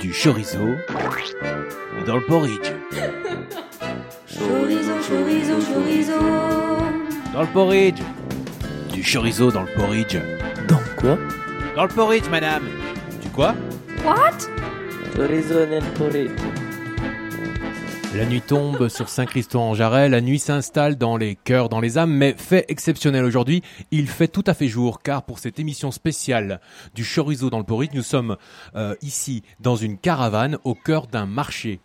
du 0.00 0.12
chorizo 0.12 0.76
dans 2.06 2.16
le 2.16 2.24
porridge. 2.24 2.72
Chorizo, 4.26 4.94
chorizo, 5.06 5.56
chorizo. 5.60 6.18
Dans 7.32 7.42
le 7.42 7.52
porridge. 7.52 8.00
Du 8.92 9.02
chorizo 9.02 9.50
dans 9.50 9.62
le 9.62 9.72
porridge. 9.74 10.16
Dans 10.68 10.80
quoi? 10.96 11.18
Dans 11.76 11.84
le 11.84 11.90
porridge, 11.90 12.28
madame. 12.30 12.62
Du 13.22 13.28
quoi? 13.28 13.54
What? 14.04 14.48
Chorizo 15.14 15.66
nel 15.66 15.84
porridge. 15.98 16.30
La 18.16 18.26
nuit 18.26 18.40
tombe 18.40 18.88
sur 18.88 19.08
Saint-Christo-en-Jarret, 19.08 20.08
la 20.08 20.20
nuit 20.20 20.40
s'installe 20.40 20.96
dans 20.96 21.16
les 21.16 21.36
cœurs, 21.36 21.68
dans 21.68 21.78
les 21.78 21.96
âmes, 21.96 22.12
mais 22.12 22.34
fait 22.36 22.64
exceptionnel 22.66 23.24
aujourd'hui, 23.24 23.62
il 23.92 24.08
fait 24.08 24.26
tout 24.26 24.42
à 24.48 24.54
fait 24.54 24.66
jour, 24.66 25.00
car 25.00 25.22
pour 25.22 25.38
cette 25.38 25.60
émission 25.60 25.92
spéciale 25.92 26.60
du 26.92 27.04
chorizo 27.04 27.50
dans 27.50 27.58
le 27.58 27.64
porridge, 27.64 27.92
nous 27.94 28.02
sommes 28.02 28.36
euh, 28.74 28.96
ici 29.00 29.44
dans 29.60 29.76
une 29.76 29.96
caravane 29.96 30.58
au 30.64 30.74
cœur 30.74 31.06
d'un 31.06 31.26
marché 31.26 31.80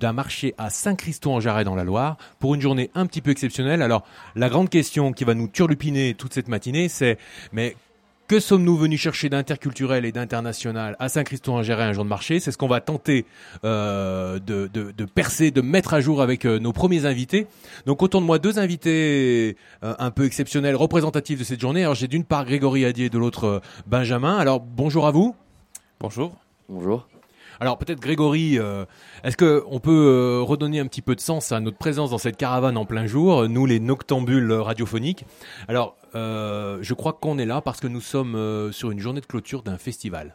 d'un 0.00 0.12
marché 0.12 0.52
à 0.58 0.68
Saint-Christo-en-Jarret 0.68 1.62
dans 1.62 1.76
la 1.76 1.84
Loire 1.84 2.16
pour 2.40 2.56
une 2.56 2.60
journée 2.60 2.90
un 2.96 3.06
petit 3.06 3.20
peu 3.20 3.30
exceptionnelle. 3.30 3.82
Alors, 3.82 4.02
la 4.34 4.48
grande 4.48 4.68
question 4.68 5.12
qui 5.12 5.22
va 5.22 5.34
nous 5.34 5.46
turlupiner 5.46 6.14
toute 6.14 6.34
cette 6.34 6.48
matinée, 6.48 6.88
c'est 6.88 7.18
mais 7.52 7.76
que 8.30 8.38
sommes-nous 8.38 8.76
venus 8.76 9.00
chercher 9.00 9.28
d'interculturel 9.28 10.04
et 10.04 10.12
d'international 10.12 10.94
à 11.00 11.08
Saint-Christo-en-Jarret 11.08 11.82
un 11.82 11.92
jour 11.92 12.04
de 12.04 12.08
marché? 12.08 12.38
C'est 12.38 12.52
ce 12.52 12.58
qu'on 12.58 12.68
va 12.68 12.80
tenter 12.80 13.26
euh, 13.64 14.38
de, 14.38 14.70
de, 14.72 14.92
de 14.92 15.04
percer, 15.04 15.50
de 15.50 15.60
mettre 15.60 15.94
à 15.94 16.00
jour 16.00 16.22
avec 16.22 16.44
euh, 16.44 16.60
nos 16.60 16.72
premiers 16.72 17.06
invités. 17.06 17.48
Donc 17.86 18.04
autour 18.04 18.20
de 18.20 18.26
moi, 18.26 18.38
deux 18.38 18.60
invités 18.60 19.56
euh, 19.82 19.94
un 19.98 20.12
peu 20.12 20.26
exceptionnels, 20.26 20.76
représentatifs 20.76 21.40
de 21.40 21.44
cette 21.44 21.60
journée. 21.60 21.82
Alors 21.82 21.96
j'ai 21.96 22.06
d'une 22.06 22.22
part 22.22 22.44
Grégory 22.44 22.84
Adier 22.84 23.06
et 23.06 23.10
de 23.10 23.18
l'autre 23.18 23.44
euh, 23.44 23.60
Benjamin. 23.88 24.38
Alors 24.38 24.60
bonjour 24.60 25.08
à 25.08 25.10
vous. 25.10 25.34
Bonjour. 25.98 26.36
Bonjour. 26.68 27.08
Alors 27.58 27.78
peut-être 27.78 28.00
Grégory, 28.00 28.60
euh, 28.60 28.84
est-ce 29.24 29.36
que 29.36 29.64
on 29.66 29.80
peut 29.80 29.90
euh, 29.90 30.40
redonner 30.40 30.78
un 30.78 30.86
petit 30.86 31.02
peu 31.02 31.16
de 31.16 31.20
sens 31.20 31.50
à 31.50 31.58
notre 31.58 31.78
présence 31.78 32.10
dans 32.10 32.18
cette 32.18 32.36
caravane 32.36 32.76
en 32.76 32.86
plein 32.86 33.06
jour, 33.06 33.48
nous 33.48 33.66
les 33.66 33.80
noctambules 33.80 34.52
radiophoniques? 34.52 35.26
Alors 35.66 35.96
euh, 36.14 36.78
je 36.82 36.94
crois 36.94 37.12
qu'on 37.12 37.38
est 37.38 37.46
là 37.46 37.60
parce 37.60 37.80
que 37.80 37.86
nous 37.86 38.00
sommes 38.00 38.34
euh, 38.34 38.72
sur 38.72 38.90
une 38.90 38.98
journée 38.98 39.20
de 39.20 39.26
clôture 39.26 39.62
d'un 39.62 39.78
festival. 39.78 40.34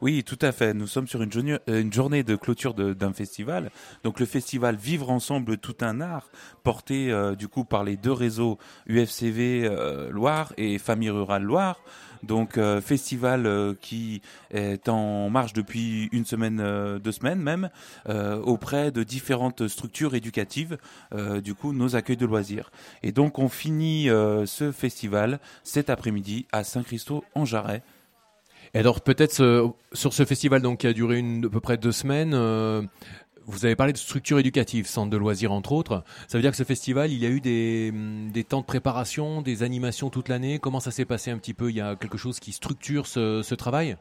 Oui, 0.00 0.22
tout 0.22 0.38
à 0.42 0.52
fait. 0.52 0.74
Nous 0.74 0.86
sommes 0.86 1.08
sur 1.08 1.22
une 1.22 1.32
journée, 1.32 1.58
euh, 1.68 2.22
de 2.22 2.36
clôture 2.36 2.74
d'un 2.74 3.12
festival. 3.12 3.72
Donc 4.04 4.20
le 4.20 4.26
festival 4.26 4.76
Vivre 4.76 5.10
ensemble 5.10 5.58
tout 5.58 5.74
un 5.80 6.00
art, 6.00 6.30
porté 6.62 7.12
du 7.36 7.48
coup 7.48 7.64
par 7.64 7.82
les 7.82 7.96
deux 7.96 8.12
réseaux 8.12 8.58
UFCV 8.86 9.68
Loire 10.10 10.52
et 10.56 10.78
Famille 10.78 11.10
Rurale 11.10 11.42
Loire. 11.42 11.80
Donc 12.22 12.58
euh, 12.58 12.80
festival 12.80 13.46
euh, 13.46 13.74
qui 13.80 14.22
est 14.50 14.88
en 14.88 15.30
marche 15.30 15.52
depuis 15.52 16.08
une 16.12 16.24
semaine, 16.24 16.60
euh, 16.60 16.98
deux 16.98 17.12
semaines 17.12 17.40
même, 17.40 17.70
auprès 18.44 18.90
de 18.90 19.02
différentes 19.02 19.68
structures 19.68 20.14
éducatives, 20.14 20.78
du 21.42 21.54
coup 21.54 21.72
nos 21.72 21.96
accueils 21.96 22.16
de 22.16 22.26
loisirs. 22.26 22.70
Et 23.02 23.12
donc 23.12 23.38
on 23.38 23.48
finit 23.48 24.06
ce 24.06 24.72
festival 24.72 25.40
cet 25.62 25.90
après-midi 25.90 26.46
à 26.52 26.64
Saint-Christo 26.64 27.24
en 27.34 27.44
Jarret. 27.44 27.82
Et 28.74 28.78
alors 28.78 29.00
peut-être 29.00 29.72
sur 29.92 30.12
ce 30.12 30.24
festival 30.24 30.62
donc 30.62 30.78
qui 30.78 30.86
a 30.86 30.92
duré 30.92 31.18
à 31.20 31.48
peu 31.48 31.60
près 31.60 31.76
deux 31.76 31.92
semaines, 31.92 32.34
vous 33.48 33.64
avez 33.64 33.74
parlé 33.76 33.94
de 33.94 33.98
structure 33.98 34.38
éducative, 34.38 34.86
centre 34.86 35.10
de 35.10 35.16
loisirs 35.16 35.52
entre 35.52 35.72
autres. 35.72 36.04
Ça 36.28 36.36
veut 36.36 36.42
dire 36.42 36.50
que 36.50 36.56
ce 36.56 36.64
festival, 36.64 37.10
il 37.10 37.18
y 37.18 37.26
a 37.26 37.30
eu 37.30 37.40
des, 37.40 37.90
hum, 37.92 38.30
des 38.30 38.44
temps 38.44 38.60
de 38.60 38.66
préparation, 38.66 39.42
des 39.42 39.62
animations 39.62 40.10
toute 40.10 40.28
l'année. 40.28 40.58
Comment 40.58 40.80
ça 40.80 40.90
s'est 40.90 41.06
passé 41.06 41.30
un 41.30 41.38
petit 41.38 41.54
peu? 41.54 41.70
Il 41.70 41.76
y 41.76 41.80
a 41.80 41.96
quelque 41.96 42.18
chose 42.18 42.40
qui 42.40 42.52
structure 42.52 43.06
ce, 43.06 43.42
ce 43.42 43.54
travail? 43.54 43.96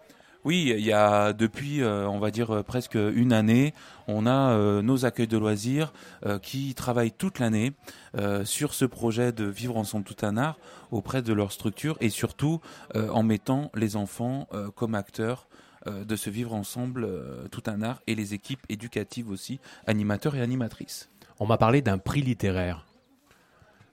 Oui, 0.48 0.74
il 0.78 0.86
y 0.86 0.94
a 0.94 1.34
depuis, 1.34 1.82
euh, 1.82 2.08
on 2.08 2.20
va 2.20 2.32
dire 2.32 2.52
euh, 2.52 2.64
presque 2.64 2.96
une 2.96 3.34
année, 3.34 3.74
on 4.08 4.26
a 4.26 4.52
euh, 4.52 4.82
nos 4.82 5.06
accueils 5.06 5.28
de 5.28 5.38
loisirs 5.38 5.92
qui 6.42 6.74
travaillent 6.74 7.12
toute 7.12 7.40
l'année 7.40 7.74
sur 8.44 8.74
ce 8.74 8.86
projet 8.86 9.32
de 9.32 9.46
vivre 9.46 9.78
ensemble 9.78 10.06
tout 10.06 10.26
un 10.26 10.38
art 10.38 10.58
auprès 10.92 11.22
de 11.22 11.34
leur 11.34 11.52
structure 11.52 11.98
et 12.00 12.10
surtout 12.10 12.62
en 12.96 13.24
mettant 13.24 13.72
les 13.76 13.96
enfants 13.96 14.48
comme 14.76 14.96
acteurs 14.96 15.48
de 16.06 16.16
ce 16.16 16.30
vivre 16.30 16.54
ensemble 16.54 17.06
euh, 17.06 17.48
tout 17.50 17.64
un 17.68 17.82
art 17.82 18.02
et 18.08 18.16
les 18.16 18.34
équipes 18.34 18.66
éducatives 18.70 19.30
aussi, 19.30 19.60
animateurs 19.86 20.36
et 20.36 20.42
animatrices. 20.42 21.10
On 21.40 21.46
m'a 21.46 21.58
parlé 21.58 21.82
d'un 21.82 21.98
prix 21.98 22.22
littéraire. 22.22 22.87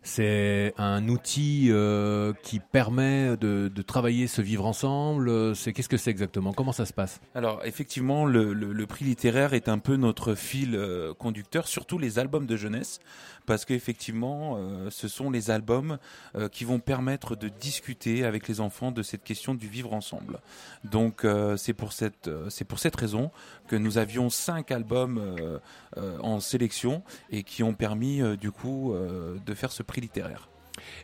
C'est 0.07 0.75
un 0.77 1.09
outil 1.09 1.69
euh, 1.71 2.35
qui 2.43 2.61
permet 2.61 3.39
de, 3.39 3.69
de 3.75 3.83
travailler 3.83 4.27
ce 4.27 4.43
vivre 4.43 4.67
ensemble. 4.67 5.57
C'est 5.57 5.73
qu'est-ce 5.73 5.89
que 5.89 5.97
c'est 5.97 6.11
exactement? 6.11 6.53
Comment 6.53 6.73
ça 6.73 6.85
se 6.85 6.93
passe? 6.93 7.23
Alors 7.35 7.63
effectivement, 7.65 8.27
le, 8.27 8.53
le- 8.53 8.75
le 8.75 8.87
prix 8.87 9.07
littéraire 9.07 9.55
est 9.55 9.67
un 9.69 9.79
peu 9.79 9.97
notre 9.97 10.35
fil 10.35 10.75
euh, 10.77 11.15
conducteur, 11.15 11.67
surtout 11.67 11.97
les 11.97 12.19
albums 12.19 12.45
de 12.45 12.55
jeunesse, 12.55 13.01
parce 13.47 13.65
qu'effectivement, 13.65 14.57
euh, 14.59 14.91
ce 14.91 15.09
sont 15.09 15.31
les 15.31 15.51
albums 15.51 15.97
euh, 16.37 16.51
qui 16.51 16.65
vont 16.65 16.81
permettre 16.81 17.35
de 17.35 17.49
discuter 17.49 18.25
avec 18.27 18.47
les 18.47 18.61
enfants 18.61 18.91
de 18.93 19.03
cette 19.03 19.25
question 19.25 19.55
du 19.55 19.69
vivre 19.69 19.95
ensemble. 19.95 20.39
Donc 20.85 21.25
euh, 21.25 21.57
c'est 21.57 21.73
pour 21.73 21.95
cette 21.95 22.29
euh, 22.29 22.51
c'est 22.51 22.65
pour 22.67 22.79
cette 22.79 22.97
raison 22.97 23.31
que 23.69 23.77
nous 23.77 23.97
avions 23.97 24.29
cinq 24.29 24.71
albums 24.71 25.17
euh, 25.17 25.59
euh, 25.97 26.19
en 26.21 26.41
sélection 26.41 27.03
et 27.31 27.43
qui 27.43 27.63
ont 27.63 27.73
permis 27.73 28.21
euh, 28.21 28.37
du 28.37 28.51
coup 28.51 28.93
euh, 28.93 29.39
de 29.47 29.55
faire 29.55 29.73
ce 29.73 29.83
prix 29.83 29.94
littéraire. 30.01 30.49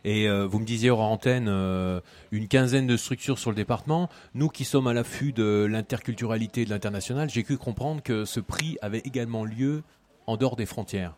Et 0.03 0.27
euh, 0.27 0.45
vous 0.45 0.59
me 0.59 0.65
disiez 0.65 0.89
hors 0.89 1.01
antenne 1.01 1.47
euh, 1.47 2.01
une 2.31 2.47
quinzaine 2.47 2.87
de 2.87 2.97
structures 2.97 3.39
sur 3.39 3.51
le 3.51 3.55
département. 3.55 4.09
Nous 4.33 4.49
qui 4.49 4.65
sommes 4.65 4.87
à 4.87 4.93
l'affût 4.93 5.31
de 5.31 5.67
l'interculturalité 5.69 6.61
et 6.61 6.65
de 6.65 6.69
l'international, 6.69 7.29
j'ai 7.29 7.43
cru 7.43 7.57
comprendre 7.57 8.01
que 8.01 8.25
ce 8.25 8.39
prix 8.39 8.77
avait 8.81 8.99
également 8.99 9.45
lieu 9.45 9.83
en 10.27 10.37
dehors 10.37 10.55
des 10.55 10.65
frontières. 10.65 11.15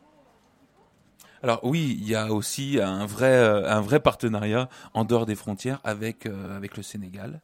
Alors 1.42 1.60
oui, 1.64 1.98
il 2.00 2.08
y 2.08 2.16
a 2.16 2.32
aussi 2.32 2.80
un 2.82 3.06
vrai, 3.06 3.34
euh, 3.34 3.70
un 3.70 3.82
vrai 3.82 4.00
partenariat 4.00 4.70
en 4.94 5.04
dehors 5.04 5.26
des 5.26 5.36
frontières 5.36 5.82
avec, 5.84 6.26
avec 6.26 6.78
le 6.78 6.84
Sénégal. 6.84 7.42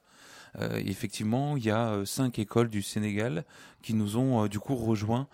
Effectivement, 0.71 1.57
il 1.57 1.65
y 1.65 1.69
a 1.69 2.01
cinq 2.05 2.39
écoles 2.39 2.69
du 2.69 2.81
Sénégal 2.81 3.45
qui 3.83 3.93
nous 3.93 4.17
ont 4.17 4.47
du 4.47 4.59
coup 4.59 4.75
rejoints 4.75 5.27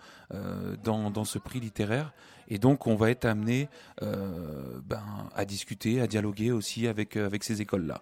dans, 0.84 1.10
dans 1.10 1.24
ce 1.24 1.38
prix 1.38 1.58
littéraire. 1.58 2.12
Et 2.48 2.58
donc, 2.58 2.86
on 2.86 2.96
va 2.96 3.10
être 3.10 3.24
amené 3.24 3.68
euh, 4.02 4.80
ben, 4.84 5.02
à 5.34 5.44
discuter, 5.44 6.00
à 6.00 6.06
dialoguer 6.06 6.52
aussi 6.52 6.86
avec, 6.86 7.16
euh, 7.16 7.26
avec 7.26 7.44
ces 7.44 7.60
écoles-là. 7.62 8.00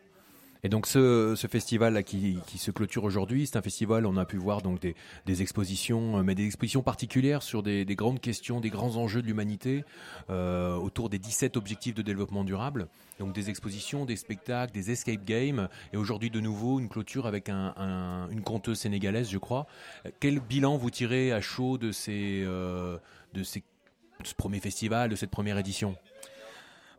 Et 0.66 0.70
donc 0.70 0.86
ce, 0.86 1.34
ce 1.36 1.46
festival 1.46 1.92
là 1.92 2.02
qui, 2.02 2.38
qui 2.46 2.56
se 2.56 2.70
clôture 2.70 3.04
aujourd'hui, 3.04 3.46
c'est 3.46 3.58
un 3.58 3.62
festival, 3.62 4.06
on 4.06 4.16
a 4.16 4.24
pu 4.24 4.38
voir 4.38 4.62
donc 4.62 4.80
des, 4.80 4.94
des 5.26 5.42
expositions, 5.42 6.16
euh, 6.16 6.22
mais 6.22 6.34
des 6.34 6.46
expositions 6.46 6.80
particulières 6.82 7.42
sur 7.42 7.62
des, 7.62 7.84
des 7.84 7.94
grandes 7.96 8.18
questions, 8.18 8.60
des 8.60 8.70
grands 8.70 8.96
enjeux 8.96 9.20
de 9.20 9.26
l'humanité, 9.26 9.84
autour 10.30 11.10
des 11.10 11.18
17 11.18 11.58
objectifs 11.58 11.94
de 11.94 12.00
développement 12.00 12.44
durable. 12.44 12.88
Donc 13.18 13.34
des 13.34 13.50
expositions, 13.50 14.06
des 14.06 14.16
spectacles, 14.16 14.72
des 14.72 14.90
escape 14.90 15.22
games, 15.26 15.68
et 15.92 15.98
aujourd'hui 15.98 16.30
de 16.30 16.40
nouveau 16.40 16.80
une 16.80 16.88
clôture 16.88 17.26
avec 17.26 17.50
un, 17.50 17.74
un- 17.76 18.30
une 18.30 18.40
conteuse 18.42 18.78
sénégalaise, 18.78 19.28
je 19.30 19.38
crois. 19.38 19.66
Quel 20.18 20.40
bilan 20.40 20.78
vous 20.78 20.88
tirez 20.90 21.30
à 21.32 21.42
chaud 21.42 21.76
de 21.76 21.92
ces, 21.92 22.40
de 22.42 23.42
ces 23.42 23.62
de 24.22 24.26
ce 24.26 24.34
premier 24.34 24.60
festival, 24.60 25.10
de 25.10 25.16
cette 25.16 25.30
première 25.30 25.58
édition 25.58 25.96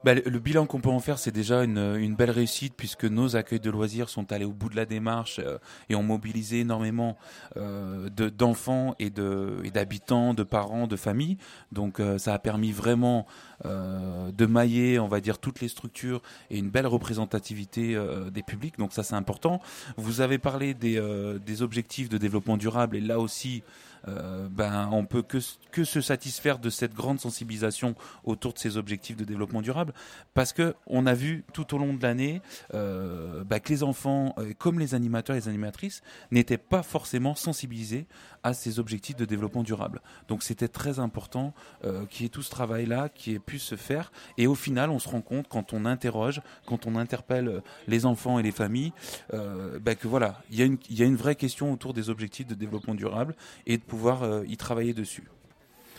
Bah, 0.03 0.13
le, 0.13 0.39
bilan 0.39 0.67
qu'on 0.67 0.81
peut 0.81 0.89
en 0.89 0.99
faire, 0.99 1.17
c'est 1.17 1.31
déjà 1.31 1.63
une, 1.63 2.15
belle 2.15 2.29
réussite 2.29 2.75
puisque 2.77 3.05
nos 3.05 3.35
accueils 3.35 3.59
de 3.59 3.71
loisirs 3.71 4.09
sont 4.09 4.31
allés 4.31 4.45
au 4.45 4.51
bout 4.51 4.69
de 4.69 4.75
la 4.75 4.85
démarche 4.85 5.39
euh, 5.39 5.57
et 5.89 5.95
ont 5.95 6.03
mobilisé 6.03 6.59
énormément 6.59 7.17
euh, 7.57 8.09
de- 8.11 8.29
d'enfants 8.29 8.93
et 8.99 9.09
d'habitants, 9.09 10.35
de, 10.35 10.43
parents, 10.43 10.85
de 10.85 10.95
familles. 10.95 11.37
Donc 11.71 11.99
euh, 11.99 12.19
ça 12.19 12.35
a 12.35 12.39
permis 12.39 12.71
vraiment 12.71 13.25
de 13.63 14.45
mailler, 14.45 14.99
on 14.99 15.07
va 15.07 15.21
dire, 15.21 15.39
toutes 15.39 15.61
les 15.61 15.69
structures 15.69 16.21
et 16.51 16.57
une 16.59 16.69
belle 16.69 16.87
représentativité 16.87 17.97
des 18.29 18.43
publics. 18.43 18.77
Donc 18.77 18.91
ça, 18.91 19.01
c'est 19.01 19.15
important. 19.15 19.61
Vous 19.95 20.19
avez 20.19 20.37
parlé 20.37 20.73
des 20.73 21.61
objectifs 21.61 22.09
de 22.09 22.17
développement 22.17 22.57
durable 22.57 22.97
et 22.97 23.01
là 23.01 23.17
aussi, 23.17 23.63
euh, 24.07 24.47
ben, 24.49 24.89
on 24.91 25.05
peut 25.05 25.21
que, 25.21 25.39
que 25.71 25.83
se 25.83 26.01
satisfaire 26.01 26.59
de 26.59 26.69
cette 26.69 26.93
grande 26.93 27.19
sensibilisation 27.19 27.95
autour 28.23 28.53
de 28.53 28.59
ces 28.59 28.77
objectifs 28.77 29.17
de 29.17 29.25
développement 29.25 29.61
durable 29.61 29.93
parce 30.33 30.53
que 30.53 30.75
on 30.87 31.05
a 31.05 31.13
vu 31.13 31.43
tout 31.53 31.73
au 31.73 31.77
long 31.77 31.93
de 31.93 32.01
l'année 32.01 32.41
euh, 32.73 33.43
bah, 33.43 33.59
que 33.59 33.69
les 33.69 33.83
enfants, 33.83 34.33
euh, 34.37 34.53
comme 34.57 34.79
les 34.79 34.93
animateurs 34.93 35.35
et 35.35 35.39
les 35.39 35.47
animatrices, 35.47 36.01
n'étaient 36.31 36.57
pas 36.57 36.83
forcément 36.83 37.35
sensibilisés 37.35 38.05
à 38.45 38.53
ces 38.53 38.77
objectifs 38.79 39.15
de 39.15 39.25
développement 39.25 39.63
durable. 39.63 40.01
Donc 40.27 40.43
c'était 40.43 40.67
très 40.67 40.99
important 40.99 41.53
euh, 41.83 42.05
qu'il 42.05 42.23
y 42.23 42.25
ait 42.27 42.29
tout 42.29 42.43
ce 42.43 42.51
travail-là 42.51 43.09
qui 43.09 43.33
ait 43.33 43.39
pu 43.39 43.57
se 43.59 43.75
faire. 43.75 44.11
Et 44.37 44.45
au 44.47 44.55
final, 44.55 44.89
on 44.91 44.99
se 44.99 45.09
rend 45.09 45.21
compte 45.21 45.47
quand 45.49 45.73
on 45.73 45.83
interroge, 45.85 46.41
quand 46.67 46.85
on 46.85 46.95
interpelle 46.95 47.47
euh, 47.47 47.59
les 47.87 48.05
enfants 48.05 48.37
et 48.39 48.43
les 48.43 48.51
familles, 48.51 48.93
euh, 49.33 49.79
bah, 49.79 49.95
que 49.95 50.07
voilà, 50.07 50.41
il 50.51 50.59
y, 50.59 50.61
a 50.61 50.65
une- 50.65 50.77
il 50.91 50.97
y 50.99 51.01
a 51.01 51.05
une 51.05 51.15
vraie 51.15 51.35
question 51.35 51.73
autour 51.73 51.93
des 51.93 52.09
objectifs 52.09 52.45
de 52.47 52.53
développement 52.55 52.93
durable 52.95 53.35
et 53.65 53.77
de 53.77 53.83
pouvoir 53.83 54.21
euh, 54.23 54.43
y 54.47 54.57
travailler 54.57 54.93
dessus. 54.93 55.23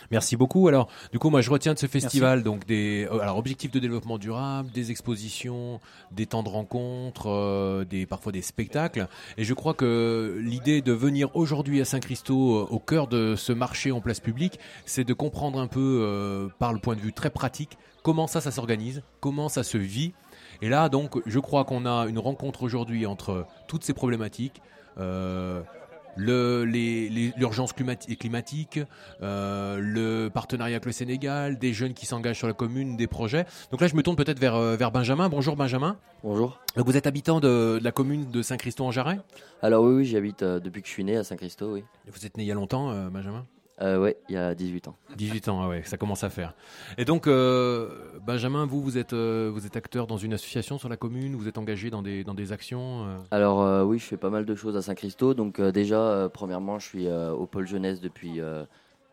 Merci 0.09 0.37
beaucoup. 0.37 0.67
Alors, 0.67 0.87
du 1.11 1.19
coup, 1.19 1.29
moi, 1.29 1.41
je 1.41 1.49
retiens 1.49 1.73
de 1.73 1.79
ce 1.79 1.85
festival 1.85 2.41
donc 2.43 2.65
des 2.65 3.07
euh, 3.11 3.19
alors 3.19 3.37
objectifs 3.37 3.71
de 3.71 3.79
développement 3.79 4.17
durable, 4.17 4.71
des 4.71 4.89
expositions, 4.91 5.79
des 6.11 6.25
temps 6.25 6.43
de 6.43 6.49
rencontres, 6.49 7.27
euh, 7.29 7.83
des 7.83 8.05
parfois 8.05 8.31
des 8.31 8.41
spectacles. 8.41 9.07
Et 9.37 9.43
je 9.43 9.53
crois 9.53 9.73
que 9.73 10.37
l'idée 10.41 10.81
de 10.81 10.93
venir 10.93 11.35
aujourd'hui 11.35 11.81
à 11.81 11.85
Saint-Christo, 11.85 12.55
euh, 12.55 12.67
au 12.69 12.79
cœur 12.79 13.07
de 13.07 13.35
ce 13.35 13.51
marché 13.51 13.91
en 13.91 13.99
place 13.99 14.19
publique, 14.21 14.59
c'est 14.85 15.03
de 15.03 15.13
comprendre 15.13 15.59
un 15.59 15.67
peu, 15.67 15.99
euh, 16.01 16.47
par 16.57 16.71
le 16.71 16.79
point 16.79 16.95
de 16.95 17.01
vue 17.01 17.13
très 17.13 17.29
pratique, 17.29 17.77
comment 18.01 18.27
ça, 18.27 18.39
ça 18.39 18.51
s'organise, 18.51 19.03
comment 19.19 19.49
ça 19.49 19.63
se 19.63 19.77
vit. 19.77 20.13
Et 20.61 20.69
là, 20.69 20.87
donc, 20.89 21.21
je 21.25 21.39
crois 21.39 21.65
qu'on 21.65 21.85
a 21.85 22.07
une 22.07 22.19
rencontre 22.19 22.63
aujourd'hui 22.63 23.05
entre 23.05 23.45
toutes 23.67 23.83
ces 23.83 23.93
problématiques. 23.93 24.61
euh, 24.99 25.61
l'urgence 26.17 27.73
climati- 27.73 28.15
climatique, 28.17 28.79
euh, 29.21 29.79
le 29.81 30.29
partenariat 30.29 30.75
avec 30.75 30.85
le 30.85 30.91
Sénégal, 30.91 31.57
des 31.57 31.73
jeunes 31.73 31.93
qui 31.93 32.05
s'engagent 32.05 32.37
sur 32.37 32.47
la 32.47 32.53
commune, 32.53 32.97
des 32.97 33.07
projets. 33.07 33.45
Donc 33.71 33.81
là, 33.81 33.87
je 33.87 33.95
me 33.95 34.03
tourne 34.03 34.15
peut-être 34.15 34.39
vers, 34.39 34.55
euh, 34.55 34.75
vers 34.75 34.91
Benjamin. 34.91 35.29
Bonjour 35.29 35.55
Benjamin. 35.55 35.97
Bonjour. 36.23 36.59
Donc, 36.75 36.85
vous 36.85 36.97
êtes 36.97 37.07
habitant 37.07 37.39
de, 37.39 37.77
de 37.79 37.83
la 37.83 37.91
commune 37.91 38.29
de 38.31 38.41
Saint-Christo-en-Jarret 38.41 39.19
Alors 39.61 39.83
oui, 39.83 39.93
oui 39.95 40.05
j'y 40.05 40.17
habite 40.17 40.43
euh, 40.43 40.59
depuis 40.59 40.81
que 40.81 40.87
je 40.87 40.93
suis 40.93 41.03
né 41.03 41.15
à 41.17 41.23
Saint-Christo, 41.23 41.73
oui. 41.73 41.83
Vous 42.11 42.25
êtes 42.25 42.37
né 42.37 42.43
il 42.43 42.47
y 42.47 42.51
a 42.51 42.55
longtemps, 42.55 42.89
euh, 42.91 43.09
Benjamin? 43.09 43.45
Euh, 43.81 43.99
ouais, 43.99 44.17
il 44.27 44.33
y 44.33 44.37
a 44.37 44.55
18 44.55 44.87
ans. 44.87 44.95
18 45.15 45.49
ans, 45.49 45.61
ah 45.61 45.67
ouais, 45.67 45.83
ça 45.85 45.97
commence 45.97 46.23
à 46.23 46.29
faire. 46.29 46.55
Et 46.97 47.05
donc, 47.05 47.27
euh, 47.27 47.89
Benjamin, 48.25 48.65
vous, 48.65 48.81
vous 48.81 48.97
êtes, 48.97 49.13
euh, 49.13 49.51
vous 49.53 49.67
êtes 49.67 49.77
acteur 49.77 50.07
dans 50.07 50.17
une 50.17 50.33
association 50.33 50.79
sur 50.79 50.89
la 50.89 50.97
commune, 50.97 51.35
vous 51.35 51.47
êtes 51.47 51.59
engagé 51.59 51.91
dans 51.91 52.01
des, 52.01 52.23
dans 52.23 52.33
des 52.33 52.51
actions 52.51 53.05
euh, 53.05 53.17
Alors 53.29 53.87
oui, 53.87 53.99
je 53.99 54.05
fais 54.05 54.17
pas 54.17 54.31
mal 54.31 54.45
de 54.45 54.55
choses 54.55 54.75
à 54.75 54.81
Saint-Christo. 54.81 55.35
Donc 55.35 55.61
déjà, 55.61 56.29
premièrement, 56.33 56.79
je 56.79 56.87
suis 56.87 57.07
au 57.07 57.45
pôle 57.45 57.67
jeunesse 57.67 58.01
depuis, 58.01 58.39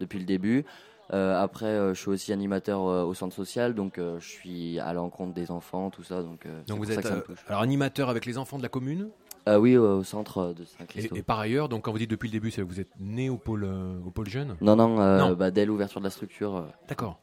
depuis 0.01 0.19
le 0.19 0.25
début. 0.25 0.65
Après, 1.11 1.95
je 1.95 2.01
suis 2.01 2.09
aussi 2.09 2.33
animateur 2.33 2.83
au 2.83 3.13
centre 3.13 3.35
social, 3.35 3.75
donc 3.75 3.99
je 3.99 4.27
suis 4.27 4.79
à 4.81 4.95
l'encontre 4.95 5.35
des 5.35 5.51
enfants, 5.51 5.91
tout 5.91 6.05
ça. 6.05 6.23
Donc, 6.23 6.47
Donc 6.67 6.79
vous 6.79 6.91
êtes 6.91 7.07
alors 7.49 7.61
animateur 7.61 8.09
avec 8.09 8.25
les 8.25 8.39
enfants 8.39 8.57
de 8.57 8.63
la 8.63 8.71
commune 8.71 9.11
Ah 9.47 9.61
oui, 9.61 9.75
euh, 9.75 9.97
au 9.97 10.05
centre 10.05 10.39
euh, 10.39 10.53
de 10.55 10.63
et, 10.63 10.67
Saint-Christo. 10.67 11.17
et 11.17 11.23
par 11.23 11.39
ailleurs, 11.41 11.69
donc 11.69 11.83
quand 11.85 11.93
vous 11.93 11.99
dites 11.99 12.11
depuis 12.11 12.29
le 12.29 12.33
début, 12.33 12.51
c'est 12.51 12.63
vous 12.63 12.81
êtes 12.81 12.89
né 12.99 13.29
au 13.29 13.37
pôle, 13.37 13.65
euh, 13.65 13.99
au 14.07 14.11
pôle 14.11 14.29
jeune 14.29 14.57
Non, 14.61 14.75
non, 14.77 14.99
euh, 15.01 15.19
Non. 15.19 15.33
Bah, 15.35 15.51
dès 15.51 15.67
l'ouverture 15.67 16.01
de 16.01 16.05
la 16.07 16.11
structure. 16.11 16.57
euh. 16.57 16.63
D'accord. 16.89 17.19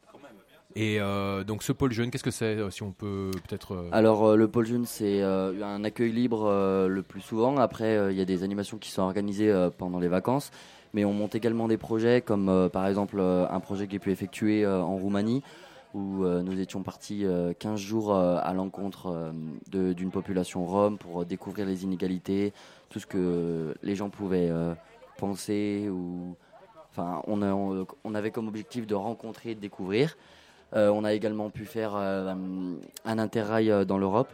Et 0.74 1.02
euh, 1.02 1.44
donc 1.44 1.64
ce 1.64 1.74
pôle 1.74 1.92
jeune, 1.92 2.12
qu'est-ce 2.12 2.24
que 2.24 2.32
c'est, 2.32 2.56
euh, 2.58 2.70
si 2.70 2.82
on 2.82 2.92
peut 2.94 3.32
peut-être... 3.50 3.74
euh, 3.74 3.90
Alors 3.92 4.26
euh, 4.26 4.36
le 4.38 4.48
pôle 4.48 4.66
jeune, 4.66 4.86
c'est 4.86 5.22
euh, 5.22 5.52
un 5.66 5.84
accueil 5.84 6.14
libre 6.14 6.46
euh, 6.46 6.88
le 6.88 7.02
plus 7.02 7.20
souvent. 7.20 7.58
Après, 7.58 7.98
euh, 7.98 8.12
il 8.12 8.18
y 8.18 8.22
a 8.22 8.26
des 8.26 8.44
animations 8.44 8.78
qui 8.78 8.90
sont 8.90 9.02
organisées 9.02 9.52
euh, 9.52 9.70
pendant 9.70 10.00
les 10.00 10.08
vacances. 10.08 10.50
Mais 10.94 11.04
on 11.06 11.12
monte 11.14 11.36
également 11.36 11.68
des 11.68 11.78
projets 11.78 12.22
comme 12.22 12.48
euh, 12.50 12.70
par 12.70 12.86
exemple 12.88 13.18
euh, 13.20 13.46
un 13.50 13.60
projet 13.60 13.86
que 13.86 13.92
j'ai 13.94 14.00
pu 14.00 14.12
effectuer 14.12 14.64
euh, 14.64 14.82
en 14.82 14.96
Roumanie 14.96 15.42
où 15.94 16.24
euh, 16.24 16.42
nous 16.42 16.60
étions 16.60 16.84
partis 16.84 17.26
euh, 17.26 17.54
15 17.58 17.80
jours 17.80 18.14
euh, 18.16 18.38
à 18.42 18.54
l'encontre 18.54 19.08
euh, 19.74 19.94
d'une 19.94 20.12
population 20.12 20.66
rome 20.66 20.98
pour 20.98 21.26
découvrir 21.26 21.66
les 21.66 21.84
inégalités, 21.84 22.54
tout 22.90 23.00
ce 23.00 23.06
que 23.06 23.74
les 23.84 23.96
gens 23.96 24.10
pouvaient 24.10 24.50
euh, 24.50 24.74
penser 25.18 25.90
ou 25.92 26.36
enfin 26.92 27.22
on, 27.28 27.42
a- 27.42 27.54
on, 28.04 28.16
avait 28.16 28.32
comme 28.32 28.48
objectif 28.48 28.88
de 28.88 28.96
rencontrer 28.96 29.52
et 29.52 29.56
de 29.56 29.60
découvrir. 29.60 30.18
Euh, 30.74 30.90
on 30.90 31.04
a 31.04 31.14
également 31.14 31.50
pu 31.50 31.66
faire 31.66 31.94
euh, 31.96 32.34
un 33.06 33.20
interrail 33.20 33.70
euh, 33.70 33.84
dans 33.84 33.98
l'Europe. 33.98 34.30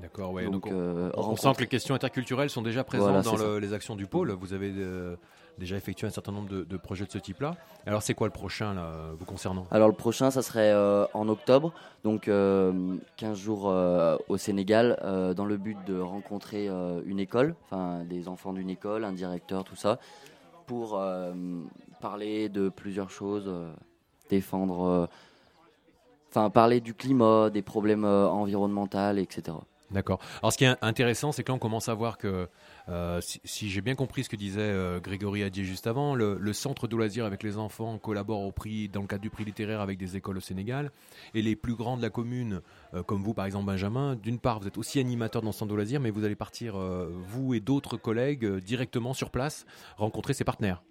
D'accord, 0.00 0.32
ouais. 0.32 0.44
donc, 0.44 0.52
donc, 0.64 0.66
on, 0.66 1.32
euh, 1.32 1.36
sent 1.36 1.52
que 1.56 1.60
les 1.60 1.66
questions 1.68 1.94
interculturelles 1.94 2.50
sont 2.50 2.60
déjà 2.62 2.84
présentes 2.84 3.08
Voilà, 3.08 3.22
dans 3.22 3.36
le- 3.36 3.58
les 3.58 3.72
actions 3.72 3.96
du 3.96 4.06
pôle. 4.06 4.30
Vous 4.32 4.52
avez 4.52 4.72
euh, 4.76 5.16
déjà 5.58 5.76
effectué 5.76 6.06
un 6.06 6.10
certain 6.10 6.32
nombre 6.32 6.48
de, 6.48 6.64
de 6.64 6.76
projets 6.76 7.04
de 7.06 7.10
ce 7.10 7.18
type-là. 7.18 7.56
Alors 7.86 8.02
c'est 8.02 8.14
quoi 8.14 8.26
le 8.26 8.32
prochain, 8.32 8.74
là, 8.74 9.12
vous 9.18 9.24
concernant? 9.24 9.66
Alors 9.70 9.88
le 9.88 9.94
prochain, 9.94 10.30
ça 10.30 10.42
serait 10.42 10.72
euh, 10.72 11.06
en 11.14 11.28
octobre, 11.28 11.72
donc 12.04 12.28
euh, 12.28 12.96
15 13.16 13.38
jours 13.38 13.68
euh, 13.68 14.16
au 14.28 14.36
Sénégal, 14.36 14.98
euh, 15.02 15.34
dans 15.34 15.44
le 15.44 15.56
but 15.56 15.78
de 15.86 15.98
rencontrer 15.98 16.68
une 17.06 17.20
école, 17.20 17.54
enfin 17.64 18.04
des 18.04 18.28
enfants 18.28 18.52
d'une 18.52 18.70
école, 18.70 19.04
un 19.04 19.12
directeur, 19.12 19.64
tout 19.64 19.76
ça, 19.76 19.98
pour 20.66 21.00
parler 22.00 22.48
de 22.48 22.68
plusieurs 22.68 23.10
choses, 23.10 23.50
défendre, 24.28 25.08
enfin 26.30 26.50
parler 26.50 26.80
du 26.80 26.94
climat, 26.94 27.50
des 27.50 27.62
problèmes 27.62 28.04
environnementaux, 28.04 29.16
etc. 29.16 29.56
D'accord. 29.90 30.18
Alors 30.42 30.52
ce 30.52 30.58
qui 30.58 30.64
est 30.64 30.76
intéressant, 30.82 31.30
c'est 31.30 31.44
que 31.44 31.52
là 31.52 31.54
on 31.54 31.60
commence 31.60 31.88
à 31.88 31.94
voir 31.94 32.18
que, 32.18 32.48
euh, 32.88 33.20
si, 33.20 33.68
j'ai 33.68 33.80
bien 33.80 33.96
compris 33.96 34.22
ce 34.22 34.28
que 34.28 34.36
disait 34.36 34.60
euh, 34.60 35.00
Grégory 35.00 35.42
Adier 35.42 35.64
juste 35.64 35.88
avant, 35.88 36.14
le, 36.14 36.38
le 36.38 36.52
centre 36.52 36.86
de 36.86 36.94
loisirs 36.94 37.24
avec 37.24 37.42
les 37.42 37.58
enfants 37.58 37.98
collabore 37.98 38.42
au 38.42 38.52
prix, 38.52 38.88
dans 38.88 39.00
le 39.00 39.08
cadre 39.08 39.22
du 39.22 39.30
prix 39.30 39.44
littéraire 39.44 39.80
avec 39.80 39.98
des 39.98 40.16
écoles 40.16 40.36
au 40.36 40.40
Sénégal. 40.40 40.92
Et 41.34 41.42
les 41.42 41.56
plus 41.56 41.74
grands 41.74 41.96
de 41.96 42.02
la 42.02 42.10
commune, 42.10 42.60
euh, 42.94 43.02
comme 43.02 43.22
vous 43.22 43.34
par 43.34 43.44
exemple 43.44 43.66
Benjamin, 43.66 44.14
d'une 44.14 44.38
part 44.38 44.60
vous 44.60 44.68
êtes 44.68 44.78
aussi 44.78 45.00
animateur 45.00 45.42
dans 45.42 45.50
ce 45.50 45.58
centre 45.58 45.70
de 45.70 45.74
loisirs, 45.74 46.00
mais 46.00 46.10
vous 46.10 46.24
allez 46.24 46.36
partir, 46.36 46.76
vous 46.76 47.54
et 47.54 47.60
d'autres 47.60 47.96
collègues, 47.96 48.46
directement 48.58 49.14
sur 49.14 49.30
place, 49.30 49.66
rencontrer 49.96 50.32
ses 50.32 50.44
partenaires. 50.44 50.82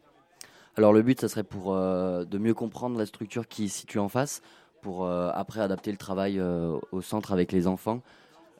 Alors 0.76 0.92
le 0.92 1.02
but, 1.02 1.22
ça 1.22 1.30
serait 1.30 1.44
pour 1.44 1.74
de 1.74 2.38
mieux 2.38 2.54
comprendre 2.54 2.98
la 2.98 3.06
structure 3.06 3.48
qui 3.48 3.70
se 3.70 3.80
situe 3.80 4.00
en 4.00 4.10
face, 4.10 4.42
pour 4.82 5.08
après 5.08 5.62
adapter 5.62 5.92
le 5.92 5.98
travail 5.98 6.42
au 6.42 7.02
centre 7.02 7.32
avec 7.32 7.52
les 7.52 7.68
enfants. 7.68 8.02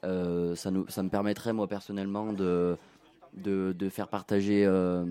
Ça, 0.02 0.70
nous, 0.70 0.86
ça 0.88 1.02
me 1.02 1.08
permettrait 1.08 1.52
moi 1.52 1.66
personnellement 1.68 2.32
de, 2.32 2.78
de, 3.36 3.74
de 3.78 3.88
faire 3.88 4.08
partager 4.08 4.64
euh, 4.66 5.04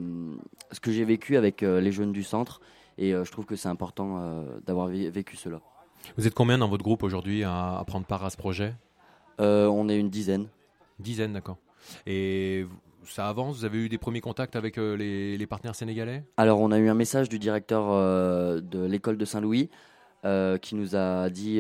ce 0.72 0.80
que 0.80 0.92
j'ai 0.92 1.06
vécu 1.06 1.38
avec 1.38 1.64
euh, 1.64 1.80
les 1.80 1.92
jeunes 1.92 2.12
du 2.12 2.24
centre. 2.24 2.62
Et 2.98 3.14
euh, 3.14 3.24
je 3.24 3.32
trouve 3.32 3.46
que 3.46 3.56
c'est 3.56 3.70
important 3.70 4.44
d'avoir 4.66 4.90
vé- 4.90 5.10
vécu 5.10 5.36
cela. 5.36 5.60
Vous 6.18 6.28
êtes 6.28 6.34
combien 6.34 6.58
dans 6.58 6.70
votre 6.70 6.84
groupe 6.84 7.04
aujourd'hui 7.04 7.44
à, 7.44 7.78
à 7.78 7.84
prendre 7.86 8.06
part 8.06 8.24
à 8.24 8.30
ce 8.30 8.38
projet? 8.38 8.74
On 9.40 9.90
est 9.90 10.00
une 10.00 10.10
dizaine. 10.10 10.48
Dizaine, 11.00 11.34
d'accord. 11.34 11.58
Et 12.08 12.66
ça 13.06 13.28
avance? 13.28 13.58
Vous 13.58 13.66
avez 13.66 13.80
eu 13.80 13.90
des 13.90 13.98
premiers 13.98 14.22
contacts 14.22 14.56
avec 14.56 14.78
euh, 14.78 14.96
les, 14.96 15.38
les 15.38 15.46
partenaires 15.46 15.76
sénégalais? 15.76 16.24
Alors, 16.38 16.62
on 16.62 16.72
a 16.72 16.80
eu 16.80 16.88
un 16.88 16.94
message 16.94 17.28
du 17.28 17.38
directeur 17.38 17.84
euh, 17.90 18.62
de 18.62 18.84
l'école 18.86 19.18
de 19.18 19.26
Saint-Louis 19.26 19.70
euh, 20.24 20.58
qui 20.58 20.76
nous 20.76 20.96
a 20.96 21.30
dit, 21.30 21.60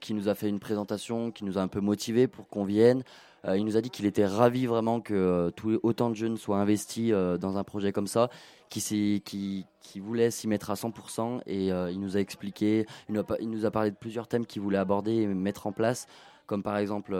qui 0.00 0.14
nous 0.14 0.28
a 0.28 0.34
fait 0.34 0.48
une 0.48 0.58
présentation, 0.58 1.30
qui 1.30 1.44
nous 1.44 1.58
a 1.58 1.60
un 1.60 1.68
peu 1.68 1.80
motivé 1.80 2.26
pour 2.28 2.48
qu'on 2.48 2.64
vienne. 2.64 3.02
Euh, 3.46 3.56
il 3.56 3.64
nous 3.64 3.76
a 3.76 3.80
dit 3.80 3.90
qu'il 3.90 4.06
était 4.06 4.26
ravi 4.26 4.66
vraiment 4.66 5.00
que 5.00 5.14
euh, 5.14 5.78
autant 5.82 6.10
de 6.10 6.16
jeunes 6.16 6.36
soient 6.36 6.58
investis 6.58 7.10
euh, 7.12 7.38
dans 7.38 7.58
un 7.58 7.64
projet 7.64 7.92
comme 7.92 8.06
ça, 8.06 8.28
qui, 8.68 9.64
voulait 9.96 10.30
s'y 10.30 10.48
mettre 10.48 10.70
à 10.70 10.74
100%. 10.74 11.40
Et 11.46 11.68
il 11.68 12.00
nous 12.00 12.16
a 12.16 12.20
expliqué, 12.20 12.86
il 13.08 13.14
nous 13.50 13.64
a, 13.64 13.70
parlé 13.70 13.90
de 13.90 13.96
plusieurs 13.96 14.28
thèmes 14.28 14.44
qu'il 14.44 14.60
voulait 14.60 14.78
aborder 14.78 15.12
et 15.12 15.26
mettre 15.26 15.66
en 15.66 15.72
place, 15.72 16.06
comme 16.46 16.62
par 16.62 16.76
exemple 16.76 17.14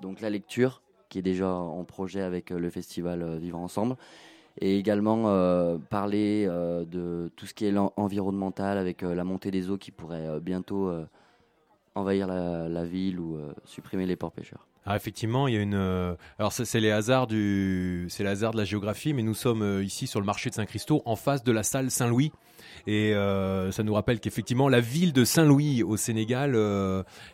donc 0.00 0.20
la 0.20 0.30
lecture, 0.30 0.82
qui 1.08 1.18
est 1.18 1.22
déjà 1.22 1.48
en 1.48 1.82
projet 1.84 2.20
avec 2.20 2.50
le 2.50 2.70
festival 2.70 3.38
Vivre 3.38 3.58
Ensemble 3.58 3.96
et 4.60 4.78
également 4.78 5.24
parler 5.90 6.46
de 6.46 7.30
tout 7.34 7.46
ce 7.46 7.54
qui 7.54 7.66
est 7.66 7.74
environnemental 7.96 8.78
avec 8.78 9.02
la 9.02 9.24
montée 9.24 9.50
des 9.50 9.70
eaux 9.70 9.78
qui 9.78 9.90
pourrait 9.90 10.38
bientôt 10.40 10.92
envahir 11.96 12.28
la, 12.28 12.84
ville 12.84 13.18
ou 13.18 13.38
supprimer 13.64 14.06
les 14.06 14.16
ports 14.16 14.32
pêcheurs. 14.32 14.66
Ah, 14.86 14.94
effectivement, 14.94 15.48
il 15.48 15.54
y 15.54 15.58
a 15.58 15.60
une. 15.62 15.74
euh, 15.74 16.14
Alors, 16.38 16.52
c'est 16.52 16.80
les 16.80 16.92
hasards 16.92 17.26
du, 17.26 18.06
c'est 18.08 18.22
les 18.22 18.28
hasards 18.30 18.52
de 18.52 18.58
la 18.58 18.64
géographie, 18.64 19.12
mais 19.12 19.22
nous 19.24 19.34
sommes 19.34 19.62
euh, 19.62 19.82
ici 19.82 20.06
sur 20.06 20.20
le 20.20 20.26
marché 20.26 20.48
de 20.48 20.54
Saint-Christo, 20.54 21.02
en 21.04 21.16
face 21.16 21.42
de 21.42 21.50
la 21.50 21.64
salle 21.64 21.90
Saint-Louis, 21.90 22.30
et 22.86 23.12
euh, 23.14 23.72
ça 23.72 23.82
nous 23.82 23.94
rappelle 23.94 24.20
qu'effectivement, 24.20 24.68
la 24.68 24.78
ville 24.80 25.12
de 25.12 25.24
Saint-Louis 25.24 25.82
au 25.82 25.96
Sénégal, 25.96 26.56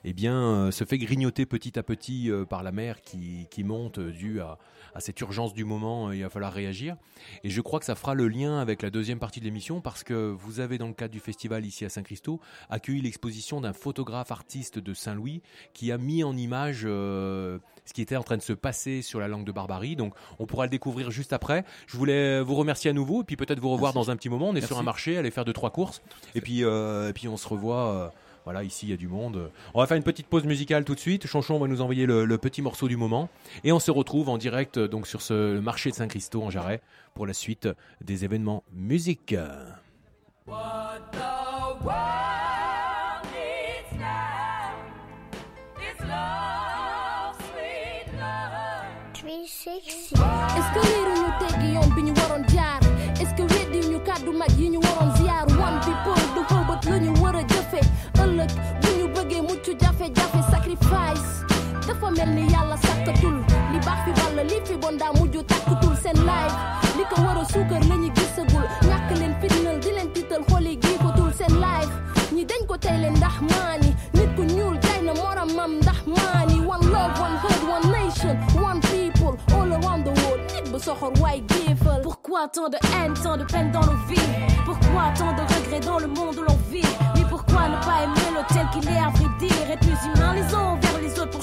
eh 0.05 0.13
bien, 0.15 0.71
se 0.71 0.85
fait 0.85 0.97
grignoter 0.97 1.45
petit 1.45 1.79
à 1.79 1.83
petit 1.83 2.31
par 2.49 2.63
la 2.63 2.73
mer 2.73 3.03
qui, 3.03 3.47
qui 3.51 3.65
monte 3.65 4.01
due 4.01 4.41
à, 4.41 4.57
à 4.95 5.01
cette 5.01 5.21
urgence 5.21 5.55
du 5.55 5.65
moment. 5.65 6.09
euh, 6.09 6.17
il 6.17 6.23
va 6.23 6.31
falloir 6.31 6.53
réagir, 6.53 6.97
et 7.45 7.51
je 7.51 7.61
crois 7.61 7.79
que 7.81 7.87
ça 7.87 7.95
fera 7.95 8.15
le 8.15 8.29
lien 8.29 8.59
avec 8.59 8.83
la 8.83 8.91
deuxième 8.91 9.19
partie 9.19 9.41
de 9.41 9.45
l'émission, 9.45 9.81
parce 9.81 10.03
que 10.05 10.31
vous 10.39 10.61
avez 10.61 10.79
dans 10.79 10.87
le 10.89 10.93
cadre 10.95 11.13
du 11.13 11.21
festival 11.21 11.65
ici 11.67 11.85
à 11.85 11.89
Saint-Christo 11.89 12.41
accueilli 12.71 13.01
l'exposition 13.01 13.61
d'un 13.61 13.73
photographe 13.73 14.31
artiste 14.31 14.79
de 14.79 14.95
Saint-Louis 14.95 15.43
qui 15.73 15.93
a 15.93 15.99
mis 15.99 16.25
en 16.25 16.37
image 16.37 16.83
euh, 16.85 17.59
ce 17.85 17.93
qui 17.93 18.03
était 18.03 18.17
en 18.17 18.23
train 18.23 18.37
de 18.37 18.43
se 18.43 18.53
passer 18.53 19.03
sur 19.03 19.19
la 19.19 19.29
langue 19.29 19.45
de 19.45 19.53
Barbarie. 19.53 19.97
Donc, 19.97 20.15
on 20.39 20.47
pourra 20.47 20.67
le 20.67 20.71
découvrir 20.71 21.11
juste 21.11 21.33
après. 21.33 21.65
Je 21.87 21.97
voulais 21.97 22.41
vous 22.41 22.55
remercier 22.55 22.91
à 22.91 22.93
nouveau 22.93 23.23
et 23.23 23.25
puis 23.25 23.37
peut-être 23.37 23.59
vous 23.61 23.71
revoir 23.71 23.93
Merci. 23.95 24.07
dans 24.07 24.13
un 24.13 24.17
petit 24.17 24.29
moment. 24.29 24.49
On 24.51 24.55
est 24.55 24.61
sur 24.67 24.79
un 24.79 24.83
marché, 24.85 25.17
aller 25.19 25.31
faire 25.31 25.45
deux 25.45 25.53
trois 25.53 25.71
courses 25.71 26.01
et 26.35 26.41
puis 26.41 26.65
euh, 26.65 27.09
et 27.09 27.13
puis 27.13 27.27
on 27.29 27.37
se 27.37 27.49
revoit. 27.49 27.89
euh, 27.95 28.09
voilà, 28.45 28.63
ici 28.63 28.87
il 28.87 28.91
y 28.91 28.93
a 28.93 28.97
du 28.97 29.09
monde. 29.09 29.51
On 29.75 29.81
va 29.81 29.87
faire 29.87 29.97
une 29.97 30.03
petite 30.03 30.27
pause 30.27 30.45
musicale 30.45 30.85
tout 30.85 30.95
de 30.95 31.01
suite. 31.01 31.27
Chanchon 31.27 31.59
va 31.59 31.69
nous 31.69 31.81
envoyer 31.81 32.07
le, 32.07 32.25
le 32.25 32.39
petit 32.39 32.63
morceau 32.63 32.89
du 32.89 32.97
moment 32.97 33.29
et 33.65 33.73
on 33.73 33.79
se 33.79 33.91
retrouve 33.91 34.29
en 34.29 34.39
direct 34.39 34.79
euh, 34.79 34.89
donc 34.89 35.07
sur 35.07 35.23
ce 35.23 35.59
marché 35.59 35.91
de 35.91 35.95
Saint-Christo 35.95 36.43
en 36.43 36.51
Jarret 36.51 36.81
pour 37.15 37.27
la 37.27 37.35
suite 37.35 37.69
des 38.01 38.25
événements 38.25 38.65
musique. 38.73 39.35
sexy. 49.47 50.15
pourquoi 82.03 82.49
tant 82.49 82.69
de 82.69 82.77
haine 82.97 83.15
tant 83.15 83.37
de 83.37 83.45
peine 83.45 83.71
dans 83.73 83.81
nos 83.81 83.97
vies? 84.09 84.29
Pourquoi 84.65 85.13
tant 85.17 85.33
de 85.33 85.41
regrets 85.41 85.81
dans 85.81 85.99
le 85.99 86.07
monde 86.09 86.37
où 86.37 86.43
l'on 86.43 86.59
vit 86.71 86.83
mais 87.15 87.25
pourquoi 87.29 87.69
ne 87.69 87.77
pas 87.85 88.05
aimer 88.05 88.39
le 88.39 88.55
tel 88.55 88.67
qu'il 88.71 88.89
est 88.89 88.99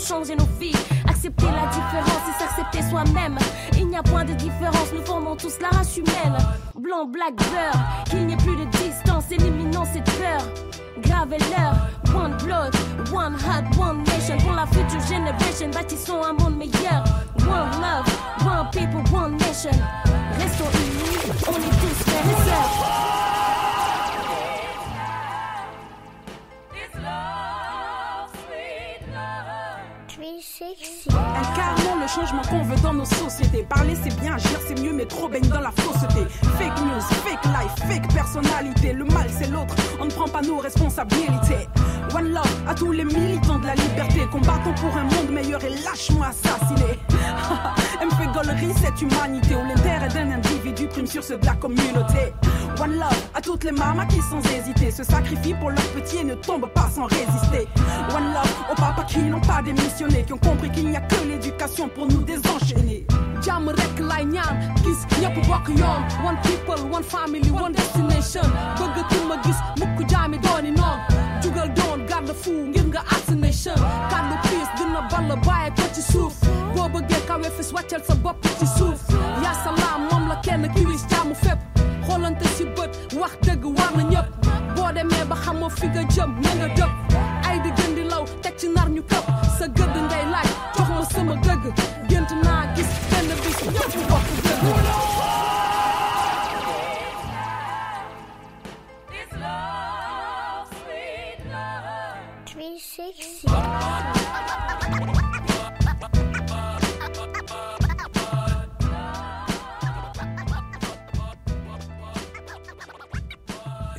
changer 0.10 0.36
nos 0.36 0.50
vies. 0.60 0.76
Accepter 1.08 1.46
la 1.46 1.68
différence 1.68 2.24
et 2.30 2.40
s'accepter 2.40 2.82
soi-même. 2.90 3.38
Il 3.78 3.88
n'y 3.88 3.98
a 3.98 4.02
point 4.02 4.26
de 4.26 4.34
différence, 4.34 4.92
nous 4.94 5.06
formons 5.06 5.36
tous 5.36 5.60
la 5.62 5.70
race 5.70 5.98
humaine. 5.98 6.38
Blanc, 6.80 7.06
black, 7.06 7.36
beurre, 7.36 7.80
qu'il 8.10 8.26
n'y 8.26 8.34
ait 8.34 8.38
plus 8.38 8.56
de 8.56 8.66
distance 8.66 9.26
Éliminons 9.32 9.86
cette 9.94 10.10
peur. 10.18 10.42
Grave 11.02 11.30
l'heure, 11.30 11.76
one 12.16 12.36
blood, 12.44 12.76
one 13.14 13.36
heart, 13.36 13.66
one 13.78 14.04
nation. 14.06 14.38
Pour 14.40 14.54
la 14.54 14.66
future 14.66 15.02
generation, 15.08 15.70
bâtissons 15.72 16.24
un 16.24 16.34
monde 16.34 16.58
meilleur. 16.58 17.04
One 17.42 17.72
love, 17.80 18.08
one 18.44 18.68
people, 18.72 19.04
one 19.14 19.38
nation. 19.38 19.78
Restons 20.40 20.72
unis, 20.74 21.32
on 21.48 21.56
est 21.56 21.76
tous 21.82 22.04
frères 22.04 22.26
et 22.26 23.49
Incarnons 30.62 31.06
le 31.06 31.09
changement 32.10 32.42
qu'on 32.50 32.64
veut 32.64 32.80
dans 32.82 32.94
nos 32.94 33.06
sociétés. 33.06 33.64
Parler 33.70 33.96
c'est 34.02 34.16
bien, 34.20 34.36
agir 34.36 34.60
c'est 34.68 34.80
mieux, 34.82 34.94
mais 34.94 35.06
trop 35.06 35.30
baigne 35.30 35.48
dans 35.48 35.60
la 35.60 35.72
fausseté. 35.72 36.26
Fake 36.58 36.80
news, 36.82 37.02
fake 37.24 37.46
life, 37.46 37.88
fake 37.88 38.14
personnalité. 38.14 38.94
Le 38.94 39.06
mal 39.06 39.28
c'est 39.30 39.50
l'autre, 39.52 39.76
on 40.00 40.06
ne 40.06 40.12
prend 40.12 40.28
pas 40.28 40.42
nos 40.42 40.58
responsabilités. 40.58 41.68
One 42.16 42.34
love 42.34 42.64
à 42.68 42.74
tous 42.74 42.92
les 42.92 43.06
militants 43.06 43.60
de 43.60 43.68
la 43.68 43.76
liberté. 43.76 44.22
Combattons 44.32 44.74
pour 44.74 44.96
un 44.98 45.04
monde 45.04 45.30
meilleur 45.32 45.64
et 45.64 45.70
lâche-moi 45.70 46.28
assassiner. 46.28 46.98
Elle 48.02 48.08
me 48.08 48.12
fait 48.12 48.28
gaulerie 48.28 48.74
cette 48.82 49.02
humanité 49.02 49.56
où 49.56 49.68
l'intérêt 49.68 50.08
d'un 50.08 50.32
individu 50.32 50.88
prime 50.88 51.06
sur 51.06 51.24
ceux 51.24 51.38
de 51.38 51.46
la 51.46 51.54
communauté. 51.54 52.34
One 52.82 52.96
love 52.96 53.30
à 53.36 53.42
toutes 53.42 53.64
les 53.66 53.72
mamas 53.72 54.06
qui 54.06 54.20
sans 54.22 54.40
hésiter 54.52 54.90
se 54.90 55.04
sacrifient 55.04 55.54
pour 55.54 55.70
leurs 55.70 55.90
petits 55.90 56.18
et 56.18 56.24
ne 56.24 56.36
tombent 56.36 56.72
pas 56.74 56.90
sans 56.94 57.06
résister. 57.06 57.68
One 58.16 58.34
love 58.34 58.56
aux 58.72 58.76
papas 58.76 59.04
qui 59.04 59.20
n'ont 59.20 59.42
pas 59.42 59.62
démissionné, 59.62 60.24
qui 60.24 60.34
ont 60.34 60.38
compris 60.38 60.72
qu'il 60.72 60.90
n'y 60.90 60.96
a 60.96 61.02
que 61.02 61.16
l'éducation 61.28 61.90
pour 61.90 61.99
nous 62.06 62.24
désenchaîner. 62.24 63.06
jàmm 63.44 63.70
rek 63.70 64.00
lay 64.00 64.26
ñaan 64.26 64.56
gis 64.84 65.00
ñëpp 65.22 65.38
one 66.24 66.38
people 66.44 66.82
one 66.92 67.04
family 67.04 67.50
one 67.52 67.74
destination. 67.74 68.44
Bëggatuma 68.80 69.36
gis 69.44 69.58
mukk 69.80 70.10
jaami 70.10 70.38
dooni 70.40 70.72
noon. 70.72 71.00
Jugal 71.42 71.74
doon 71.74 72.06
garde 72.08 72.34
fu 72.34 72.52
ngir 72.52 72.86
nga 72.88 73.02
assassination 73.12 73.76
kàddu 74.12 74.36
piis 74.44 74.70
dina 74.78 75.02
ball 75.12 75.36
bàyyi 75.46 75.72
ko 75.76 75.84
ci 75.94 76.02
suuf. 76.02 76.36
Boo 76.76 76.90
bëggee 76.90 77.26
kawe 77.28 77.50
fis 77.58 77.72
wàccal 77.74 78.04
sa 78.08 78.16
bopp 78.16 78.46
ci 78.60 78.68
suuf. 78.78 79.00
Yaa 79.44 79.54
salaam 79.64 80.02
moom 80.12 80.28
la 80.30 80.36
kenn 80.44 80.68
ki 80.76 80.86
wis 80.86 81.06
jàmm 81.10 81.34
fépp. 81.36 81.60
Si 82.60 82.66
bët 82.76 82.92
wax 83.16 83.32
dëgg 83.46 83.64
war 83.78 83.92
na 83.96 84.04
ñëpp 84.04 84.30
boo 84.76 84.92
demee 84.96 85.24
ba 85.30 85.36
xamoo 85.44 85.70
fi 85.70 85.88
nga 85.88 86.04
jëm 86.14 86.32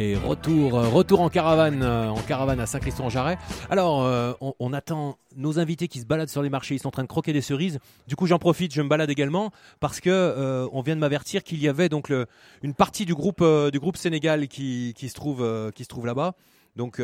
Et 0.03 0.17
retour, 0.17 0.79
euh, 0.79 0.89
retour 0.89 1.21
en 1.21 1.29
caravane, 1.29 1.83
euh, 1.83 2.09
en 2.09 2.23
caravane 2.23 2.59
à 2.59 2.65
Saint-Christon-en-Jarret. 2.65 3.37
Alors, 3.69 4.03
euh, 4.07 4.33
on, 4.41 4.55
on 4.59 4.73
attend 4.73 5.19
nos 5.37 5.59
invités 5.59 5.89
qui 5.89 6.01
se 6.01 6.07
baladent 6.07 6.31
sur 6.31 6.41
les 6.41 6.49
marchés. 6.49 6.75
Ils 6.75 6.79
sont 6.79 6.89
en 6.89 6.91
train 6.91 7.03
de 7.03 7.07
croquer 7.09 7.35
des 7.35 7.43
cerises. 7.43 7.79
Du 8.09 8.17
coup, 8.17 8.27
j'en 8.27 8.39
profite, 8.39 8.73
je 8.73 8.81
me 8.81 8.89
balade 8.89 9.11
également 9.11 9.51
parce 9.79 10.01
que 10.01 10.09
euh, 10.09 10.67
on 10.73 10.81
vient 10.81 10.95
de 10.97 11.01
m'avertir 11.01 11.45
qu'il 11.45 11.61
y 11.61 11.69
avait 11.69 11.91
donc 11.91 12.09
le- 12.09 12.25
une 12.63 12.73
partie 12.73 13.05
du 13.05 13.15
groupe 13.15 13.43
euh, 13.43 13.71
du 13.71 13.79
groupe 13.79 13.99
Sénégal 13.99 14.49
qui, 14.49 14.95
qui 14.97 15.11
se 15.11 15.15
trouve 15.15 15.47
qui 15.75 15.85
se 15.85 15.89
trouve 15.91 16.07
là-bas. 16.07 16.33
Donc, 16.77 16.97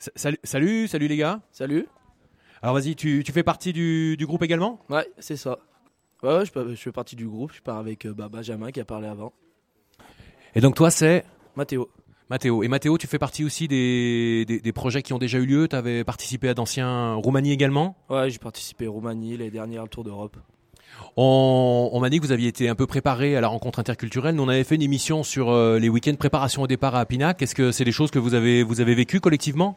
sa- 0.00 0.10
salut, 0.16 0.38
salut, 0.42 0.88
salut 0.88 1.06
les 1.06 1.16
gars. 1.16 1.38
Salut. 1.52 1.86
Alors 2.60 2.74
vas-y, 2.74 2.96
tu, 2.96 3.22
tu 3.24 3.30
fais 3.30 3.44
partie 3.44 3.72
du, 3.72 4.16
du 4.16 4.26
groupe 4.26 4.42
également? 4.42 4.80
Ouais, 4.88 5.08
c'est 5.20 5.36
ça. 5.36 5.58
Ouais, 6.24 6.38
ouais, 6.38 6.44
je, 6.44 6.74
fais 6.74 6.90
partie 6.90 7.14
du 7.14 7.28
groupe. 7.28 7.52
Je 7.54 7.62
pars 7.62 7.78
avec 7.78 8.04
bah, 8.08 8.28
Benjamin 8.28 8.72
qui 8.72 8.80
a 8.80 8.84
parlé 8.84 9.06
avant. 9.06 9.32
Et 10.56 10.60
donc 10.60 10.74
toi, 10.74 10.90
c'est? 10.90 11.24
Mathéo. 11.54 11.88
Mathéo. 12.30 12.62
Et 12.62 12.68
Mathéo, 12.68 12.96
tu 12.96 13.08
fais 13.08 13.18
partie 13.18 13.44
aussi 13.44 13.66
des, 13.66 14.44
des, 14.46 14.60
des 14.60 14.72
projets 14.72 15.02
qui 15.02 15.12
ont 15.12 15.18
déjà 15.18 15.38
eu 15.38 15.46
lieu? 15.46 15.66
Tu 15.68 15.74
avais 15.74 16.04
participé 16.04 16.48
à 16.48 16.54
d'anciens 16.54 17.14
Roumanie 17.14 17.50
également? 17.50 17.96
Ouais, 18.08 18.30
j'ai 18.30 18.38
participé 18.38 18.86
à 18.86 18.90
Roumanie, 18.90 19.36
les 19.36 19.50
dernières 19.50 19.88
Tours 19.88 20.04
d'Europe. 20.04 20.36
On, 21.16 21.90
on 21.92 21.98
m'a 22.00 22.08
dit 22.08 22.20
que 22.20 22.26
vous 22.26 22.32
aviez 22.32 22.48
été 22.48 22.68
un 22.68 22.76
peu 22.76 22.86
préparé 22.86 23.36
à 23.36 23.40
la 23.40 23.48
rencontre 23.48 23.80
interculturelle. 23.80 24.36
Nous, 24.36 24.42
on 24.44 24.48
avait 24.48 24.62
fait 24.62 24.76
une 24.76 24.82
émission 24.82 25.24
sur 25.24 25.50
euh, 25.50 25.80
les 25.80 25.88
week-ends 25.88 26.12
de 26.12 26.16
préparation 26.16 26.62
au 26.62 26.66
départ 26.68 26.94
à 26.94 27.04
Pinac. 27.04 27.42
Est-ce 27.42 27.54
que 27.56 27.72
c'est 27.72 27.84
des 27.84 27.92
choses 27.92 28.12
que 28.12 28.20
vous 28.20 28.34
avez, 28.34 28.62
vous 28.62 28.80
avez 28.80 28.94
vécues 28.94 29.18
collectivement? 29.20 29.76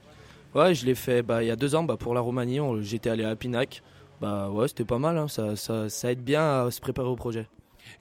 Ouais, 0.53 0.75
je 0.75 0.85
l'ai 0.85 0.93
fait 0.95 1.23
bah, 1.23 1.41
il 1.43 1.47
y 1.47 1.51
a 1.51 1.55
deux 1.55 1.73
ans 1.73 1.83
bah, 1.83 1.97
pour 1.97 2.13
la 2.13 2.21
Roumanie. 2.21 2.59
J'étais 2.81 3.09
allé 3.09 3.23
à 3.23 3.35
Pinac. 3.35 3.81
Bah 4.21 4.49
ouais, 4.51 4.67
c'était 4.67 4.85
pas 4.85 4.99
mal. 4.99 5.17
hein, 5.17 5.27
Ça, 5.27 5.55
ça, 5.55 5.89
ça 5.89 6.11
aide 6.11 6.23
bien 6.23 6.65
à 6.65 6.71
se 6.71 6.79
préparer 6.79 7.07
au 7.07 7.15
projet. 7.15 7.47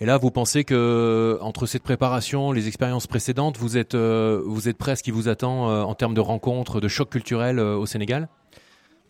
Et 0.03 0.05
là, 0.05 0.19
vous 0.19 0.33
pensez 0.33 0.65
que 0.65 1.39
entre 1.43 1.67
cette 1.67 1.85
préparation, 1.85 2.51
les 2.51 2.67
expériences 2.67 3.07
précédentes, 3.07 3.57
vous 3.57 3.77
êtes, 3.77 3.95
euh, 3.95 4.43
vous 4.45 4.69
êtes 4.69 4.77
prêt 4.77 4.91
à 4.91 4.97
ce 4.97 5.03
qui 5.05 5.13
vous 5.13 5.29
attend 5.29 5.71
euh, 5.71 5.83
en 5.83 5.95
termes 5.95 6.15
de 6.15 6.21
rencontres, 6.21 6.81
de 6.81 6.89
chocs 6.89 7.09
culturels 7.09 7.61
euh, 7.61 7.77
au 7.77 7.87
Sénégal? 7.87 8.29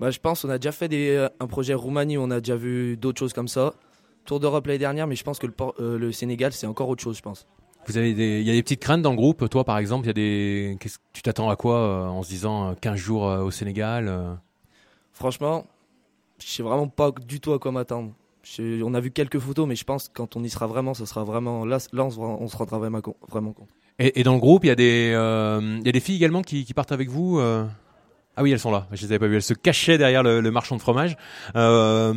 Bah, 0.01 0.11
je 0.11 0.19
pense 0.19 0.45
on 0.45 0.51
a 0.51 0.59
déjà 0.59 0.71
fait 0.71 0.89
des, 0.89 1.17
euh, 1.17 1.31
un 1.41 1.47
projet 1.47 1.73
Roumanie, 1.73 2.19
on 2.19 2.31
a 2.31 2.41
déjà 2.41 2.57
vu 2.57 2.99
d'autres 2.99 3.19
choses 3.19 3.33
comme 3.33 3.49
ça. 3.49 3.73
Tour 4.27 4.39
d'Europe 4.39 4.67
l'année 4.67 4.79
dernière, 4.79 5.07
mais 5.07 5.17
je 5.17 5.25
pense 5.25 5.39
que 5.39 5.47
le, 5.47 5.55
euh, 5.81 6.13
Sénégal, 6.13 6.53
c'est 6.53 6.67
encore 6.67 6.91
autre 6.91 7.03
chose, 7.03 7.17
je 7.17 7.23
pense. 7.23 7.47
Vous 7.87 7.97
avez 7.97 8.13
des, 8.13 8.41
il 8.41 8.47
y 8.47 8.51
a 8.51 8.53
des 8.53 8.63
petites 8.63 8.83
craintes 8.83 9.01
dans 9.01 9.13
le 9.13 9.17
groupe. 9.17 9.49
Toi, 9.49 9.65
par 9.65 9.79
exemple, 9.79 10.05
il 10.05 10.09
y 10.09 10.11
a 10.11 10.13
des, 10.13 10.79
tu 11.15 11.23
t'attends 11.23 11.49
à 11.49 11.57
quoi 11.57 11.79
euh, 11.79 12.07
en 12.07 12.23
se 12.23 12.29
disant 12.29 12.69
euh, 12.69 12.75
15 12.79 12.97
jours 12.97 13.27
euh, 13.27 13.43
au 13.43 13.51
Sénégal 13.51 14.09
euh? 14.09 14.35
Franchement, 15.15 15.65
je 16.39 16.49
sais 16.49 16.63
vraiment 16.63 16.89
pas 16.89 17.13
du 17.27 17.41
tout 17.41 17.55
à 17.55 17.59
quoi 17.59 17.73
m'attendre. 17.73 18.13
Je- 18.43 18.83
On 18.83 18.95
a 18.95 19.01
vu 19.01 19.11
quelques 19.11 19.39
photos, 19.39 19.67
mais 19.69 19.77
je 19.77 19.85
pense 19.85 20.09
que 20.09 20.15
quand 20.15 20.37
on 20.37 20.43
y 20.43 20.51
sera 20.51 20.67
vraiment, 20.67 20.95
ça 20.95 21.07
sera 21.07 21.25
vraiment. 21.25 21.65
Là, 21.65 21.79
là 21.93 22.05
on, 22.05 22.11
se, 22.11 22.19
on 22.19 22.49
se 22.49 22.57
rendra 22.57 22.79
vraiment, 22.79 23.01
vraiment 23.29 23.53
compte. 23.53 23.69
Et, 23.99 24.21
et 24.21 24.23
dans 24.25 24.35
le 24.35 24.41
groupe, 24.41 24.65
il 24.65 24.69
y 24.69 24.71
a 24.71 24.75
des, 24.75 25.13
euh, 25.15 25.61
il 25.81 25.87
y 25.87 25.89
a 25.89 25.93
des 25.93 26.01
filles 26.01 26.17
également 26.17 26.43
qui, 26.43 26.65
qui 26.65 26.75
partent 26.75 26.93
avec 26.93 27.09
vous. 27.09 27.39
euh? 27.39 27.65
Ah 28.37 28.43
oui, 28.43 28.51
elles 28.51 28.59
sont 28.59 28.71
là. 28.73 28.87
Je 28.93 29.03
les 29.03 29.13
avais 29.13 29.19
pas 29.19 29.27
vues. 29.29 29.37
Elles 29.37 29.43
se 29.43 29.55
cachaient 29.55 29.99
derrière 29.99 30.23
le, 30.23 30.41
le 30.41 30.51
marchand 30.51 30.75
de 30.77 30.81
fromage. 30.81 31.17
Euh, 31.55 32.15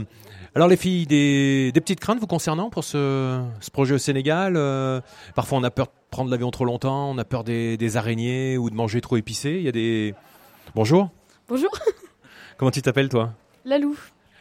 alors 0.55 0.69
les 0.69 0.77
filles, 0.77 1.05
des, 1.05 1.71
des 1.73 1.81
petites 1.81 1.99
craintes 1.99 2.19
vous 2.19 2.27
concernant 2.27 2.69
pour 2.69 2.85
ce, 2.85 3.43
ce 3.59 3.69
projet 3.69 3.93
au 3.95 3.97
Sénégal. 3.97 4.55
euh, 4.55 5.01
parfois, 5.35 5.57
on 5.57 5.63
a 5.63 5.69
peur 5.71 5.87
de 5.87 5.91
prendre 6.09 6.31
l'avion 6.31 6.49
trop 6.51 6.63
longtemps. 6.65 7.11
On 7.11 7.17
a 7.17 7.25
peur 7.25 7.43
des, 7.43 7.75
des 7.75 7.97
araignées 7.97 8.57
ou 8.57 8.69
de 8.69 8.75
manger 8.75 9.01
trop 9.01 9.17
épicé. 9.17 9.55
Il 9.57 9.63
y 9.63 9.67
a 9.67 9.73
des. 9.73 10.15
Bonjour. 10.73 11.09
Bonjour, 11.49 11.69
Comment 12.57 12.71
tu 12.71 12.81
t'appelles 12.81 13.09
toi? 13.09 13.33
Lalou. 13.65 13.95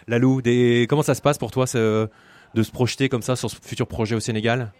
Lalou. 0.08 0.42
Des... 0.42 0.86
Comment 0.88 1.02
ça 1.02 1.14
se 1.14 1.22
passe 1.22 1.38
pour 1.38 1.50
toi 1.50 1.66
ce- 1.66 2.08
de 2.54 2.62
se 2.62 2.70
projeter 2.70 3.08
comme 3.08 3.22
ça 3.22 3.36
sur 3.36 3.50
ce 3.50 3.56
futur 3.56 3.86
projet 3.86 4.14
au 4.14 4.20
Sénégal? 4.20 4.72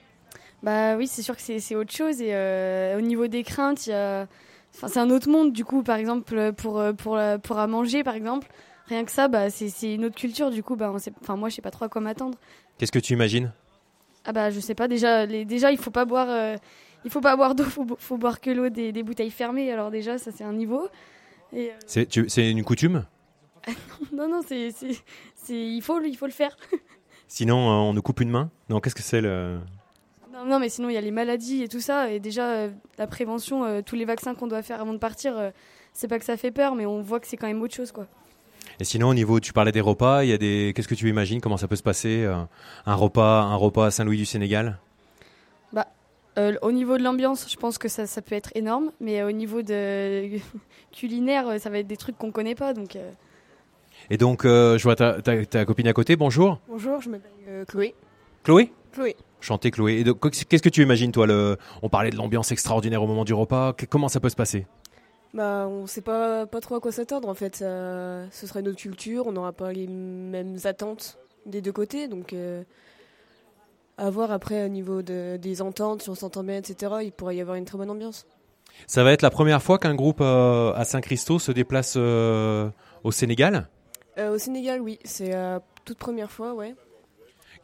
Bah 0.62 0.96
oui, 0.96 1.06
c'est 1.06 1.22
sûr 1.22 1.36
que 1.36 1.42
c'est 1.42 1.74
autre 1.74 1.92
chose. 1.92 2.20
Et 2.22 2.34
euh, 2.34 2.96
au 2.96 3.00
niveau 3.00 3.26
des 3.26 3.42
craintes, 3.42 3.88
a... 3.92 4.26
enfin, 4.74 4.88
c'est 4.88 5.00
un 5.00 5.10
autre 5.10 5.28
monde. 5.28 5.52
Du 5.52 5.64
coup, 5.64 5.82
par 5.82 5.96
exemple, 5.96 6.52
pour, 6.52 6.78
euh, 6.78 6.92
pour, 6.92 7.16
la- 7.16 7.38
pour 7.38 7.58
à 7.58 7.66
manger, 7.66 8.02
par 8.02 8.14
exemple, 8.14 8.48
rien 8.86 9.04
que 9.04 9.10
ça, 9.10 9.28
bah, 9.28 9.50
c'est 9.50 9.94
une 9.94 10.04
autre 10.04 10.16
culture. 10.16 10.50
Du 10.50 10.62
coup, 10.62 10.76
bah, 10.76 10.90
on 10.94 10.98
sait... 10.98 11.12
enfin, 11.20 11.36
moi, 11.36 11.48
je 11.48 11.56
sais 11.56 11.62
pas 11.62 11.70
trop 11.70 11.84
à 11.84 11.88
quoi 11.88 12.00
m'attendre. 12.00 12.38
Qu'est-ce 12.78 12.92
que 12.92 12.98
tu 12.98 13.12
imagines? 13.12 13.52
Ah 14.24 14.32
bah, 14.32 14.50
je 14.50 14.60
sais 14.60 14.74
pas. 14.74 14.88
Déjà, 14.88 15.26
les... 15.26 15.44
déjà 15.44 15.70
il 15.70 15.78
faut 15.78 15.90
pas 15.90 16.06
boire, 16.06 16.28
euh, 16.30 16.56
il 17.04 17.10
faut 17.10 17.20
pas 17.20 17.36
boire 17.36 17.54
d'eau. 17.54 17.64
Faut, 17.64 17.84
bo- 17.84 17.98
faut 17.98 18.16
boire 18.16 18.40
que 18.40 18.50
l'eau 18.50 18.70
des... 18.70 18.90
des 18.92 19.02
bouteilles 19.02 19.30
fermées. 19.30 19.70
Alors 19.70 19.90
déjà, 19.90 20.16
ça 20.16 20.30
c'est 20.34 20.44
un 20.44 20.54
niveau. 20.54 20.88
Euh, 21.52 21.68
c'est 21.86 22.50
une 22.50 22.64
coutume? 22.64 23.04
non, 24.12 24.28
non, 24.28 24.40
c'est 24.46 24.70
il 25.48 25.82
faut 25.82 25.98
le- 25.98 26.08
il 26.08 26.16
faut 26.16 26.26
le 26.26 26.32
faire. 26.32 26.56
Sinon, 27.28 27.68
euh, 27.68 27.72
on 27.90 27.92
nous 27.94 28.02
coupe 28.02 28.20
une 28.20 28.30
main 28.30 28.50
Non, 28.68 28.80
qu'est-ce 28.80 28.94
que 28.94 29.02
c'est 29.02 29.20
le. 29.20 29.58
Non, 30.32 30.44
non, 30.44 30.58
mais 30.58 30.68
sinon, 30.68 30.88
il 30.88 30.94
y 30.94 30.96
a 30.96 31.00
les 31.00 31.10
maladies 31.10 31.62
et 31.62 31.68
tout 31.68 31.80
ça. 31.80 32.10
Et 32.10 32.20
déjà, 32.20 32.48
euh, 32.50 32.70
la 32.98 33.06
prévention, 33.06 33.64
euh, 33.64 33.82
tous 33.82 33.94
les 33.96 34.04
vaccins 34.04 34.34
qu'on 34.34 34.46
doit 34.46 34.62
faire 34.62 34.80
avant 34.80 34.92
de 34.92 34.98
partir, 34.98 35.36
euh, 35.38 35.50
c'est 35.92 36.08
pas 36.08 36.18
que 36.18 36.24
ça 36.24 36.36
fait 36.36 36.50
peur, 36.50 36.74
mais 36.74 36.86
on 36.86 37.00
voit 37.02 37.20
que 37.20 37.26
c'est 37.26 37.36
quand 37.36 37.46
même 37.46 37.62
autre 37.62 37.74
chose, 37.74 37.92
quoi. 37.92 38.06
Et 38.80 38.84
sinon, 38.84 39.08
au 39.08 39.14
niveau, 39.14 39.38
tu 39.40 39.52
parlais 39.52 39.72
des 39.72 39.80
repas, 39.80 40.24
il 40.24 40.30
y 40.30 40.32
a 40.32 40.38
des. 40.38 40.72
Qu'est-ce 40.74 40.88
que 40.88 40.94
tu 40.94 41.08
imagines 41.08 41.40
Comment 41.40 41.56
ça 41.56 41.68
peut 41.68 41.76
se 41.76 41.82
passer 41.82 42.24
un 42.86 42.94
repas, 42.94 43.42
un 43.42 43.56
repas 43.56 43.86
à 43.86 43.90
Saint-Louis 43.90 44.16
du 44.18 44.26
Sénégal 44.26 44.78
Euh, 46.36 46.56
au 46.62 46.72
niveau 46.72 46.98
de 46.98 47.02
l'ambiance, 47.04 47.46
je 47.48 47.54
pense 47.56 47.78
que 47.78 47.86
ça, 47.88 48.08
ça 48.08 48.20
peut 48.20 48.34
être 48.34 48.50
énorme, 48.56 48.90
mais 48.98 49.22
au 49.22 49.30
niveau 49.30 49.62
de 49.62 50.30
culinaire, 50.92 51.60
ça 51.60 51.70
va 51.70 51.78
être 51.78 51.86
des 51.86 51.96
trucs 51.96 52.18
qu'on 52.18 52.32
connaît 52.32 52.56
pas, 52.56 52.74
donc. 52.74 52.98
Euh, 54.10 54.14
Et 54.14 54.16
donc, 54.16 54.44
euh, 54.44 54.78
je 54.78 54.82
vois 54.84 54.96
ta, 54.96 55.20
ta, 55.22 55.44
ta 55.44 55.64
copine 55.64 55.88
à 55.88 55.92
côté. 55.92 56.16
Bonjour, 56.16 56.58
Bonjour, 56.68 57.00
je 57.00 57.08
m'appelle 57.10 57.30
euh, 57.48 57.64
Chloé. 57.64 57.94
Chloé? 58.42 58.72
Chloé. 58.92 59.16
Chantez 59.40 59.70
Chloé. 59.70 59.94
Et 60.00 60.04
donc, 60.04 60.20
qu'est-ce 60.48 60.62
que 60.62 60.68
tu 60.68 60.82
imagines 60.82 61.12
toi 61.12 61.26
le... 61.26 61.56
On 61.82 61.88
parlait 61.88 62.10
de 62.10 62.16
l'ambiance 62.16 62.52
extraordinaire 62.52 63.02
au 63.02 63.06
moment 63.06 63.24
du 63.24 63.34
repas. 63.34 63.74
Comment 63.90 64.08
ça 64.08 64.20
peut 64.20 64.28
se 64.28 64.36
passer? 64.36 64.66
Bah, 65.34 65.66
on 65.68 65.86
sait 65.86 66.00
pas, 66.00 66.46
pas 66.46 66.60
trop 66.60 66.76
à 66.76 66.80
quoi 66.80 66.92
s'attendre 66.92 67.28
en 67.28 67.34
fait. 67.34 67.56
Ça- 67.56 68.30
ce 68.30 68.46
serait 68.46 68.62
notre 68.62 68.78
culture, 68.78 69.26
on 69.26 69.32
n'aura 69.32 69.52
pas 69.52 69.72
les 69.72 69.86
mêmes 69.88 70.56
attentes 70.64 71.18
des 71.44 71.60
deux 71.60 71.72
côtés. 71.72 72.06
Donc, 72.06 72.32
euh, 72.32 72.62
à 73.98 74.10
voir 74.10 74.30
après 74.30 74.64
au 74.64 74.68
niveau 74.68 75.02
de- 75.02 75.36
des 75.36 75.60
ententes, 75.60 76.02
si 76.02 76.10
on 76.10 76.14
s'entend 76.14 76.44
bien, 76.44 76.56
etc., 76.58 76.92
il 77.02 77.10
pourrait 77.12 77.36
y 77.36 77.40
avoir 77.40 77.56
une 77.56 77.64
très 77.64 77.76
bonne 77.78 77.90
ambiance. 77.90 78.26
Ça 78.86 79.02
va 79.04 79.12
être 79.12 79.22
la 79.22 79.30
première 79.30 79.62
fois 79.62 79.78
qu'un 79.78 79.94
groupe 79.94 80.20
euh, 80.20 80.72
à 80.74 80.84
Saint-Christo 80.84 81.38
se 81.38 81.52
déplace 81.52 81.94
euh, 81.96 82.68
au 83.02 83.10
Sénégal? 83.10 83.68
Euh, 84.18 84.34
au 84.34 84.38
Sénégal, 84.38 84.80
oui, 84.80 84.98
c'est 85.04 85.30
la 85.30 85.60
toute 85.84 85.98
première 85.98 86.30
fois, 86.30 86.54
ouais. 86.54 86.74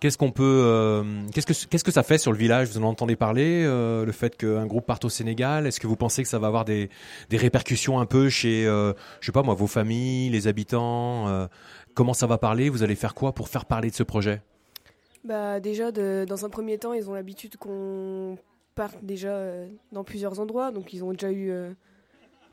Qu'est-ce 0.00 0.16
qu'on 0.16 0.30
peut, 0.30 0.42
euh, 0.64 1.02
qu'est-ce 1.35 1.47
que 1.47 1.52
qu'est-ce 1.69 1.85
que 1.85 1.90
ça 1.90 2.02
fait 2.02 2.16
sur 2.16 2.33
le 2.33 2.38
village? 2.38 2.69
Vous 2.71 2.78
en 2.78 2.85
entendez 2.85 3.16
parler 3.16 3.64
euh, 3.66 4.07
Le 4.07 4.12
fait 4.12 4.35
qu'un 4.35 4.64
groupe 4.66 4.87
parte 4.87 5.04
au 5.04 5.11
Sénégal, 5.11 5.66
est-ce 5.66 5.78
que 5.78 5.87
vous 5.87 5.97
pensez 5.97 6.23
que 6.23 6.28
ça 6.28 6.38
va 6.38 6.47
avoir 6.47 6.64
des, 6.64 6.88
des 7.28 7.37
répercussions 7.37 8.00
un 8.00 8.07
peu 8.07 8.30
chez, 8.30 8.66
euh, 8.66 8.95
je 9.21 9.26
sais 9.26 9.33
pas 9.33 9.42
moi, 9.42 9.54
vos 9.54 9.66
familles, 9.66 10.30
les 10.30 10.47
habitants 10.49 11.28
euh, 11.28 11.47
Comment 11.92 12.14
ça 12.14 12.26
va 12.26 12.38
parler? 12.38 12.71
Vous 12.71 12.83
allez 12.83 12.95
faire 12.95 13.14
quoi 13.14 13.35
pour 13.35 13.49
faire 13.49 13.66
parler 13.66 13.90
de 13.90 13.95
ce 13.95 14.02
projet? 14.02 14.40
Bah, 15.23 15.61
déjà, 15.61 15.92
de- 15.92 16.25
dans 16.26 16.47
un 16.47 16.49
premier 16.49 16.78
temps, 16.78 16.95
ils 16.95 17.11
ont 17.11 17.14
l'habitude 17.14 17.59
qu'on 17.59 18.38
parte 18.75 18.97
déjà 19.02 19.28
euh, 19.33 19.69
dans 19.92 20.02
plusieurs 20.02 20.40
endroits. 20.40 20.71
Donc, 20.71 20.95
ils 20.95 21.04
ont 21.04 21.12
déjà 21.12 21.30
eu 21.30 21.50
euh, 21.50 21.73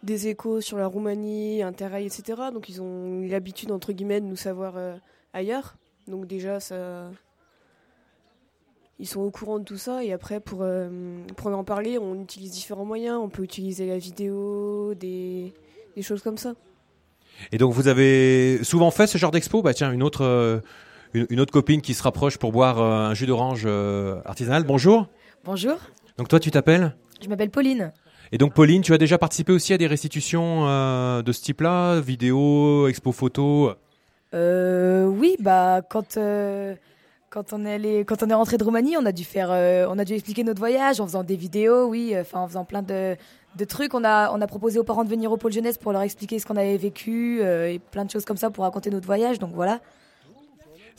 des 0.07 0.27
échos 0.29 0.61
sur 0.61 0.77
la 0.77 0.87
Roumanie, 0.87 1.61
Interrail, 1.61 2.05
etc. 2.05 2.23
Donc, 2.53 2.69
ils 2.69 2.81
ont 2.81 3.21
l'habitude, 3.27 3.71
entre 3.71 3.91
guillemets, 3.91 4.21
de 4.21 4.25
nous 4.25 4.35
savoir 4.35 4.73
euh, 4.77 4.95
ailleurs. 5.33 5.75
Donc, 6.07 6.25
déjà, 6.25 6.59
ça. 6.59 7.11
Ils 8.99 9.07
sont 9.07 9.21
au 9.21 9.29
courant 9.29 9.59
de 9.59 9.63
tout 9.63 9.77
ça. 9.77 10.03
Et 10.03 10.11
après, 10.11 10.39
pour, 10.39 10.61
euh, 10.63 10.89
pour 11.35 11.47
en 11.47 11.63
parler, 11.63 11.99
on 11.99 12.15
utilise 12.19 12.51
différents 12.51 12.85
moyens. 12.85 13.19
On 13.21 13.29
peut 13.29 13.43
utiliser 13.43 13.85
la 13.85 13.99
vidéo, 13.99 14.95
des, 14.95 15.53
des 15.95 16.01
choses 16.01 16.23
comme 16.23 16.37
ça. 16.37 16.53
Et 17.51 17.59
donc 17.59 17.71
vous 17.73 17.87
avez 17.87 18.63
souvent 18.63 18.89
fait 18.89 19.05
ce 19.05 19.19
genre 19.19 19.29
d'expo? 19.29 19.61
Bah 19.61 19.75
tiens, 19.75 19.91
une 19.91 20.01
autre, 20.01 20.23
euh, 20.23 20.59
une, 21.13 21.27
une 21.29 21.39
autre 21.39 21.53
copine 21.53 21.81
qui 21.81 21.93
se 21.93 22.01
rapproche 22.01 22.39
pour 22.39 22.51
boire 22.51 22.81
euh, 22.81 23.09
un 23.09 23.13
jus 23.13 23.27
d'orange 23.27 23.65
euh, 23.67 24.19
artisanal. 24.25 24.63
Bonjour. 24.63 25.05
Bonjour, 25.43 25.77
Donc 26.17 26.29
toi, 26.29 26.39
tu 26.39 26.49
t'appelles? 26.49 26.95
Je 27.21 27.29
m'appelle 27.29 27.51
Pauline. 27.51 27.93
Et 28.31 28.37
donc 28.37 28.53
Pauline, 28.53 28.81
tu 28.81 28.93
as 28.93 28.97
déjà 28.97 29.17
participé 29.17 29.53
aussi 29.53 29.73
à 29.73 29.77
des 29.77 29.87
restitutions 29.87 30.67
euh, 30.67 31.21
de 31.21 31.31
ce 31.31 31.41
type-là, 31.41 31.99
vidéo, 32.01 32.87
expo 32.87 33.11
photo? 33.11 33.71
Euh, 34.33 35.05
oui, 35.05 35.37
bah 35.39 35.81
quand 35.89 36.17
euh, 36.17 36.75
quand 37.29 37.53
on 37.53 37.65
est 37.65 37.99
quand 38.05 38.23
on 38.23 38.29
est 38.29 38.33
rentré 38.33 38.57
de 38.57 38.63
Roumanie, 38.63 38.97
on 38.97 39.05
a 39.05 39.11
dû 39.11 39.23
faire, 39.23 39.49
on 39.89 39.97
a 39.97 40.03
dû 40.05 40.13
expliquer 40.13 40.43
notre 40.43 40.59
voyage 40.59 40.99
en 40.99 41.05
faisant 41.05 41.23
des 41.23 41.37
vidéos, 41.37 41.85
oui, 41.85 42.13
en 42.33 42.47
faisant 42.47 42.65
plein 42.65 42.81
de, 42.81 43.15
de 43.55 43.65
trucs. 43.65 43.93
On 43.93 44.03
a 44.03 44.31
on 44.33 44.41
a 44.41 44.47
proposé 44.47 44.79
aux 44.79 44.83
parents 44.83 45.05
de 45.05 45.09
venir 45.09 45.31
au 45.31 45.37
pôle 45.37 45.53
jeunesse 45.53 45.77
pour 45.77 45.93
leur 45.93 46.01
expliquer 46.01 46.39
ce 46.39 46.45
qu'on 46.45 46.57
avait 46.57 46.77
vécu 46.77 47.41
et 47.41 47.79
plein 47.91 48.03
de 48.03 48.11
choses 48.11 48.25
comme 48.25 48.37
ça 48.37 48.49
pour 48.49 48.65
raconter 48.65 48.89
notre 48.89 49.05
voyage. 49.05 49.39
Donc 49.39 49.51
voilà. 49.53 49.79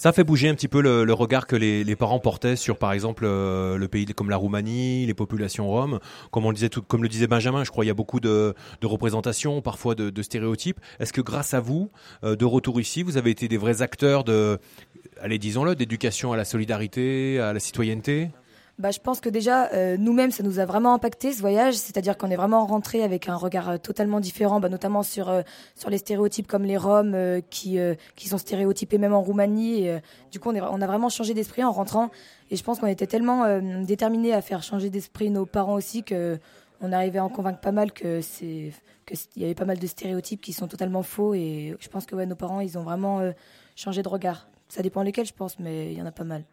Ça 0.00 0.12
fait 0.12 0.22
bouger 0.22 0.48
un 0.48 0.54
petit 0.54 0.68
peu 0.68 0.80
le, 0.80 1.04
le 1.04 1.12
regard 1.12 1.48
que 1.48 1.56
les, 1.56 1.82
les 1.82 1.96
parents 1.96 2.20
portaient 2.20 2.54
sur, 2.54 2.78
par 2.78 2.92
exemple, 2.92 3.24
euh, 3.26 3.76
le 3.76 3.88
pays 3.88 4.06
comme 4.06 4.30
la 4.30 4.36
Roumanie, 4.36 5.04
les 5.06 5.12
populations 5.12 5.68
roms. 5.68 5.98
Comme 6.30 6.46
on 6.46 6.50
le 6.50 6.54
disait, 6.54 6.68
tout, 6.68 6.82
comme 6.82 7.02
le 7.02 7.08
disait 7.08 7.26
Benjamin, 7.26 7.64
je 7.64 7.70
crois 7.72 7.84
il 7.84 7.88
y 7.88 7.90
a 7.90 7.94
beaucoup 7.94 8.20
de, 8.20 8.54
de 8.80 8.86
représentations, 8.86 9.60
parfois 9.60 9.96
de, 9.96 10.10
de 10.10 10.22
stéréotypes. 10.22 10.78
Est-ce 11.00 11.12
que 11.12 11.20
grâce 11.20 11.52
à 11.52 11.58
vous, 11.58 11.90
euh, 12.22 12.36
de 12.36 12.44
retour 12.44 12.80
ici, 12.80 13.02
vous 13.02 13.16
avez 13.16 13.30
été 13.30 13.48
des 13.48 13.56
vrais 13.56 13.82
acteurs 13.82 14.22
de, 14.22 14.60
allez 15.20 15.40
disons-le, 15.40 15.74
d'éducation 15.74 16.32
à 16.32 16.36
la 16.36 16.44
solidarité, 16.44 17.40
à 17.40 17.52
la 17.52 17.58
citoyenneté? 17.58 18.30
Bah, 18.78 18.92
je 18.92 19.00
pense 19.00 19.20
que 19.20 19.28
déjà, 19.28 19.72
euh, 19.72 19.96
nous-mêmes, 19.98 20.30
ça 20.30 20.44
nous 20.44 20.60
a 20.60 20.64
vraiment 20.64 20.94
impacté 20.94 21.32
ce 21.32 21.40
voyage. 21.40 21.74
C'est-à-dire 21.74 22.16
qu'on 22.16 22.30
est 22.30 22.36
vraiment 22.36 22.64
rentré 22.64 23.02
avec 23.02 23.28
un 23.28 23.34
regard 23.34 23.70
euh, 23.70 23.76
totalement 23.76 24.20
différent, 24.20 24.60
bah, 24.60 24.68
notamment 24.68 25.02
sur 25.02 25.28
euh, 25.30 25.42
sur 25.74 25.90
les 25.90 25.98
stéréotypes 25.98 26.46
comme 26.46 26.62
les 26.62 26.76
Roms 26.76 27.42
qui 27.50 27.78
qui 28.14 28.28
sont 28.28 28.38
stéréotypés 28.38 28.98
même 28.98 29.14
en 29.14 29.20
Roumanie. 29.22 29.88
Du 30.30 30.38
coup, 30.38 30.50
on, 30.50 30.80
a 30.80 30.86
vraiment 30.86 31.08
changé 31.08 31.34
d'esprit 31.34 31.64
en 31.64 31.72
rentrant. 31.72 32.10
Et 32.50 32.56
je 32.56 32.62
pense 32.62 32.78
qu'on 32.78 32.86
était 32.86 33.06
tellement 33.08 33.60
déterminés 33.82 34.32
à 34.32 34.42
faire 34.42 34.62
changer 34.62 34.90
d'esprit 34.90 35.30
nos 35.30 35.44
parents 35.46 35.74
aussi 35.74 36.04
que 36.04 36.38
on 36.80 36.92
arrivait 36.92 37.18
à 37.18 37.24
en 37.24 37.28
convaincre 37.28 37.60
pas 37.60 37.72
mal 37.72 37.92
que 37.92 38.20
c'est 38.20 38.72
que 39.06 39.16
c- 39.16 39.28
il 39.34 39.42
y 39.42 39.44
avait 39.44 39.54
pas 39.54 39.64
mal 39.64 39.78
de 39.78 39.86
stéréotypes 39.86 40.40
qui 40.40 40.52
sont 40.52 40.68
totalement 40.68 41.02
faux. 41.02 41.34
Et 41.34 41.76
je 41.80 41.88
pense 41.88 42.06
que 42.06 42.14
nos 42.14 42.36
parents, 42.36 42.60
ils 42.60 42.78
ont 42.78 42.82
vraiment 42.82 43.20
changé 43.74 44.02
de 44.02 44.08
regard. 44.08 44.48
Ça 44.68 44.82
dépend 44.82 45.02
lesquels, 45.02 45.26
je 45.26 45.34
pense, 45.34 45.58
mais 45.58 45.92
il 45.92 45.98
y 45.98 46.02
en 46.02 46.06
a 46.06 46.12
pas 46.12 46.24
mal. 46.24 46.44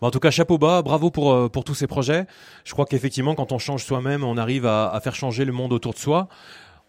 En 0.00 0.10
tout 0.10 0.20
cas, 0.20 0.30
chapeau 0.30 0.58
bas, 0.58 0.82
bravo 0.82 1.10
pour, 1.10 1.32
euh, 1.32 1.48
pour 1.48 1.64
tous 1.64 1.74
ces 1.74 1.86
projets. 1.86 2.26
Je 2.64 2.72
crois 2.72 2.86
qu'effectivement, 2.86 3.34
quand 3.34 3.52
on 3.52 3.58
change 3.58 3.84
soi-même, 3.84 4.24
on 4.24 4.36
arrive 4.36 4.66
à, 4.66 4.98
faire 5.02 5.14
changer 5.14 5.44
le 5.44 5.52
monde 5.52 5.72
autour 5.72 5.92
de 5.92 5.98
soi. 5.98 6.28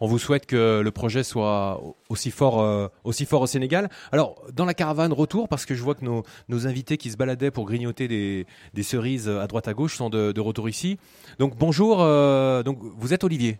On 0.02 0.08
vous 0.08 0.20
souhaite 0.20 0.46
que 0.46 0.82
le 0.84 0.92
projet 0.92 1.24
soit 1.24 1.82
aussi 2.10 2.30
fort, 2.30 2.62
euh, 2.62 2.88
aussi 3.06 3.26
fort 3.26 3.42
au 3.42 3.48
Sénégal. 3.48 3.90
Alors, 4.12 4.36
dans 4.52 4.66
la 4.66 4.74
caravane 4.74 5.14
retour, 5.14 5.48
parce 5.48 5.66
que 5.66 5.74
je 5.74 5.82
vois 5.82 5.96
que 5.96 6.04
nos, 6.04 6.24
nos 6.50 6.68
invités 6.68 6.98
qui 6.98 7.10
se 7.10 7.18
baladaient 7.18 7.52
pour 7.52 7.66
grignoter 7.66 8.08
des, 8.10 8.84
cerises 8.84 9.30
à 9.30 9.48
droite 9.48 9.70
à 9.70 9.74
gauche 9.74 9.96
sont 9.96 10.10
de, 10.10 10.34
de 10.34 10.42
retour 10.42 10.68
ici. 10.68 10.98
Donc, 11.40 11.56
bonjour. 11.58 12.02
euh, 12.02 12.62
donc, 12.64 12.80
vous 12.82 13.14
êtes 13.14 13.24
Olivier. 13.24 13.58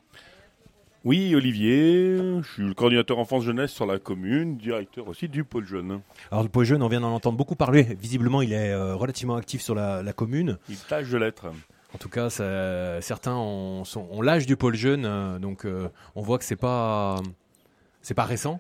Oui, 1.06 1.36
Olivier, 1.36 2.18
je 2.42 2.48
suis 2.52 2.64
le 2.64 2.74
coordinateur 2.74 3.20
enfance-jeunesse 3.20 3.72
sur 3.72 3.86
la 3.86 4.00
commune, 4.00 4.58
directeur 4.58 5.08
aussi 5.08 5.30
du 5.30 5.44
pôle 5.44 5.66
jeune. 5.66 6.02
Alors, 6.32 6.42
le 6.44 6.50
pôle 6.50 6.66
jeune, 6.66 6.82
on 6.82 6.88
vient 6.88 7.02
d'en 7.02 7.14
entendre 7.14 7.38
beaucoup 7.38 7.56
parler. 7.56 7.84
Visiblement, 8.02 8.42
il 8.42 8.52
est 8.54 8.72
euh, 8.72 8.96
relativement 8.96 9.36
actif 9.36 9.62
sur 9.62 9.76
la, 9.76 10.02
la 10.02 10.14
commune. 10.14 10.58
Il 10.68 10.78
tâche 10.78 11.10
de 11.12 11.18
l'être. 11.20 11.46
En 11.94 11.98
tout 12.00 12.10
cas, 12.10 12.32
ça- 12.32 13.00
certains 13.02 13.36
ont, 13.36 13.84
l'âge 14.24 14.48
du 14.48 14.58
pôle 14.58 14.74
jeune, 14.76 15.06
euh, 15.06 15.38
donc 15.38 15.66
euh, 15.66 15.90
on 16.16 16.24
voit 16.24 16.40
que 16.40 16.44
c'est 16.44 16.56
pas 16.56 17.18
c'est 18.02 18.16
pas 18.16 18.26
récent. 18.26 18.60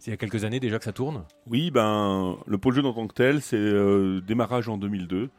C'est 0.00 0.10
il 0.10 0.10
y 0.10 0.14
a 0.14 0.16
quelques 0.16 0.44
années 0.44 0.60
déjà 0.60 0.78
que 0.78 0.84
ça 0.84 0.92
tourne. 0.92 1.22
Oui, 1.46 1.70
ben, 1.70 2.36
le 2.46 2.58
pôle 2.58 2.74
jeune 2.74 2.86
en 2.86 2.92
tant 2.92 3.06
que 3.06 3.14
tel, 3.14 3.40
c'est 3.42 4.20
démarrage 4.26 4.68
en 4.68 4.76
2002. 4.76 5.30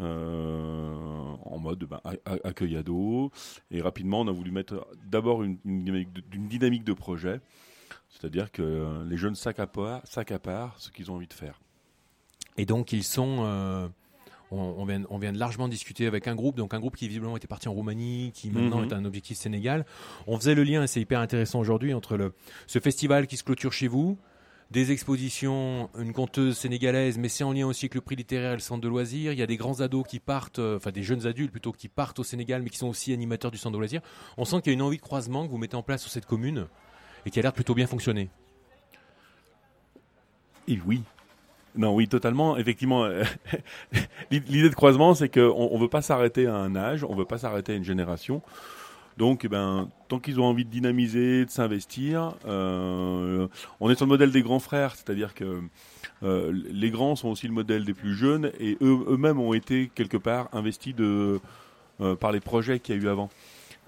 Euh, 0.00 0.94
en 1.44 1.58
mode 1.58 1.84
ben, 1.84 2.00
a- 2.04 2.36
accueil 2.44 2.76
ado 2.76 3.30
et 3.70 3.80
rapidement 3.82 4.20
on 4.20 4.28
a 4.28 4.32
voulu 4.32 4.50
mettre 4.50 4.86
d'abord 5.10 5.42
une, 5.42 5.58
une 5.64 5.84
dynamique 5.84 6.12
de, 6.12 6.20
d'une 6.20 6.48
dynamique 6.48 6.84
de 6.84 6.92
projet 6.92 7.40
c'est-à-dire 8.10 8.50
que 8.50 9.04
les 9.08 9.16
jeunes 9.16 9.34
s'accaparent, 9.34 10.02
ce 10.78 10.90
qu'ils 10.90 11.10
ont 11.10 11.16
envie 11.16 11.26
de 11.26 11.32
faire 11.34 11.60
Et 12.56 12.64
donc 12.64 12.92
ils 12.92 13.04
sont, 13.04 13.38
euh, 13.40 13.86
on, 14.50 14.84
vient, 14.86 15.02
on 15.10 15.18
vient 15.18 15.32
de 15.32 15.38
largement 15.38 15.68
discuter 15.68 16.06
avec 16.06 16.26
un 16.26 16.34
groupe, 16.34 16.56
donc 16.56 16.72
un 16.74 16.80
groupe 16.80 16.96
qui 16.96 17.06
visiblement 17.06 17.36
était 17.36 17.46
parti 17.46 17.68
en 17.68 17.72
Roumanie, 17.74 18.32
qui 18.34 18.50
maintenant 18.50 18.78
Mhm. 18.80 18.84
est 18.88 18.92
un 18.94 19.04
objectif 19.04 19.36
Sénégal. 19.36 19.84
On 20.26 20.36
faisait 20.38 20.54
le 20.54 20.64
lien, 20.64 20.82
et 20.82 20.86
c'est 20.86 21.00
hyper 21.00 21.20
intéressant 21.20 21.60
aujourd'hui, 21.60 21.92
entre 21.92 22.16
le, 22.16 22.32
ce 22.66 22.78
festival 22.78 23.26
qui 23.26 23.36
se 23.36 23.44
clôture 23.44 23.72
chez 23.72 23.88
vous, 23.88 24.18
des 24.70 24.92
expositions, 24.92 25.88
une 25.98 26.12
conteuse 26.12 26.58
sénégalaise, 26.58 27.16
mais 27.16 27.28
c'est 27.28 27.44
en 27.44 27.52
lien 27.52 27.66
aussi 27.66 27.86
avec 27.86 27.94
le 27.94 28.02
prix 28.02 28.16
littéraire 28.16 28.52
et 28.52 28.56
le 28.56 28.60
centre 28.60 28.82
de 28.82 28.88
loisirs. 28.88 29.32
Il 29.32 29.38
y 29.38 29.42
a 29.42 29.46
des 29.46 29.56
grands 29.56 29.80
ados 29.80 30.06
qui 30.06 30.18
partent, 30.18 30.58
euh, 30.58 30.76
enfin 30.76 30.90
des 30.90 31.02
jeunes 31.02 31.26
adultes 31.26 31.50
plutôt, 31.50 31.72
qui 31.72 31.88
partent 31.88 32.18
au 32.18 32.24
Sénégal, 32.24 32.62
mais 32.62 32.68
qui 32.68 32.76
sont 32.76 32.88
aussi 32.88 33.12
animateurs 33.12 33.50
du 33.50 33.56
centre 33.56 33.72
de 33.72 33.78
loisirs. 33.78 34.02
On 34.36 34.44
sent 34.44 34.60
qu'il 34.60 34.72
y 34.72 34.74
a 34.74 34.74
une 34.74 34.82
envie 34.82 34.98
de 34.98 35.02
croisement 35.02 35.46
que 35.46 35.50
vous 35.50 35.58
mettez 35.58 35.76
en 35.76 35.82
place 35.82 36.02
sur 36.02 36.10
cette 36.10 36.26
commune 36.26 36.66
et 37.24 37.30
qui 37.30 37.38
a 37.38 37.42
l'air 37.42 37.54
plutôt 37.54 37.74
bien 37.74 37.86
fonctionner. 37.86 38.28
Et 40.66 40.78
oui. 40.86 41.02
Non, 41.74 41.94
oui, 41.94 42.06
totalement. 42.06 42.58
Effectivement, 42.58 43.04
euh, 43.04 43.24
l'idée 44.30 44.68
de 44.68 44.74
croisement, 44.74 45.14
c'est 45.14 45.30
qu'on 45.30 45.74
ne 45.74 45.80
veut 45.80 45.88
pas 45.88 46.02
s'arrêter 46.02 46.46
à 46.46 46.54
un 46.54 46.76
âge, 46.76 47.04
on 47.04 47.14
ne 47.14 47.18
veut 47.18 47.24
pas 47.24 47.38
s'arrêter 47.38 47.72
à 47.72 47.76
une 47.76 47.84
génération. 47.84 48.42
Donc, 49.18 49.44
eh 49.44 49.48
ben, 49.48 49.90
tant 50.06 50.20
qu'ils 50.20 50.38
ont 50.38 50.44
envie 50.44 50.64
de 50.64 50.70
dynamiser, 50.70 51.44
de 51.44 51.50
s'investir, 51.50 52.34
euh, 52.46 53.48
on 53.80 53.90
est 53.90 53.96
sur 53.96 54.06
le 54.06 54.10
modèle 54.10 54.30
des 54.30 54.42
grands 54.42 54.60
frères, 54.60 54.94
c'est-à-dire 54.94 55.34
que 55.34 55.60
euh, 56.22 56.52
les 56.70 56.90
grands 56.90 57.16
sont 57.16 57.28
aussi 57.28 57.48
le 57.48 57.52
modèle 57.52 57.84
des 57.84 57.94
plus 57.94 58.14
jeunes 58.14 58.52
et 58.60 58.78
eux- 58.80 59.04
eux-mêmes 59.08 59.40
ont 59.40 59.54
été 59.54 59.90
quelque 59.92 60.16
part 60.16 60.48
investis 60.52 60.94
euh, 61.00 61.40
par 62.20 62.30
les 62.30 62.38
projets 62.38 62.78
qu'il 62.78 62.94
y 62.94 62.98
a 62.98 63.02
eu 63.02 63.08
avant. 63.08 63.28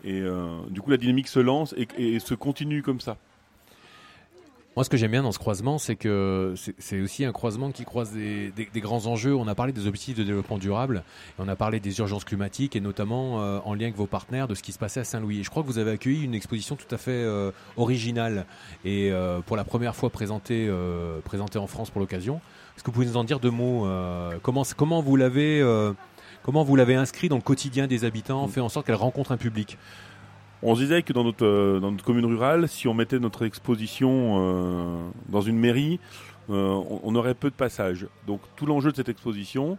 Et 0.03 0.23
du 0.71 0.81
coup, 0.81 0.91
la 0.91 0.97
dynamique 0.97 1.29
se 1.29 1.39
lance 1.41 1.75
et 1.99 2.19
se 2.19 2.35
continue 2.35 2.83
comme 2.83 3.01
ça. 3.01 3.19
Moi, 4.77 4.85
ce 4.85 4.89
que 4.89 4.97
j'aime 4.97 5.11
bien 5.11 5.25
dans 5.25 5.33
ce 5.33 5.39
croisement, 5.41 5.79
c'est 5.79 5.97
que 5.97 6.55
c'est- 6.79 7.01
aussi 7.01 7.25
un 7.25 7.33
croisement 7.33 7.73
qui 7.73 7.85
croise 7.85 8.13
des, 8.13 8.53
des- 8.53 8.69
des 8.73 8.81
grands 8.81 9.07
enjeux. 9.07 9.35
On 9.35 9.49
a 9.49 9.55
parlé 9.57 9.73
des 9.73 9.89
objectifs 9.89 10.17
de 10.17 10.23
développement 10.23 10.59
durable, 10.59 11.03
et 11.31 11.43
on 11.43 11.49
a 11.49 11.57
parlé 11.57 11.81
des 11.81 11.99
urgences 11.99 12.25
climatiques, 12.25 12.77
et 12.77 12.81
notamment 12.81 13.43
euh, 13.43 13.59
en 13.65 13.75
lien 13.75 13.87
avec 13.87 13.97
vos 13.97 14.07
partenaires 14.07 14.47
de 14.47 14.55
ce 14.55 14.63
qui 14.63 14.71
se 14.71 14.79
passait 14.79 15.01
à 15.01 15.05
Saint-Louis. 15.05 15.41
Et 15.41 15.43
je 15.43 15.51
crois 15.51 15.65
que 15.65 15.67
vous 15.69 15.79
avez 15.79 15.91
accueilli 15.91 16.23
une 16.25 16.35
exposition 16.37 16.77
tout 16.77 16.93
à 16.95 16.99
fait 16.99 17.11
euh, 17.11 17.51
originale 17.77 18.47
et 18.85 19.11
euh, 19.11 19.41
pour 19.41 19.57
la 19.57 19.65
première 19.65 19.97
fois 19.97 20.09
présentée, 20.09 20.71
présentée 21.25 21.59
en 21.59 21.67
France 21.67 21.91
pour 21.91 22.01
l'occasion. 22.01 22.41
Est-ce 22.77 22.85
que 22.85 22.91
vous 22.91 22.95
pouvez 22.95 23.07
nous 23.07 23.17
en 23.17 23.25
dire 23.25 23.41
deux 23.41 23.51
mots 23.51 23.89
Comment, 24.43 24.63
comment 24.77 25.03
vous 25.03 25.17
l'avez 25.17 25.61
comment 26.43 26.63
vous 26.63 26.77
l'avez 26.77 26.95
inscrit 26.95 27.29
dans 27.29 27.37
le 27.37 27.43
quotidien 27.43 27.87
des 27.89 28.05
habitants, 28.05 28.47
fait 28.49 28.61
en 28.61 28.69
sorte 28.71 28.87
qu'elle 28.87 28.95
rencontre 28.95 29.33
un 29.33 29.37
public? 29.37 29.77
On 30.63 30.75
se 30.75 30.81
disait 30.81 31.03
que 31.03 31.15
dans 31.15 31.25
notre, 31.25 31.47
euh, 31.47 31.81
dans 31.81 31.91
notre 31.91 32.05
commune 32.05 32.27
rurale, 32.27 32.69
si 32.69 32.87
on 32.87 32.93
mettait 32.93 33.19
notre 33.19 33.47
exposition 33.47 34.37
euh, 34.39 35.11
dans 35.31 35.41
une 35.41 35.59
mairie, 35.59 35.99
euh, 36.51 36.83
on, 37.03 37.15
aurait 37.15 37.35
peu 37.35 37.49
de 37.49 37.55
passages. 37.55 38.07
Donc 38.27 38.43
tout 38.57 38.67
l'enjeu 38.67 38.91
de 38.91 38.97
cette 38.97 39.09
exposition, 39.09 39.79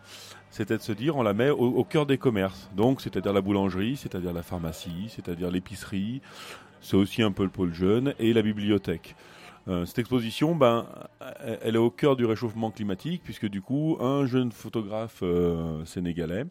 c'était 0.50 0.78
de 0.78 0.82
se 0.82 0.92
dire 0.92 1.18
on 1.18 1.24
la 1.24 1.34
met 1.34 1.50
au, 1.52 1.84
cœur 1.84 2.08
des 2.08 2.18
commerces. 2.18 2.72
Donc 2.76 3.02
c'est-à-dire 3.02 3.32
la 3.32 3.42
boulangerie, 3.42 3.96
c'est-à-dire 3.96 4.34
la 4.34 4.42
pharmacie, 4.42 5.10
c'est-à-dire 5.10 5.52
l'épicerie, 5.52 6.22
c'est 6.82 6.98
aussi 6.98 7.22
un 7.22 7.32
peu 7.32 7.44
le 7.44 7.50
pôle 7.50 7.74
jeune 7.74 8.16
et 8.18 8.34
la 8.34 8.42
bibliothèque. 8.42 9.16
Cette 9.86 10.00
exposition, 10.00 10.56
ben, 10.56 10.88
elle- 11.62 11.76
est 11.76 11.80
au 11.80 11.92
cœur 11.92 12.16
du 12.16 12.26
réchauffement 12.26 12.72
climatique 12.72 13.22
puisque 13.24 13.48
du 13.48 13.62
coup, 13.62 13.96
un 14.02 14.26
jeune 14.26 14.52
photographe 14.52 15.24
sénégalais 15.86 16.46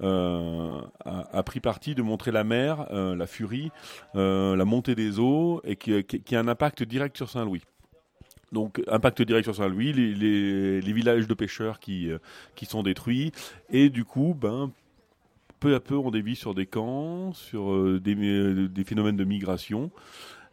euh, 0.00 0.80
a, 1.04 1.42
pris 1.42 1.58
parti 1.60 1.94
de 1.94 2.02
montrer 2.02 2.30
la 2.30 2.44
mer, 2.44 2.86
euh, 2.92 3.16
la 3.16 3.26
furie, 3.26 3.70
euh, 4.14 4.54
la 4.54 4.64
montée 4.64 4.94
des 4.94 5.18
eaux 5.18 5.60
et 5.64 5.74
qui, 5.76 5.92
a 5.92 6.38
un 6.38 6.48
impact 6.48 6.84
direct 6.84 7.16
sur 7.16 7.28
Saint-Louis. 7.28 7.62
Donc 8.52 8.80
impact 8.86 9.22
direct 9.22 9.44
sur 9.44 9.56
Saint-Louis, 9.56 9.92
les, 9.92 10.92
villages 10.92 11.26
de 11.26 11.34
pêcheurs 11.34 11.80
qui, 11.80 12.10
qui 12.54 12.64
sont 12.64 12.82
détruits 12.82 13.32
et 13.70 13.90
du 13.90 14.04
coup, 14.04 14.36
ben 14.38 14.70
peu 15.60 15.74
à 15.74 15.80
peu, 15.80 15.96
on 15.96 16.12
dévie 16.12 16.36
sur 16.36 16.54
des 16.54 16.66
camps, 16.66 17.32
sur 17.32 18.00
des, 18.00 18.84
phénomènes 18.84 19.16
de 19.16 19.24
migration. 19.24 19.90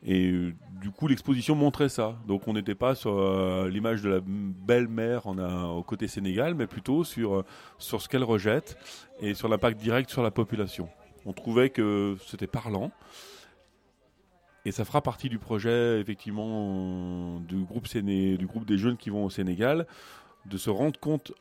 Et 0.08 0.34
du 0.82 0.92
coup, 0.92 1.08
l'exposition 1.08 1.56
montrait 1.56 1.90
ça. 1.90 2.18
Donc, 2.28 2.48
on 2.48 2.54
n'était 2.54 2.76
pas 2.76 2.96
sur 2.96 3.68
l'image 3.68 4.02
de 4.02 4.10
la 4.10 4.20
belle 4.22 4.88
mer 4.88 5.28
au 5.28 5.84
côté 5.84 6.08
Sénégal, 6.08 6.56
mais 6.56 6.68
plutôt 6.68 7.04
sur, 7.04 7.46
sur 7.78 8.02
ce 8.02 8.10
qu'elle 8.10 8.24
rejette 8.24 8.78
et 9.20 9.34
sur 9.34 9.48
l'impact 9.48 9.80
direct 9.80 10.10
sur 10.10 10.24
la 10.24 10.32
population. 10.32 10.90
On 11.26 11.34
trouvait 11.34 11.70
que 11.70 12.18
c'était 12.26 12.48
parlant. 12.48 12.92
Et 14.66 14.72
ça 14.72 14.84
fera 14.84 15.02
partie 15.02 15.30
du 15.30 15.38
projet, 15.38 16.00
effectivement, 16.00 17.40
du 17.42 17.64
groupe, 17.64 17.88
Séné, 17.88 18.36
du 18.38 18.48
groupe 18.48 18.66
des 18.66 18.78
jeunes 18.78 18.98
qui 18.98 19.12
vont 19.12 19.24
au 19.24 19.30
Sénégal, 19.30 19.86
de 20.46 20.58
se 20.58 20.72
rendre 20.72 21.00
compte 21.00 21.34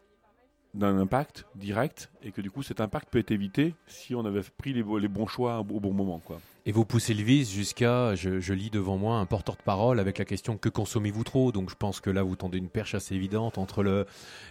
d'un 0.74 0.98
impact 0.98 1.46
direct 1.54 2.10
et 2.22 2.32
que 2.32 2.40
du 2.40 2.50
coup 2.50 2.62
cet 2.62 2.80
impact 2.80 3.08
peut 3.10 3.20
être 3.20 3.30
évité 3.30 3.74
si 3.86 4.14
on 4.14 4.24
avait 4.24 4.42
pris 4.58 4.72
les, 4.72 4.82
bo- 4.82 4.98
les 4.98 5.08
bons 5.08 5.26
choix 5.26 5.60
au 5.60 5.64
bon 5.80 5.92
moment. 5.92 6.20
Quoi. 6.24 6.40
Et 6.66 6.72
vous 6.72 6.84
poussez 6.84 7.14
le 7.14 7.22
vis 7.22 7.52
jusqu'à, 7.52 8.14
je, 8.16 8.52
lis 8.52 8.70
devant 8.70 8.96
moi, 8.96 9.18
un 9.18 9.26
porteur 9.26 9.56
de 9.56 9.62
parole 9.62 10.00
avec 10.00 10.18
la 10.18 10.24
question 10.24 10.56
que 10.56 10.68
consommez-vous 10.68 11.22
trop? 11.22 11.52
Donc 11.52 11.70
je 11.70 11.76
pense 11.76 12.00
que 12.00 12.10
là 12.10 12.22
vous 12.22 12.36
tendez 12.36 12.58
une 12.58 12.68
perche 12.70 12.94
assez 12.94 13.14
évidente 13.14 13.56
entre 13.58 13.82
le, 13.82 14.06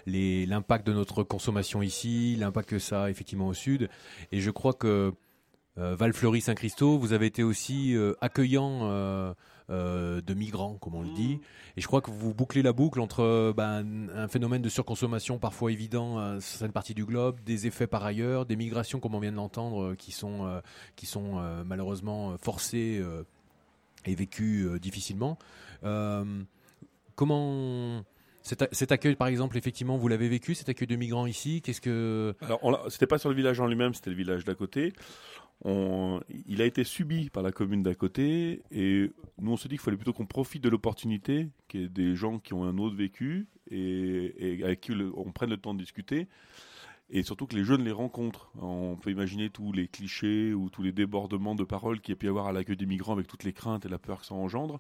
l'impact 0.06 0.88
de 0.88 0.94
notre 0.94 1.24
consommation 1.24 1.82
ici, 1.82 2.36
l'impact 2.38 2.70
que 2.70 2.80
ça 2.80 3.04
a 3.04 3.10
effectivement 3.10 3.48
au 3.48 3.54
sud. 3.54 3.90
Et 4.32 4.40
je 4.40 4.50
crois 4.52 4.74
que 4.74 5.12
euh, 5.78 5.96
Val-Fleury-Saint-Christo, 5.96 7.00
vous 7.00 7.14
avez 7.14 7.26
été 7.26 7.44
aussi 7.44 7.96
euh, 7.96 8.14
accueillant 8.22 8.82
euh, 8.84 9.34
euh, 9.70 10.22
de 10.22 10.34
migrants, 10.34 10.78
comme 10.82 10.96
on 10.96 11.02
le 11.02 11.14
dit. 11.14 11.40
Et 11.78 11.82
je 11.82 11.88
crois 11.88 12.02
que 12.02 12.12
vous 12.12 12.34
bouclez 12.34 12.62
la 12.62 12.74
boucle 12.74 13.00
entre 13.00 13.22
euh, 13.22 13.54
ben, 13.56 14.10
un 14.16 14.28
phénomène 14.28 14.62
de 14.62 14.70
surconsommation 14.70 15.40
parfois 15.40 15.72
évident 15.72 16.40
sur 16.40 16.58
certaines 16.58 16.72
parties 16.72 16.94
du 16.94 17.06
globe, 17.06 17.40
des 17.46 17.68
effets 17.68 17.88
par 17.88 18.04
ailleurs, 18.04 18.46
des 18.46 18.56
migrations, 18.56 19.00
comme 19.00 19.16
on 19.16 19.20
vient 19.20 19.32
de 19.32 19.38
l'entendre, 19.38 19.84
euh, 19.84 19.96
qui 19.96 20.12
sont, 20.12 20.46
euh, 20.46 20.62
qui 20.96 21.06
sont 21.06 21.38
euh, 21.38 21.64
malheureusement 21.66 22.38
forcées 22.38 23.04
et 24.06 24.16
vécues 24.16 24.80
difficilement. 24.80 25.38
Comment 27.16 28.04
cet, 28.42 28.92
accueil, 28.92 29.16
par 29.16 29.28
exemple, 29.28 29.58
effectivement, 29.58 29.98
vous 29.98 30.08
l'avez 30.08 30.28
vécu, 30.28 30.54
cet 30.56 30.68
accueil 30.68 30.88
de 30.88 30.96
migrants 30.96 31.26
ici? 31.26 31.62
Qu'est-ce 31.62 31.80
que 31.80 32.36
Alors, 32.42 32.86
c'était 32.90 33.08
pas 33.08 33.18
sur 33.18 33.30
le 33.30 33.36
village 33.36 33.60
en 33.60 33.68
lui-même, 33.68 33.94
c'était 33.94 34.10
le 34.10 34.16
village 34.18 34.44
d'à 34.44 34.56
côté. 34.56 34.94
Il 35.66 36.62
a 36.62 36.66
été 36.66 36.84
subi 36.84 37.30
par 37.30 37.42
la 37.42 37.52
commune 37.52 37.84
d'à 37.84 37.96
côté 37.96 38.64
et 38.72 39.10
nous 39.40 39.52
on 39.52 39.58
se 39.58 39.68
dit 39.68 39.76
qu'il 39.76 39.80
fallait 39.80 39.98
plutôt 39.98 40.12
qu'on 40.12 40.26
profite 40.26 40.64
de 40.64 40.70
l'opportunité, 40.70 41.48
qu'il 41.70 41.82
y 41.82 41.84
ait 41.86 41.90
des 41.90 42.16
gens 42.16 42.40
qui 42.40 42.54
ont 42.54 42.66
un 42.66 42.78
autre 42.78 42.96
vécu 42.96 43.48
et, 43.72 44.62
avec 44.64 44.82
qui 44.82 44.92
on 45.16 45.32
prenne 45.32 45.52
le 45.52 45.58
temps 45.58 45.74
de 45.74 45.80
discuter 45.80 46.28
et 47.10 47.24
surtout 47.24 47.46
que 47.46 47.56
les 47.56 47.64
jeunes 47.64 47.84
les 47.84 47.92
rencontrent. 47.92 48.52
On 48.60 48.96
peut 48.96 49.12
imaginer 49.12 49.50
tous 49.50 49.72
les 49.72 49.88
clichés 49.88 50.54
ou 50.54 50.70
tous 50.70 50.82
les 50.82 50.92
débordements 50.92 51.56
de 51.56 51.64
paroles 51.64 52.02
qu'il 52.02 52.14
y 52.14 52.16
a 52.16 52.18
pu 52.18 52.26
y 52.26 52.30
avoir 52.30 52.48
à 52.48 52.52
l'accueil 52.52 52.76
des 52.76 52.86
migrants 52.86 53.14
avec 53.14 53.28
toutes 53.28 53.44
les 53.44 53.54
craintes 53.54 53.86
et 53.86 53.90
la 53.90 54.00
peur 54.00 54.22
que 54.22 54.26
ça 54.26 54.34
engendre. 54.34 54.80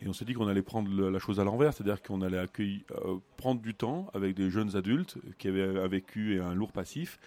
Et 0.00 0.08
on 0.08 0.12
s'est 0.12 0.24
dit 0.24 0.34
qu'on 0.34 0.48
allait 0.48 0.62
prendre 0.62 0.90
la 1.08 1.18
chose 1.20 1.38
à 1.38 1.44
l'envers, 1.44 1.72
c'est-à-dire 1.72 2.02
qu'on 2.02 2.20
allait 2.20 2.36
euh, 2.36 3.16
prendre 3.36 3.60
du 3.60 3.74
temps 3.74 4.10
avec 4.12 4.34
des 4.34 4.50
jeunes 4.50 4.76
adultes 4.76 5.18
qui 5.38 5.48
avaient 5.48 5.78
un 5.78 5.86
vécu 5.86 6.34
et 6.34 6.40
un 6.40 6.52
lourd 6.52 6.72
passif, 6.72 7.18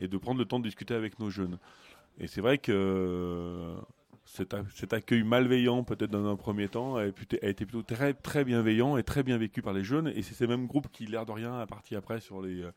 et 0.00 0.08
de 0.08 0.18
prendre 0.18 0.38
le 0.38 0.44
temps 0.44 0.58
de 0.58 0.64
discuter 0.64 0.94
avec 0.94 1.20
nos 1.20 1.30
jeunes. 1.30 1.58
Et 2.18 2.26
c'est 2.26 2.40
vrai 2.40 2.58
que 2.58 3.76
cet, 4.26 4.92
accueil 4.92 5.22
malveillant, 5.22 5.84
peut-être 5.84 6.10
dans 6.10 6.26
un 6.26 6.36
premier 6.36 6.68
temps, 6.68 6.96
a, 6.96 7.06
été 7.06 7.66
plutôt 7.66 7.82
très, 7.82 8.44
bienveillant 8.44 8.96
et 8.96 9.02
très 9.02 9.22
bien 9.22 9.38
vécu 9.38 9.62
par 9.62 9.72
les 9.72 9.84
jeunes. 9.84 10.08
Et 10.08 10.22
c'est 10.22 10.34
ces 10.34 10.46
mêmes 10.46 10.66
groupes 10.66 10.88
qui, 10.90 11.06
l'air 11.06 11.26
de 11.26 11.32
rien, 11.32 11.58
a 11.58 11.66
parti 11.66 11.94
après 11.94 12.18
euh, 12.32 12.72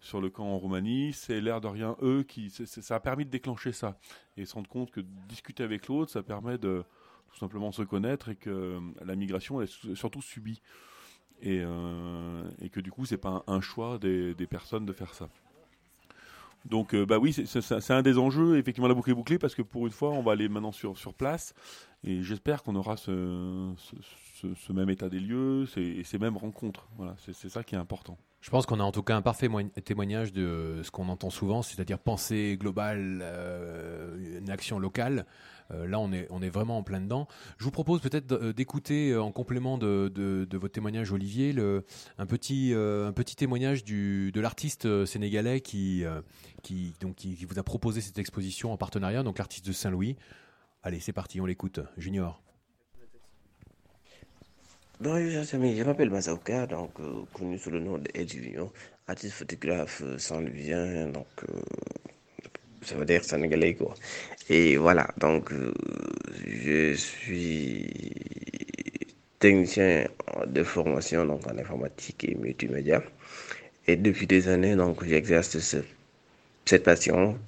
sur 0.00 0.20
le 0.20 0.30
camp 0.30 0.44
en 0.44 0.58
Roumanie. 0.58 1.12
C'est 1.12 1.40
l'air 1.40 1.60
de 1.60 1.68
rien, 1.68 1.96
eux, 2.02 2.22
qui, 2.22 2.50
ça 2.50 2.94
a 2.94 3.00
permis 3.00 3.24
de 3.24 3.30
déclencher 3.30 3.72
ça. 3.72 3.98
Et 4.36 4.44
se 4.44 4.54
rendre 4.54 4.68
compte 4.68 4.90
que 4.90 5.00
discuter 5.28 5.62
avec 5.62 5.88
l'autre, 5.88 6.12
ça 6.12 6.22
permet 6.22 6.58
de 6.58 6.84
tout 7.30 7.38
simplement 7.38 7.72
se 7.72 7.82
connaître 7.82 8.28
et 8.28 8.36
que 8.36 8.50
euh, 8.50 8.80
la 9.04 9.16
migration 9.16 9.62
elle 9.62 9.68
est 9.68 9.94
surtout 9.94 10.22
subie. 10.22 10.60
Et, 11.40 11.60
euh, 11.64 12.44
et 12.60 12.68
que 12.68 12.80
du 12.80 12.92
coup, 12.92 13.04
c'est 13.04 13.16
pas 13.16 13.42
un, 13.46 13.60
choix 13.60 13.98
des 13.98 14.46
personnes 14.48 14.86
de 14.86 14.92
faire 14.92 15.14
ça. 15.14 15.28
Donc, 16.64 16.94
euh, 16.94 17.04
bah 17.04 17.18
oui, 17.18 17.32
c'est- 17.32 17.90
un 17.92 18.02
des 18.02 18.18
enjeux, 18.18 18.56
effectivement, 18.58 18.88
la 18.88 18.94
boucle 18.94 19.10
est 19.10 19.14
bouclée, 19.14 19.38
parce 19.38 19.54
que 19.54 19.62
pour 19.62 19.86
une 19.86 19.92
fois, 19.92 20.10
on 20.10 20.22
va 20.22 20.32
aller 20.32 20.48
maintenant 20.48 20.72
sur, 20.72 20.96
sur 20.96 21.12
place, 21.14 21.54
et 22.04 22.22
j'espère 22.22 22.62
qu'on 22.62 22.76
aura 22.76 22.96
ce, 22.96 23.72
ce, 23.76 24.54
ce- 24.54 24.72
même 24.72 24.90
état 24.90 25.08
des 25.08 25.20
lieux 25.20 25.66
et 25.76 26.04
ces 26.04 26.18
mêmes 26.18 26.36
rencontres. 26.36 26.88
Voilà, 26.96 27.14
c'est 27.18 27.48
ça 27.48 27.62
qui 27.64 27.74
est 27.74 27.78
important. 27.78 28.16
Je 28.42 28.50
pense 28.50 28.66
qu'on 28.66 28.80
a 28.80 28.82
en 28.82 28.90
tout 28.90 29.04
cas 29.04 29.16
un 29.16 29.22
parfait 29.22 29.48
témoignage 29.84 30.32
de 30.32 30.80
ce 30.82 30.90
qu'on 30.90 31.08
entend 31.08 31.30
souvent, 31.30 31.62
c'est-à-dire 31.62 32.00
pensée 32.00 32.56
globale, 32.60 33.20
euh, 33.22 34.38
une 34.40 34.50
action 34.50 34.80
locale. 34.80 35.26
Euh, 35.70 35.86
là, 35.86 36.00
on 36.00 36.12
est, 36.12 36.48
vraiment 36.48 36.78
en 36.78 36.82
plein 36.82 37.00
dedans. 37.00 37.28
Je 37.58 37.64
vous 37.64 37.70
propose 37.70 38.00
peut-être 38.00 38.32
euh, 38.32 38.52
d'écouter, 38.52 39.12
euh, 39.12 39.22
en 39.22 39.30
complément 39.30 39.78
de, 39.78 40.48
votre 40.52 40.72
témoignage, 40.72 41.12
Olivier, 41.12 41.54
un, 42.18 42.26
petit, 42.26 42.74
euh, 42.74 43.12
témoignage 43.12 43.84
de 43.84 44.40
l'artiste 44.40 44.86
euh, 44.86 45.06
sénégalais 45.06 45.62
euh, 45.74 46.20
qui, 46.64 46.94
qui 47.16 47.44
vous 47.44 47.58
a 47.60 47.62
proposé 47.62 48.00
cette 48.00 48.18
exposition 48.18 48.72
en 48.72 48.76
partenariat, 48.76 49.22
donc 49.22 49.38
l'artiste 49.38 49.66
de 49.66 49.72
Saint-Louis. 49.72 50.16
Allez, 50.82 50.98
c'est 50.98 51.12
parti, 51.12 51.40
on 51.40 51.46
l'écoute. 51.46 51.78
Junior. 51.96 52.42
Bonjour, 55.00 55.42
amis, 55.52 55.76
je 55.76 55.82
m'appelle 55.84 56.08
Mazauka, 56.10 56.66
donc 56.66 56.98
euh, 57.00 57.24
connu 57.34 57.58
sous 57.58 57.70
le 57.70 57.80
nom 57.80 57.98
de 57.98 58.08
Edilion, 58.14 58.72
artiste 59.06 59.34
photographe 59.34 60.00
euh, 60.02 60.16
saint-louisien, 60.18 61.08
donc 61.08 61.26
euh, 61.50 61.60
ça 62.82 62.94
veut 62.96 63.04
dire 63.04 63.24
sénégalais 63.24 63.74
quoi. 63.74 63.94
Et 64.48 64.76
voilà, 64.76 65.08
donc 65.18 65.52
je 66.46 66.94
suis 66.94 67.88
technicien 69.38 70.06
de 70.46 70.62
formation 70.62 71.24
donc 71.24 71.46
en 71.46 71.58
informatique 71.58 72.24
et 72.24 72.34
multimédia. 72.34 73.02
Et 73.86 73.96
depuis 73.96 74.26
des 74.26 74.48
années, 74.48 74.76
donc 74.76 75.04
j'exerce 75.04 75.58
ce- 75.58 75.78
cette 76.66 76.84
passion 76.84 77.38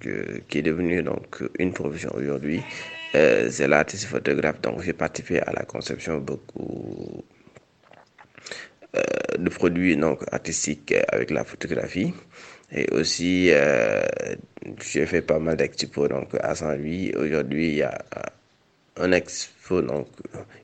qui 0.50 0.58
est 0.58 0.62
devenue 0.62 1.02
donc 1.02 1.42
une 1.58 1.72
profession 1.72 2.10
aujourd'hui. 2.14 2.64
C'est 3.14 3.68
l'artiste 3.68 4.06
photographe, 4.06 4.60
donc 4.62 4.82
j'ai 4.82 4.92
participé 4.92 5.40
à 5.40 5.52
la 5.52 5.64
conception 5.64 6.18
beaucoup 6.18 7.24
de 9.38 9.48
produits 9.48 9.96
donc 9.96 10.22
artistiques 10.32 10.92
euh, 10.92 11.02
avec 11.08 11.30
la 11.30 11.44
photographie 11.44 12.12
et 12.72 12.88
aussi 12.92 13.48
euh, 13.50 14.02
j'ai 14.82 15.06
fait 15.06 15.22
pas 15.22 15.38
mal 15.38 15.56
d'expos 15.56 16.08
donc 16.08 16.28
à 16.40 16.54
Saint-Louis 16.54 17.12
aujourd'hui 17.16 17.68
il 17.68 17.74
y 17.76 17.82
a 17.82 17.98
euh, 18.16 19.04
un 19.04 19.12
expo 19.12 19.82
donc 19.82 20.08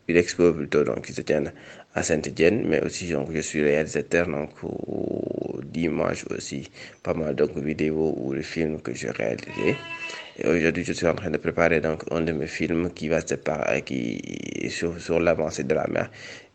une 0.09 0.17
expo 0.17 0.53
plutôt 0.53 0.85
donc 0.85 1.07
qui 1.07 1.13
se 1.13 1.23
tient 1.23 1.45
à 1.95 2.03
Saint-Étienne 2.03 2.65
mais 2.67 2.83
aussi 2.85 3.13
donc 3.13 3.29
je 3.33 3.41
suis 3.41 3.63
réalisateur 3.63 4.27
donc 4.27 4.51
d'images 5.71 6.25
aussi, 6.31 6.71
pas 7.03 7.15
mal 7.15 7.35
donc 7.35 7.57
vidéos 7.57 8.15
ou 8.17 8.35
de 8.35 8.43
films 8.43 8.81
que 8.81 8.95
j'ai 8.95 9.11
réalisés. 9.11 9.77
Et 10.39 10.47
aujourd'hui, 10.47 10.85
je 10.85 10.93
suis 10.93 11.07
en 11.07 11.15
train 11.15 11.31
de 11.31 11.37
préparer 11.39 11.81
donc 11.81 12.03
un 12.11 12.23
de 12.23 12.33
mes 12.33 12.47
films 12.47 12.91
qui 12.93 13.09
va 13.09 13.21
se 13.21 13.29
séparer, 13.29 13.83
qui 13.83 14.69
sur, 14.71 15.01
sur 15.01 15.21
l'avancée 15.21 15.65
de 15.65 15.75
la 15.75 15.87
mer. 15.89 16.11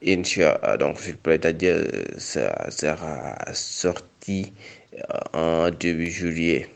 Inch'Allah, 0.08 0.78
donc 0.78 1.02
je 1.02 1.14
peux 1.14 1.38
te 1.40 1.48
dire, 1.48 1.78
ça 2.18 2.70
sera 2.70 3.36
sorti 3.54 4.54
euh, 5.34 5.68
en 5.68 5.72
début 5.72 6.12
juillet. 6.12 6.70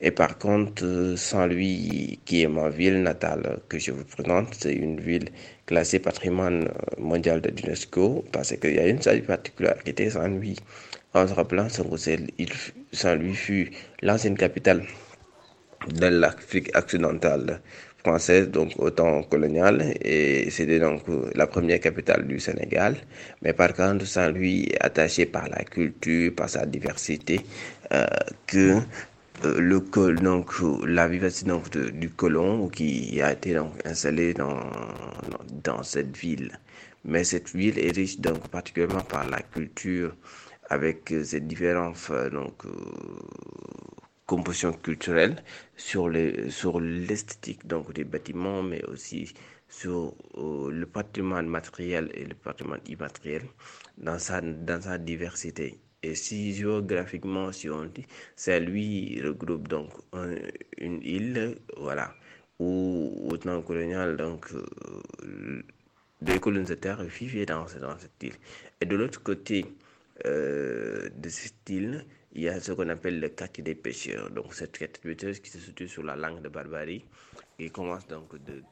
Et 0.00 0.10
par 0.12 0.38
contre, 0.38 0.84
euh, 0.84 1.16
Saint-Louis, 1.16 2.20
qui 2.24 2.42
est 2.42 2.48
ma 2.48 2.68
ville 2.68 3.02
natale 3.02 3.58
que 3.68 3.78
je 3.78 3.90
vous 3.92 4.04
présente, 4.04 4.54
c'est 4.58 4.74
une 4.74 5.00
ville 5.00 5.28
classée 5.66 5.98
patrimoine 5.98 6.68
euh, 6.68 7.00
mondial 7.00 7.40
de 7.40 7.50
l'UNESCO 7.50 8.24
parce 8.32 8.54
qu'il 8.56 8.74
y 8.74 8.78
a 8.78 8.86
une 8.86 9.02
seule 9.02 9.22
particularité, 9.22 10.10
Saint-Louis. 10.10 10.56
On 11.14 11.26
se 11.26 11.34
rappelle, 11.34 11.66
Saint-Louis 12.92 13.34
fut 13.34 13.70
l'ancienne 14.02 14.36
capitale 14.36 14.84
de 15.88 16.06
l'Afrique 16.06 16.70
occidentale 16.76 17.60
française, 18.04 18.48
donc 18.50 18.72
au 18.78 18.90
temps 18.90 19.22
colonial, 19.22 19.94
et 20.02 20.50
c'était 20.50 20.80
donc 20.80 21.02
la 21.34 21.46
première 21.46 21.80
capitale 21.80 22.26
du 22.26 22.40
Sénégal. 22.40 22.96
Mais 23.42 23.52
par 23.52 23.72
contre, 23.74 24.06
Saint-Louis 24.06 24.68
est 24.72 24.84
attaché 24.84 25.26
par 25.26 25.48
la 25.48 25.62
culture, 25.64 26.32
par 26.34 26.48
sa 26.50 26.66
diversité, 26.66 27.40
euh, 27.92 28.06
que 28.46 28.80
euh, 29.44 29.60
le 29.60 29.80
col, 29.80 30.20
donc 30.20 30.52
la 30.86 31.08
vivacité 31.08 31.50
donc, 31.50 31.70
de- 31.70 31.90
du 31.90 32.10
colon 32.10 32.68
qui 32.68 33.20
a 33.22 33.32
été 33.32 33.54
donc 33.54 33.72
installé 33.84 34.34
dans, 34.34 34.60
dans 35.64 35.82
cette 35.82 36.16
ville. 36.16 36.58
Mais 37.04 37.24
cette 37.24 37.50
ville 37.54 37.78
est 37.78 37.92
riche 37.92 38.20
donc 38.20 38.48
particulièrement 38.48 39.02
par 39.02 39.28
la 39.28 39.40
culture 39.42 40.14
avec 40.70 41.12
euh, 41.12 41.24
ses 41.24 41.40
différentes 41.40 41.96
euh, 42.10 42.30
donc, 42.30 42.64
euh, 42.66 42.70
compositions 44.26 44.72
culturelles 44.72 45.42
sur 45.76 46.08
les 46.08 46.50
sur 46.50 46.80
l'esthétique 46.80 47.66
donc 47.66 47.92
des 47.92 48.04
bâtiments 48.04 48.62
mais 48.62 48.82
aussi 48.84 49.32
sur 49.68 50.14
euh, 50.36 50.70
le 50.70 50.86
patrimoine 50.86 51.46
matériel 51.46 52.10
et 52.14 52.24
le 52.24 52.34
patrimoine 52.34 52.80
immatériel 52.86 53.42
dans 53.98 54.18
sa 54.18 54.40
dans 54.40 54.80
sa 54.80 54.98
diversité 54.98 55.78
et 56.02 56.14
si 56.14 56.54
géographiquement 56.54 57.52
si 57.52 57.68
on 57.70 57.84
dit 57.86 58.06
Saint-Louis 58.36 59.20
regroupe 59.22 59.68
donc 59.68 59.90
un- 60.12 60.36
une 60.78 61.00
île 61.02 61.56
voilà 61.76 62.14
où 62.58 63.26
au 63.30 63.36
temps 63.36 63.62
colonial 63.62 64.16
donc 64.16 64.46
euh, 64.54 65.62
des 66.20 66.38
colonisateurs 66.38 67.02
vivaient 67.02 67.46
dans, 67.46 67.64
dans 67.80 67.98
cette 67.98 68.22
île. 68.22 68.34
Et 68.80 68.86
de 68.86 68.96
l'autre 68.96 69.22
côté 69.22 69.66
euh, 70.26 71.08
de 71.16 71.28
cette 71.28 71.68
île, 71.68 72.04
il 72.34 72.42
y 72.42 72.48
a 72.48 72.60
ce 72.60 72.72
qu'on 72.72 72.88
appelle 72.88 73.20
le 73.20 73.28
quartier 73.28 73.62
des 73.62 73.74
pêcheurs. 73.74 74.30
Donc 74.30 74.54
cette 74.54 74.72
pêcheurs 74.72 75.40
qui 75.42 75.50
se 75.50 75.58
situe 75.58 75.88
sur 75.88 76.02
la 76.02 76.16
langue 76.16 76.42
de 76.42 76.48
Barbarie 76.48 77.04
et 77.58 77.70
commence 77.70 78.06
donc 78.06 78.32
de... 78.44 78.62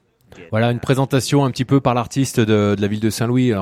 Voilà 0.51 0.71
une 0.71 0.81
présentation 0.81 1.45
un 1.45 1.51
petit 1.51 1.65
peu 1.65 1.81
par 1.81 1.93
l'artiste 1.95 2.39
de, 2.39 2.77
la 2.79 2.87
ville 2.87 3.01
de 3.01 3.11
Saint-Louis. 3.11 3.53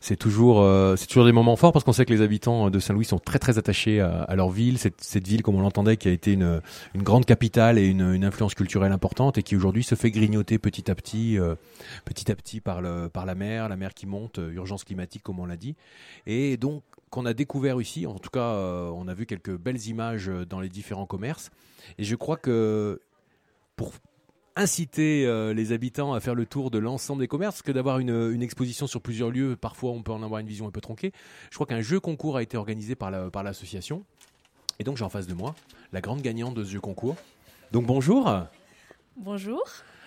C'est 0.00 0.16
toujours, 0.16 0.60
euh, 0.62 0.94
c'est 0.94 1.06
toujours 1.06 1.24
des 1.24 1.32
moments 1.32 1.56
forts 1.56 1.72
parce 1.72 1.84
qu'on 1.84 1.92
sait 1.92 2.04
que 2.04 2.12
les 2.12 2.20
habitants 2.20 2.70
de 2.70 2.78
Saint-Louis 2.78 3.04
sont 3.04 3.18
très 3.18 3.40
très 3.40 3.58
attachés 3.58 4.00
à, 4.00 4.36
leur 4.36 4.50
ville. 4.50 4.78
Cette, 4.78 5.00
cette 5.00 5.26
ville, 5.26 5.42
comme 5.42 5.56
on 5.56 5.60
l'entendait, 5.60 5.96
qui 5.96 6.08
a 6.08 6.12
été 6.12 6.34
une, 6.34 6.60
grande 6.94 7.24
capitale 7.24 7.78
et 7.78 7.86
une, 7.86 8.12
une 8.14 8.24
influence 8.24 8.54
culturelle 8.54 8.92
importante 8.92 9.38
et 9.38 9.42
qui 9.42 9.56
aujourd'hui 9.56 9.82
se 9.82 9.96
fait 9.96 10.10
grignoter 10.10 10.58
petit 10.58 10.90
à 10.90 10.94
petit, 10.94 11.38
euh, 11.38 11.56
petit 12.04 12.30
à 12.30 12.36
petit 12.36 12.60
par 12.60 12.80
le, 12.80 13.08
par 13.08 13.26
la 13.26 13.34
mer, 13.34 13.68
la 13.68 13.76
mer 13.76 13.92
qui 13.94 14.06
monte, 14.06 14.38
euh, 14.38 14.52
urgence 14.52 14.84
climatique 14.84 15.22
comme 15.22 15.40
on 15.40 15.46
l'a 15.46 15.56
dit. 15.56 15.74
Et 16.26 16.56
donc 16.58 16.82
qu'on 17.10 17.26
a 17.26 17.34
découvert 17.34 17.80
ici. 17.80 18.06
En 18.06 18.18
tout 18.18 18.30
cas, 18.30 18.40
euh, 18.54 18.88
on 18.94 19.08
a 19.08 19.14
vu 19.14 19.26
quelques 19.26 19.56
belles 19.56 19.86
images 19.86 20.28
euh, 20.28 20.44
dans 20.46 20.60
les 20.60 20.68
différents 20.68 21.06
commerces. 21.06 21.50
Et 21.98 22.04
je 22.04 22.14
crois 22.16 22.36
que 22.36 23.00
pour 23.76 23.92
inciter 24.56 25.24
euh, 25.26 25.54
les 25.54 25.70
habitants 25.72 26.12
à 26.14 26.20
faire 26.20 26.34
le 26.34 26.44
tour 26.44 26.70
de 26.70 26.78
l'ensemble 26.78 27.20
des 27.20 27.28
commerces, 27.28 27.62
que 27.62 27.70
d'avoir 27.72 28.00
une, 28.00 28.32
une 28.32 28.42
exposition 28.42 28.86
sur 28.88 29.00
plusieurs 29.00 29.30
lieux, 29.30 29.54
parfois 29.56 29.92
on 29.92 30.02
peut 30.02 30.10
en 30.12 30.22
avoir 30.22 30.40
une 30.40 30.48
vision 30.48 30.66
un 30.66 30.70
peu 30.72 30.80
tronquée. 30.80 31.12
Je 31.50 31.54
crois 31.54 31.66
qu'un 31.66 31.80
jeu 31.80 32.00
concours 32.00 32.36
a 32.36 32.42
été 32.42 32.56
organisé 32.56 32.94
par 32.96 33.10
la- 33.10 33.30
par 33.30 33.42
l'association. 33.44 34.04
et 34.80 34.84
donc 34.84 34.96
j'ai 34.96 35.04
en 35.04 35.08
face 35.08 35.26
de 35.28 35.34
moi 35.34 35.54
la 35.92 36.00
grande 36.00 36.22
gagnante 36.22 36.54
de 36.54 36.64
ce 36.64 36.70
jeu 36.70 36.80
concours. 36.80 37.16
Donc 37.72 37.86
bonjour. 37.86 38.28
Bonjour, 39.16 39.62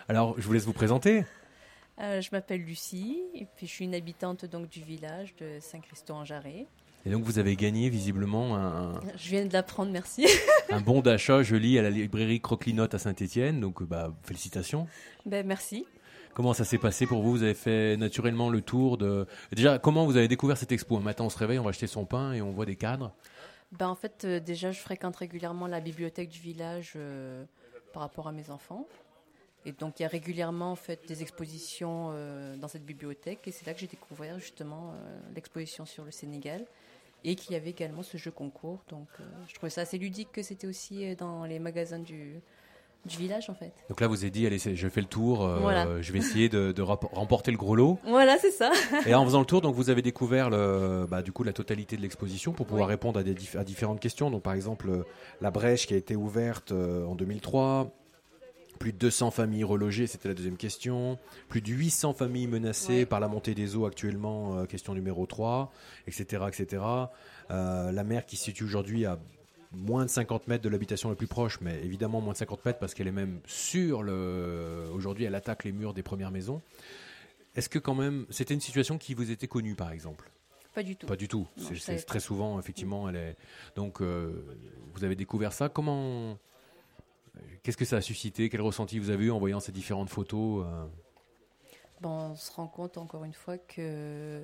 Alors 0.09 0.35
je 0.37 0.45
vous 0.45 0.53
laisse 0.53 0.65
vous 0.65 0.73
présenter. 0.73 1.23
Euh, 1.99 2.19
je 2.21 2.29
m'appelle 2.31 2.61
Lucie 2.61 3.21
et 3.35 3.45
puis 3.55 3.67
je 3.67 3.71
suis 3.71 3.85
une 3.85 3.93
habitante 3.95 4.45
donc 4.45 4.69
du 4.69 4.81
village 4.81 5.35
de 5.37 5.59
Saint-Christo-en-Jarret. 5.61 6.65
Et 7.05 7.09
donc 7.09 7.23
vous 7.23 7.39
avez 7.39 7.55
gagné 7.55 7.89
visiblement 7.89 8.55
un, 8.55 8.99
Je 9.17 9.29
viens 9.29 9.45
de 9.45 9.53
l'apprendre, 9.53 9.91
merci. 9.91 10.27
un 10.69 10.81
bon 10.81 11.01
d'achat, 11.01 11.41
je 11.43 11.55
lis, 11.55 11.79
à 11.79 11.81
la 11.81 11.89
librairie 11.89 12.39
Croquelinotte 12.39 12.93
à 12.93 12.99
Saint-Étienne. 12.99 13.59
Donc 13.59 13.83
bah, 13.83 14.13
félicitations. 14.23 14.87
ben, 15.25 15.45
merci. 15.45 15.85
Comment 16.33 16.53
ça 16.53 16.63
s'est 16.63 16.77
passé 16.77 17.05
pour 17.07 17.21
vous? 17.21 17.31
Vous 17.31 17.43
avez 17.43 17.53
fait 17.53 17.97
naturellement 17.97 18.49
le 18.49 18.61
tour 18.61 18.97
de... 18.97 19.27
Déjà, 19.51 19.79
comment 19.79 20.05
vous 20.05 20.15
avez 20.15 20.29
découvert 20.29 20.57
cette 20.57 20.71
expo? 20.71 20.95
Un 20.95 21.01
matin, 21.01 21.25
on 21.25 21.29
se 21.29 21.37
réveille, 21.37 21.59
on 21.59 21.63
va 21.63 21.71
acheter 21.71 21.87
son 21.87 22.05
pain 22.05 22.31
et 22.31 22.41
on 22.41 22.51
voit 22.51 22.65
des 22.65 22.77
cadres. 22.77 23.11
Ben, 23.73 23.87
en 23.87 23.95
fait, 23.95 24.23
euh, 24.23 24.39
déjà, 24.39 24.71
je 24.71 24.79
fréquente 24.79 25.17
régulièrement 25.17 25.67
la 25.67 25.81
bibliothèque 25.81 26.29
du 26.29 26.39
village 26.39 26.93
euh, 26.95 27.43
par 27.93 28.03
rapport 28.03 28.29
à 28.29 28.31
mes 28.31 28.49
enfants. 28.49 28.87
Et 29.65 29.71
donc, 29.73 29.99
il 29.99 30.03
y 30.03 30.05
a 30.05 30.09
régulièrement 30.09 30.71
en 30.71 30.75
fait, 30.75 31.07
des 31.07 31.21
expositions 31.21 32.09
euh, 32.13 32.55
dans 32.57 32.67
cette 32.67 32.85
bibliothèque. 32.85 33.47
Et 33.47 33.51
c'est 33.51 33.65
là 33.65 33.73
que 33.73 33.79
j'ai 33.79 33.87
découvert 33.87 34.39
justement 34.39 34.93
euh, 34.93 35.19
l'exposition 35.35 35.85
sur 35.85 36.03
le 36.03 36.11
Sénégal. 36.11 36.65
Et 37.23 37.35
qu'il 37.35 37.53
y 37.53 37.55
avait 37.55 37.69
également 37.69 38.01
ce 38.03 38.17
jeu 38.17 38.31
concours. 38.31 38.83
Donc, 38.89 39.07
euh, 39.19 39.23
je 39.47 39.53
trouvais 39.53 39.69
ça 39.69 39.81
assez 39.81 39.97
ludique 39.97 40.29
que 40.31 40.41
c'était 40.41 40.65
aussi 40.67 41.05
euh, 41.07 41.15
dans 41.15 41.45
les 41.45 41.59
magasins 41.59 41.99
du, 41.99 42.41
du 43.05 43.17
village, 43.17 43.47
en 43.49 43.53
fait. 43.53 43.73
Donc 43.89 44.01
là, 44.01 44.07
vous 44.07 44.23
avez 44.23 44.31
dit, 44.31 44.47
allez, 44.47 44.57
je 44.57 44.87
fais 44.89 45.01
le 45.01 45.07
tour, 45.07 45.45
euh, 45.45 45.59
Voilà. 45.59 46.01
je 46.01 46.11
vais 46.11 46.17
essayer 46.19 46.49
de, 46.49 46.81
remporter 46.81 47.51
le 47.51 47.57
gros 47.57 47.75
lot. 47.75 47.99
Voilà, 48.05 48.37
c'est 48.39 48.49
ça. 48.51 48.71
Et 49.05 49.13
en 49.13 49.23
faisant 49.23 49.39
le 49.39 49.45
tour, 49.45 49.61
donc 49.61 49.75
vous 49.75 49.91
avez 49.91 50.01
découvert 50.01 50.49
le, 50.49 51.05
bah, 51.07 51.21
du 51.21 51.31
coup 51.31 51.43
la 51.43 51.53
totalité 51.53 51.95
de 51.95 52.01
l'exposition 52.01 52.53
pour 52.53 52.65
pouvoir 52.65 52.87
Oui. 52.87 52.93
répondre 52.93 53.19
à, 53.19 53.23
des 53.23 53.35
à 53.55 53.63
différentes 53.63 53.99
questions. 53.99 54.31
Donc 54.31 54.41
par 54.41 54.53
exemple 54.53 54.89
la 55.41 55.51
brèche 55.51 55.85
qui 55.85 55.93
a 55.93 55.97
été 55.97 56.15
ouverte 56.15 56.71
en 56.71 57.13
2003, 57.15 57.91
plus 58.81 58.93
de 58.93 58.97
200 58.97 59.29
familles 59.29 59.63
relogées, 59.63 60.07
c'était 60.07 60.27
la 60.27 60.33
deuxième 60.33 60.57
question, 60.57 61.19
plus 61.49 61.61
de 61.61 61.67
800 61.67 62.13
familles 62.13 62.47
menacées 62.47 63.05
par 63.05 63.19
la 63.19 63.27
montée 63.27 63.53
des 63.53 63.75
eaux 63.75 63.85
actuellement, 63.85 64.57
euh, 64.57 64.65
question 64.65 64.95
numéro 64.95 65.27
3, 65.27 65.71
etc. 66.07 66.45
etc. 66.47 66.83
Euh, 67.51 67.91
la 67.91 68.03
mer 68.03 68.25
qui 68.25 68.37
se 68.37 68.45
situe 68.45 68.63
aujourd'hui 68.63 69.05
à 69.05 69.19
moins 69.71 70.03
de 70.05 70.09
50 70.09 70.47
mètres 70.47 70.63
de 70.63 70.69
l'habitation 70.69 71.09
la 71.09 71.15
plus 71.15 71.27
proche, 71.27 71.61
mais 71.61 71.79
évidemment 71.83 72.21
moins 72.21 72.33
de 72.33 72.39
50 72.39 72.65
mètres 72.65 72.79
parce 72.79 72.95
qu'elle 72.95 73.07
est 73.07 73.11
même 73.11 73.39
sur 73.45 74.01
le... 74.01 74.89
Aujourd'hui, 74.95 75.25
elle 75.25 75.35
attaque 75.35 75.63
les 75.63 75.71
murs 75.71 75.93
des 75.93 76.03
premières 76.03 76.31
maisons. 76.31 76.59
Est-ce 77.55 77.69
que 77.69 77.77
quand 77.77 77.95
même, 77.95 78.25
c'était 78.31 78.55
une 78.55 78.61
situation 78.61 78.97
qui 78.97 79.13
vous 79.13 79.29
était 79.29 79.47
connue 79.47 79.75
par 79.75 79.91
exemple? 79.91 80.31
Pas 80.73 80.81
du 80.81 80.95
tout. 80.95 81.05
Pas 81.05 81.17
du 81.17 81.27
tout. 81.27 81.47
C'est- 81.57 82.03
très 82.05 82.19
souvent, 82.19 82.57
effectivement, 82.59 83.07
elle 83.09 83.15
est. 83.15 83.35
Donc, 83.75 84.01
euh, 84.01 84.43
vous 84.95 85.03
avez 85.03 85.15
découvert 85.15 85.53
ça. 85.53 85.69
Comment 85.69 86.39
Qu'est-ce 87.63 87.77
que 87.77 87.85
ça 87.85 87.97
a 87.97 88.01
suscité? 88.01 88.49
Quel 88.49 88.61
ressenti 88.61 88.99
vous 88.99 89.09
avez 89.09 89.25
eu 89.25 89.31
en 89.31 89.39
voyant 89.39 89.59
ces 89.59 89.71
différentes 89.71 90.09
photos 90.09 90.65
euh? 90.65 90.85
Bon, 92.01 92.31
on 92.31 92.35
se 92.35 92.51
rend 92.51 92.67
compte 92.67 92.97
encore 92.97 93.23
une 93.23 93.33
fois 93.33 93.57
que 93.57 94.41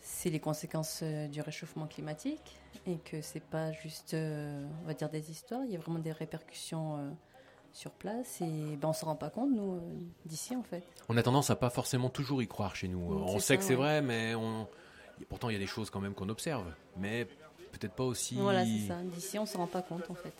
c'est 0.00 0.30
les 0.30 0.40
conséquences 0.40 1.00
euh, 1.02 1.26
du 1.28 1.40
réchauffement 1.40 1.86
climatique 1.86 2.58
et 2.86 2.98
que 2.98 3.20
c'est 3.20 3.42
pas 3.42 3.72
juste, 3.72 4.14
euh, 4.14 4.66
on 4.82 4.86
va 4.86 4.94
dire, 4.94 5.10
des 5.10 5.30
histoires. 5.30 5.64
Il 5.64 5.72
y 5.72 5.76
a 5.76 5.78
vraiment 5.78 5.98
des 5.98 6.12
répercussions 6.12 7.16
sur 7.72 7.90
place 7.90 8.40
et 8.40 8.76
ben, 8.76 8.88
on 8.88 8.92
s'en 8.92 9.06
rend 9.06 9.16
pas 9.16 9.30
compte 9.30 9.50
nous 9.50 9.80
d'ici 10.26 10.54
en 10.54 10.62
fait. 10.62 10.84
On 11.08 11.16
a 11.16 11.22
tendance 11.22 11.50
à 11.50 11.56
pas 11.56 11.70
forcément 11.70 12.10
toujours 12.10 12.42
y 12.42 12.48
croire 12.48 12.76
chez 12.76 12.88
nous. 12.88 13.00
Mm, 13.00 13.22
on 13.22 13.38
sait 13.38 13.54
ça, 13.54 13.56
que 13.56 13.64
c'est 13.64 13.70
ouais. 13.70 13.76
vrai, 13.76 14.02
mais 14.02 14.34
on... 14.34 14.68
pourtant 15.28 15.48
il 15.48 15.54
y 15.54 15.56
a 15.56 15.58
des 15.58 15.66
choses 15.66 15.90
quand 15.90 16.00
même 16.00 16.14
qu'on 16.14 16.28
observe, 16.28 16.72
mais 16.96 17.24
peut-être 17.72 17.94
pas 17.94 18.04
aussi. 18.04 18.36
Voilà, 18.36 18.64
c'est 18.64 18.86
ça. 18.88 19.02
D'ici, 19.02 19.38
on 19.38 19.46
s'en 19.46 19.58
rend 19.58 19.66
pas 19.66 19.82
compte 19.82 20.10
en 20.10 20.14
fait. 20.14 20.34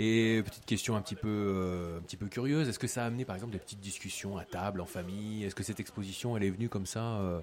Et 0.00 0.42
petite 0.44 0.64
question 0.64 0.94
un 0.94 1.02
petit 1.02 1.16
peu, 1.16 1.28
euh, 1.28 1.98
un 1.98 2.02
petit 2.02 2.16
peu 2.16 2.28
curieuse, 2.28 2.68
est-ce 2.68 2.78
que 2.78 2.86
ça 2.86 3.02
a 3.02 3.06
amené 3.06 3.24
par 3.24 3.34
exemple 3.34 3.52
des 3.52 3.58
petites 3.58 3.80
discussions 3.80 4.38
à 4.38 4.44
table, 4.44 4.80
en 4.80 4.86
famille? 4.86 5.42
Est-ce 5.42 5.56
que 5.56 5.64
cette 5.64 5.80
exposition, 5.80 6.36
elle 6.36 6.44
est 6.44 6.50
venue 6.50 6.68
comme 6.68 6.86
ça, 6.86 7.16
euh, 7.16 7.40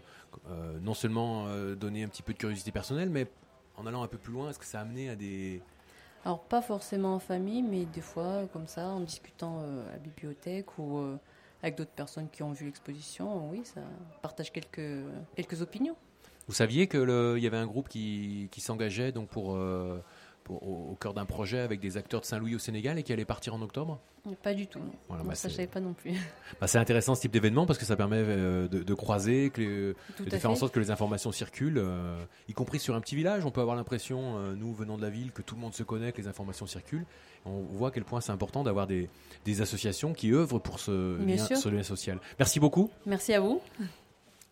euh, 0.50 0.80
non 0.80 0.94
seulement 0.94 1.48
donner 1.76 2.04
un 2.04 2.08
petit 2.08 2.24
peu 2.24 2.32
de 2.32 2.38
curiosité 2.38 2.72
personnelle, 2.72 3.10
mais 3.10 3.28
en 3.76 3.86
allant 3.86 4.04
un 4.04 4.08
peu 4.08 4.18
plus 4.18 4.32
loin, 4.32 4.50
est-ce 4.50 4.60
que 4.60 4.66
ça 4.66 4.80
a 4.80 4.82
amené 4.84 5.10
à 5.10 5.16
des... 5.18 5.62
Alors 6.24 6.40
pas 6.40 6.62
forcément 6.62 7.16
en 7.16 7.20
famille, 7.20 7.62
mais 7.62 7.86
des 7.86 8.02
fois 8.02 8.48
comme 8.54 8.68
ça, 8.68 8.88
en 8.88 9.02
discutant 9.02 9.60
à 9.60 9.92
la 9.92 9.98
bibliothèque 9.98 10.80
ou 10.80 11.02
avec 11.62 11.76
d'autres 11.76 11.92
personnes 11.92 12.30
qui 12.32 12.42
ont 12.42 12.54
vu 12.54 12.66
l'exposition, 12.68 13.50
oui, 13.52 13.64
ça 13.66 13.82
partage 14.22 14.52
quelques 14.52 15.04
quelques 15.36 15.62
opinions. 15.62 15.96
Vous 16.48 16.54
saviez 16.54 16.88
que 16.88 16.98
le- 16.98 17.36
il 17.38 17.44
y 17.44 17.48
avait 17.48 17.58
un 17.58 17.68
groupe 17.68 17.90
qui, 17.90 18.48
qui 18.52 18.62
s'engageait 18.62 19.12
donc 19.12 19.28
pour, 19.28 19.58
au, 20.50 20.92
au 20.92 20.98
cœur 21.00 21.14
d'un 21.14 21.26
projet 21.26 21.60
avec 21.60 21.80
des 21.80 21.98
acteurs 21.98 22.22
de 22.22 22.26
Saint-Louis 22.26 22.56
au 22.56 22.60
Sénégal 22.60 22.98
et 23.00 23.04
qui 23.04 23.12
allait 23.14 23.26
partir 23.26 23.54
en 23.56 23.62
octobre 23.62 24.00
Pas 24.44 24.54
du 24.54 24.68
tout. 24.68 24.80
non. 24.80 24.92
Voilà, 25.08 25.24
Non, 25.24 25.30
bah, 25.30 25.36
ça, 25.36 25.50
je 25.50 25.54
savais 25.56 25.68
pas 25.68 25.80
non 25.80 25.94
plus. 25.94 26.12
Bah, 26.62 26.68
c'est 26.68 26.78
intéressant 26.78 27.16
ce 27.16 27.22
type 27.22 27.32
d'événement 27.32 27.66
parce 27.66 27.80
que 27.80 27.86
ça 27.86 27.96
permet 27.96 28.18
euh, 28.20 28.68
de, 28.68 28.84
de 28.84 28.94
croiser, 28.94 29.50
que 29.50 29.62
les- 29.62 29.96
Tout 30.16 30.24
de 30.26 30.30
faire 30.38 30.52
en 30.52 30.56
sorte 30.56 30.74
que 30.74 30.80
les 30.80 30.92
informations 30.92 31.32
circulent, 31.32 31.78
euh, 31.80 32.18
y 32.48 32.54
compris 32.54 32.80
sur 32.80 32.96
un 32.96 33.02
petit 33.02 33.16
village. 33.16 33.46
On 33.46 33.52
peut 33.52 33.62
avoir 33.62 33.76
l'impression, 33.76 34.38
euh, 34.38 34.54
nous 34.56 34.74
venant 34.74 34.98
de 34.98 35.02
la 35.02 35.10
ville, 35.10 35.32
que 35.32 35.42
tout 35.42 35.56
le 35.56 35.62
monde 35.62 35.74
se 35.74 35.84
connaît, 35.84 36.12
que 36.12 36.22
les 36.22 36.28
informations 36.28 36.66
circulent. 36.68 37.06
On 37.46 37.60
voit 37.62 37.90
à 37.90 37.92
quel 37.92 38.04
point 38.06 38.22
c'est 38.22 38.32
important 38.32 38.64
d'avoir 38.64 38.88
des, 38.88 39.10
des 39.46 39.62
associations 39.62 40.14
qui 40.14 40.32
œuvrent 40.32 40.60
pour 40.60 40.76
lien, 40.78 41.38
ce 41.38 41.70
lien 41.70 41.84
social. 41.84 42.20
Merci 42.40 42.60
beaucoup. 42.60 42.90
Merci 43.06 43.34
à 43.34 43.40
vous. 43.40 43.62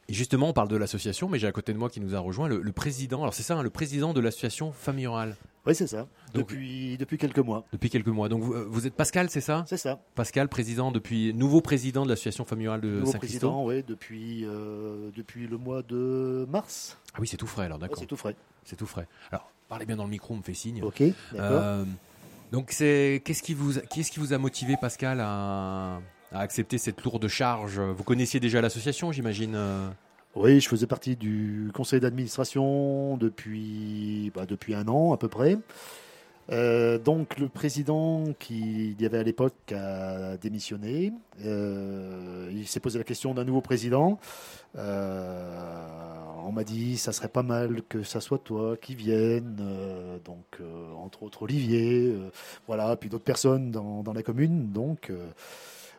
Et 0.10 0.13
justement, 0.13 0.50
on 0.50 0.54
parle 0.54 0.68
de 0.68 0.76
l'association, 0.76 1.30
mais 1.30 1.39
j'ai 1.39 1.48
à 1.48 1.52
côté 1.54 1.72
de 1.74 1.78
moi 1.78 1.89
qui 1.89 2.02
nous 2.02 2.13
a 2.16 2.20
rejoint 2.20 2.48
le, 2.50 2.62
le 2.62 2.72
président. 2.74 3.22
Alors 3.22 3.34
c'est 3.34 3.44
ça, 3.44 3.56
hein, 3.58 3.63
le 3.63 3.70
président 3.70 4.13
de 4.13 4.20
l'association 4.20 4.72
Famille 4.74 5.08
Rurale. 5.08 5.38
Oui, 5.66 5.74
c'est 5.76 5.88
ça. 5.88 6.08
Donc- 6.34 6.50
depuis, 6.50 6.98
depuis 6.98 7.18
quelques 7.18 7.39
mois. 7.39 7.63
Depuis 7.72 7.89
quelques 7.89 8.08
mois. 8.10 8.28
Donc 8.28 8.44
vous, 8.44 8.54
euh, 8.54 8.68
vous 8.70 8.86
êtes 8.86 8.96
Pascal, 8.96 9.30
c'est 9.30 9.39
ça? 9.39 9.63
C'est 9.66 9.78
ça. 9.78 10.02
Pascal, 10.13 10.50
président 10.50 10.92
depuis 10.92 11.34
nouveau 11.34 11.62
président 11.62 12.04
de 12.04 12.10
l'association 12.10 12.44
Famille 12.44 12.68
Rurale 12.68 12.82
de 12.82 12.89
Nouveau 12.89 13.12
Saint-Christophe. 13.13 13.39
président, 13.52 13.66
oui, 13.66 13.82
depuis, 13.88 14.44
euh, 14.46 15.10
depuis 15.16 15.48
le 15.48 15.58
mois 15.58 15.84
de 15.84 16.46
mars. 16.50 16.98
Ah 17.13 17.20
oui, 17.22 17.28
c'est 17.28 17.38
tout 17.38 17.48
frais 17.48 17.66
alors, 17.66 17.80
d'accord. 17.80 17.98
Ouais, 17.98 18.02
c'est 18.02 18.08
tout 18.08 18.18
frais. 18.18 18.36
C'est 18.66 18.76
tout 18.76 18.86
frais. 18.88 19.08
Alors, 19.32 19.50
parlez 19.70 19.86
bien 19.86 19.96
dans 19.96 20.04
le 20.04 20.10
micro, 20.10 20.34
on 20.34 20.38
me 20.38 20.44
fait 20.44 20.54
signe. 20.54 20.84
Ok, 20.84 21.02
d'accord. 21.02 21.13
Euh, 21.34 21.86
donc, 22.52 22.72
c'est 22.72 23.22
qu'est-ce 23.24 23.42
qui 23.42 23.54
vous, 23.54 23.80
qu'est-ce 23.89 24.12
qui 24.12 24.20
vous 24.20 24.34
a 24.34 24.38
motivé, 24.38 24.76
Pascal, 24.80 25.22
à, 25.22 26.02
à 26.34 26.39
accepter 26.39 26.78
cette 26.78 27.04
lourde 27.04 27.28
charge 27.28 27.80
Vous 27.80 28.04
connaissiez 28.04 28.39
déjà 28.39 28.60
l'association, 28.62 29.12
j'imagine. 29.12 29.54
euh 29.56 29.88
Oui, 30.36 30.60
je 30.60 30.67
faisais 30.67 30.88
partie 30.88 31.15
du 31.15 31.69
conseil 31.74 32.00
d'administration 32.00 33.17
depuis, 33.17 34.32
bah, 34.36 34.46
depuis 34.46 34.74
un 34.74 34.88
an 34.88 35.13
à 35.13 35.17
peu 35.17 35.28
près. 35.28 35.58
Euh, 36.52 36.98
donc 36.98 37.39
le 37.39 37.48
président 37.48 38.26
qui 38.38 38.98
y 39.00 39.06
avait 39.06 39.19
à 39.19 39.24
l'époque 39.24 39.72
a 39.72 40.36
démissionné. 40.38 41.13
Euh, 41.46 42.50
il 42.52 42.67
s'est 42.67 42.82
posé 42.82 42.98
la 42.98 43.06
question 43.06 43.34
d'un 43.34 43.46
nouveau 43.46 43.62
président. 43.62 44.19
On 44.76 46.52
m'a 46.52 46.65
dit 46.65 46.98
ça 46.98 47.13
serait 47.13 47.30
pas 47.30 47.43
mal 47.43 47.82
que 47.88 48.04
ça 48.04 48.19
soit 48.19 48.39
toi 48.39 48.76
qui 48.76 48.96
vienne. 48.96 49.56
Donc 50.26 50.60
entre 50.98 51.24
autres 51.24 51.43
Olivier, 51.43 52.13
voilà, 52.67 52.98
puis 52.98 53.10
d'autres 53.10 53.24
personnes 53.24 53.72
dans, 53.72 54.04
dans 54.04 54.13
la 54.13 54.24
commune. 54.24 54.72
Donc 54.72 55.12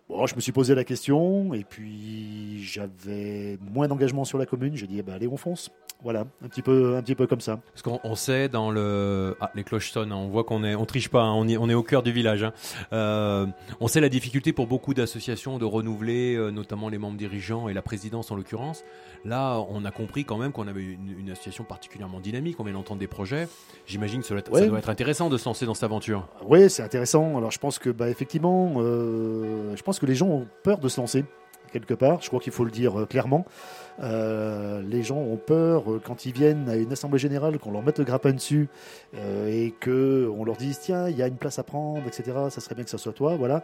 Bon, 0.06 0.26
je 0.26 0.34
me 0.36 0.40
suis 0.40 0.52
posé 0.52 0.74
la 0.74 0.84
question 0.84 1.54
et 1.54 1.64
puis 1.64 2.62
j'avais 2.62 3.58
moins 3.60 3.88
d'engagement 3.88 4.24
sur 4.24 4.36
la 4.36 4.44
commune. 4.44 4.76
J'ai 4.76 4.86
dit, 4.86 4.98
eh 4.98 5.02
ben, 5.02 5.14
allez, 5.14 5.26
on 5.26 5.38
fonce. 5.38 5.70
Voilà, 6.04 6.26
un 6.44 6.48
petit 6.48 6.60
peu, 6.62 6.96
un 6.96 7.02
petit 7.02 7.14
peu 7.14 7.26
comme 7.26 7.40
ça. 7.40 7.60
Parce 7.72 7.80
qu'on 7.82 7.98
on 8.04 8.14
sait 8.14 8.48
dans 8.50 8.70
le 8.70 9.36
ah, 9.40 9.50
les 9.54 9.64
cloches 9.64 9.90
sonnent, 9.90 10.12
on 10.12 10.28
voit 10.28 10.44
qu'on 10.44 10.62
est 10.62 10.74
on 10.74 10.84
triche 10.84 11.08
pas, 11.08 11.22
hein, 11.22 11.32
on, 11.34 11.48
est, 11.48 11.56
on 11.56 11.68
est 11.70 11.74
au 11.74 11.82
cœur 11.82 12.02
du 12.02 12.12
village. 12.12 12.42
hein. 12.44 12.52
Euh, 12.92 13.46
on 13.80 13.88
sait 13.88 14.00
la 14.02 14.10
difficulté 14.10 14.52
pour 14.52 14.66
beaucoup 14.66 14.92
d'associations 14.92 15.56
de 15.58 15.64
renouveler, 15.64 16.34
euh, 16.36 16.50
notamment 16.50 16.90
les 16.90 16.98
membres 16.98 17.16
dirigeants 17.16 17.68
et 17.68 17.72
la 17.74 17.80
présidence 17.82 18.30
en 18.30 18.36
l'occurrence. 18.36 18.84
Là, 19.24 19.58
on 19.70 19.84
a 19.86 19.90
compris 19.90 20.26
quand 20.26 20.36
même 20.36 20.52
qu'on 20.52 20.68
avait 20.68 20.82
une, 20.84 21.14
une 21.18 21.30
association 21.30 21.64
particulièrement 21.64 22.20
dynamique. 22.20 22.60
On 22.60 22.64
vient 22.64 22.74
d'entendre 22.74 23.00
des 23.00 23.06
projets. 23.06 23.48
J'imagine 23.86 24.20
que 24.20 24.26
ça 24.26 24.34
doit, 24.34 24.40
être, 24.40 24.54
ça 24.54 24.60
Ouais. 24.60 24.68
doit 24.68 24.78
être 24.80 24.90
intéressant 24.90 25.30
de 25.30 25.38
se 25.38 25.46
lancer 25.46 25.64
dans 25.64 25.72
cette 25.72 25.84
aventure. 25.84 26.28
Oui, 26.46 26.68
c'est 26.68 26.82
intéressant. 26.82 27.38
Alors 27.38 27.50
je 27.50 27.58
pense 27.58 27.78
que, 27.78 27.88
bah, 27.88 28.10
effectivement, 28.10 28.74
euh, 28.76 29.74
je 29.74 29.82
pense 29.82 29.98
que 29.98 30.04
les 30.04 30.14
gens 30.14 30.28
ont 30.28 30.46
peur 30.62 30.78
de 30.78 30.88
se 30.88 31.00
lancer 31.00 31.24
quelque 31.74 31.94
part. 31.94 32.22
Je 32.22 32.28
crois 32.28 32.40
qu'il 32.40 32.52
faut 32.52 32.64
le 32.64 32.70
dire 32.70 32.98
euh, 32.98 33.06
clairement. 33.06 33.44
Euh, 34.02 34.80
les 34.82 35.02
gens 35.02 35.18
ont 35.18 35.36
peur 35.36 35.90
euh, 35.90 36.00
quand 36.02 36.24
ils 36.24 36.32
viennent 36.32 36.68
à 36.68 36.76
une 36.76 36.92
assemblée 36.92 37.18
générale 37.18 37.58
qu'on 37.58 37.72
leur 37.72 37.82
mette 37.82 37.98
le 37.98 38.04
grappin 38.04 38.32
dessus 38.32 38.68
et 39.46 39.74
que 39.80 40.30
on 40.36 40.44
leur 40.44 40.56
dise 40.56 40.78
tiens 40.80 41.08
il 41.08 41.16
y 41.16 41.22
a 41.22 41.28
une 41.28 41.36
place 41.36 41.58
à 41.58 41.62
prendre 41.62 42.02
etc. 42.06 42.32
Ça 42.50 42.60
serait 42.60 42.74
bien 42.74 42.84
que 42.84 42.90
ça 42.90 42.98
soit 42.98 43.12
toi. 43.12 43.36
Voilà. 43.36 43.62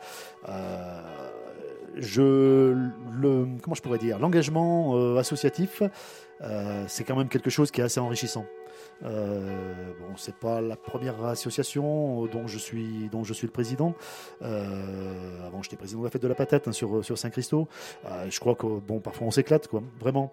Je 1.96 2.74
le 3.20 3.46
comment 3.62 3.74
je 3.74 3.82
pourrais 3.82 3.98
dire? 3.98 4.18
L'engagement 4.18 5.16
associatif 5.16 5.82
c'est 6.86 7.04
quand 7.04 7.16
même 7.16 7.28
quelque 7.28 7.50
chose 7.50 7.70
qui 7.70 7.80
est 7.80 7.84
assez 7.84 8.00
enrichissant. 8.00 8.44
Euh, 9.04 9.92
bon, 9.98 10.16
c'est 10.16 10.34
pas 10.34 10.60
la 10.60 10.76
première 10.76 11.24
association 11.24 12.26
dont 12.26 12.46
je 12.46 12.58
suis 12.58 13.08
dont 13.10 13.24
je 13.24 13.32
suis 13.32 13.46
le 13.46 13.52
président. 13.52 13.94
Euh, 14.42 15.46
avant, 15.46 15.62
j'étais 15.62 15.76
président 15.76 16.00
de 16.00 16.04
la 16.04 16.10
fête 16.10 16.22
de 16.22 16.28
la 16.28 16.34
patate 16.34 16.68
hein, 16.68 16.72
sur 16.72 17.04
sur 17.04 17.16
Saint-Christo. 17.18 17.66
Euh, 18.06 18.26
je 18.28 18.40
crois 18.40 18.54
que 18.54 18.66
bon, 18.66 19.00
parfois 19.00 19.26
on 19.26 19.30
s'éclate, 19.30 19.68
quoi, 19.68 19.82
vraiment. 19.98 20.30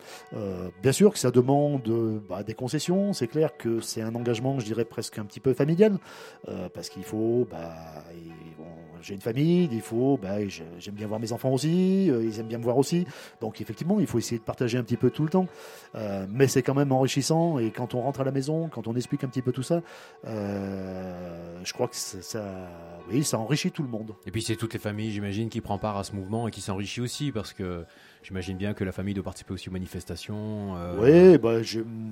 Bien 0.81 0.91
sûr 0.91 1.13
que 1.13 1.19
ça 1.19 1.31
demande 1.31 1.89
bah, 2.29 2.43
des 2.43 2.53
concessions. 2.53 3.13
C'est 3.13 3.27
clair 3.27 3.55
que 3.57 3.79
c'est 3.79 4.01
un 4.01 4.13
engagement, 4.15 4.59
je 4.59 4.65
dirais 4.65 4.85
presque 4.85 5.17
un 5.17 5.25
petit 5.25 5.39
peu 5.39 5.53
familial, 5.53 5.97
parce 6.73 6.89
qu'il 6.89 7.03
faut, 7.03 7.47
bah, 7.49 7.73
j'ai 9.01 9.13
une 9.13 9.21
famille, 9.21 9.69
il 9.71 9.81
faut, 9.81 10.19
bah, 10.21 10.45
j'ai- 10.47 10.63
j'aime 10.79 10.95
bien 10.95 11.07
voir 11.07 11.19
mes 11.19 11.31
enfants 11.31 11.51
aussi, 11.51 12.05
ils 12.07 12.39
aiment 12.39 12.47
bien 12.47 12.57
me 12.57 12.63
voir 12.63 12.77
aussi. 12.77 13.05
Donc 13.41 13.61
effectivement, 13.61 13.99
il 13.99 14.07
faut 14.07 14.17
essayer 14.17 14.39
de 14.39 14.43
partager 14.43 14.77
un 14.77 14.83
petit 14.83 14.97
peu 14.97 15.09
tout 15.09 15.23
le 15.23 15.29
temps. 15.29 15.47
Mais 16.29 16.47
c'est 16.47 16.61
quand 16.63 16.75
même 16.75 16.91
enrichissant 16.91 17.59
et 17.59 17.71
quand 17.71 17.93
on 17.95 18.01
rentre 18.01 18.21
à 18.21 18.23
la 18.23 18.31
maison, 18.31 18.56
quand 18.71 18.87
on 18.87 18.95
explique 18.95 19.23
un 19.23 19.27
petit 19.27 19.41
peu 19.41 19.51
tout 19.51 19.63
ça, 19.63 19.81
euh, 20.25 21.59
je 21.63 21.73
crois 21.73 21.87
que 21.87 21.95
ça, 21.95 22.21
ça- 22.21 22.67
oui, 23.09 23.23
ça 23.23 23.37
enrichit 23.39 23.71
tout 23.71 23.83
le 23.83 23.89
monde. 23.89 24.13
Et 24.25 24.31
puis 24.31 24.41
c'est 24.41 24.55
toutes 24.55 24.73
les 24.73 24.79
familles, 24.79 25.11
j'imagine, 25.11 25.49
qui 25.49 25.61
prennent 25.61 25.79
part 25.79 25.97
à 25.97 26.03
ce 26.03 26.13
mouvement 26.15 26.47
et 26.47 26.51
qui 26.51 26.61
s'enrichit 26.61 27.01
aussi 27.01 27.31
parce 27.31 27.53
que 27.53 27.85
j'imagine 28.23 28.57
bien 28.57 28.73
que 28.73 28.83
la 28.83 28.91
famille 28.91 29.13
doit 29.13 29.23
participer 29.23 29.53
aussi 29.53 29.69
aux 29.69 29.73
manifestations. 29.73 30.75
euh, 30.77 31.31
Oui, 31.33 31.37
bah, 31.37 31.59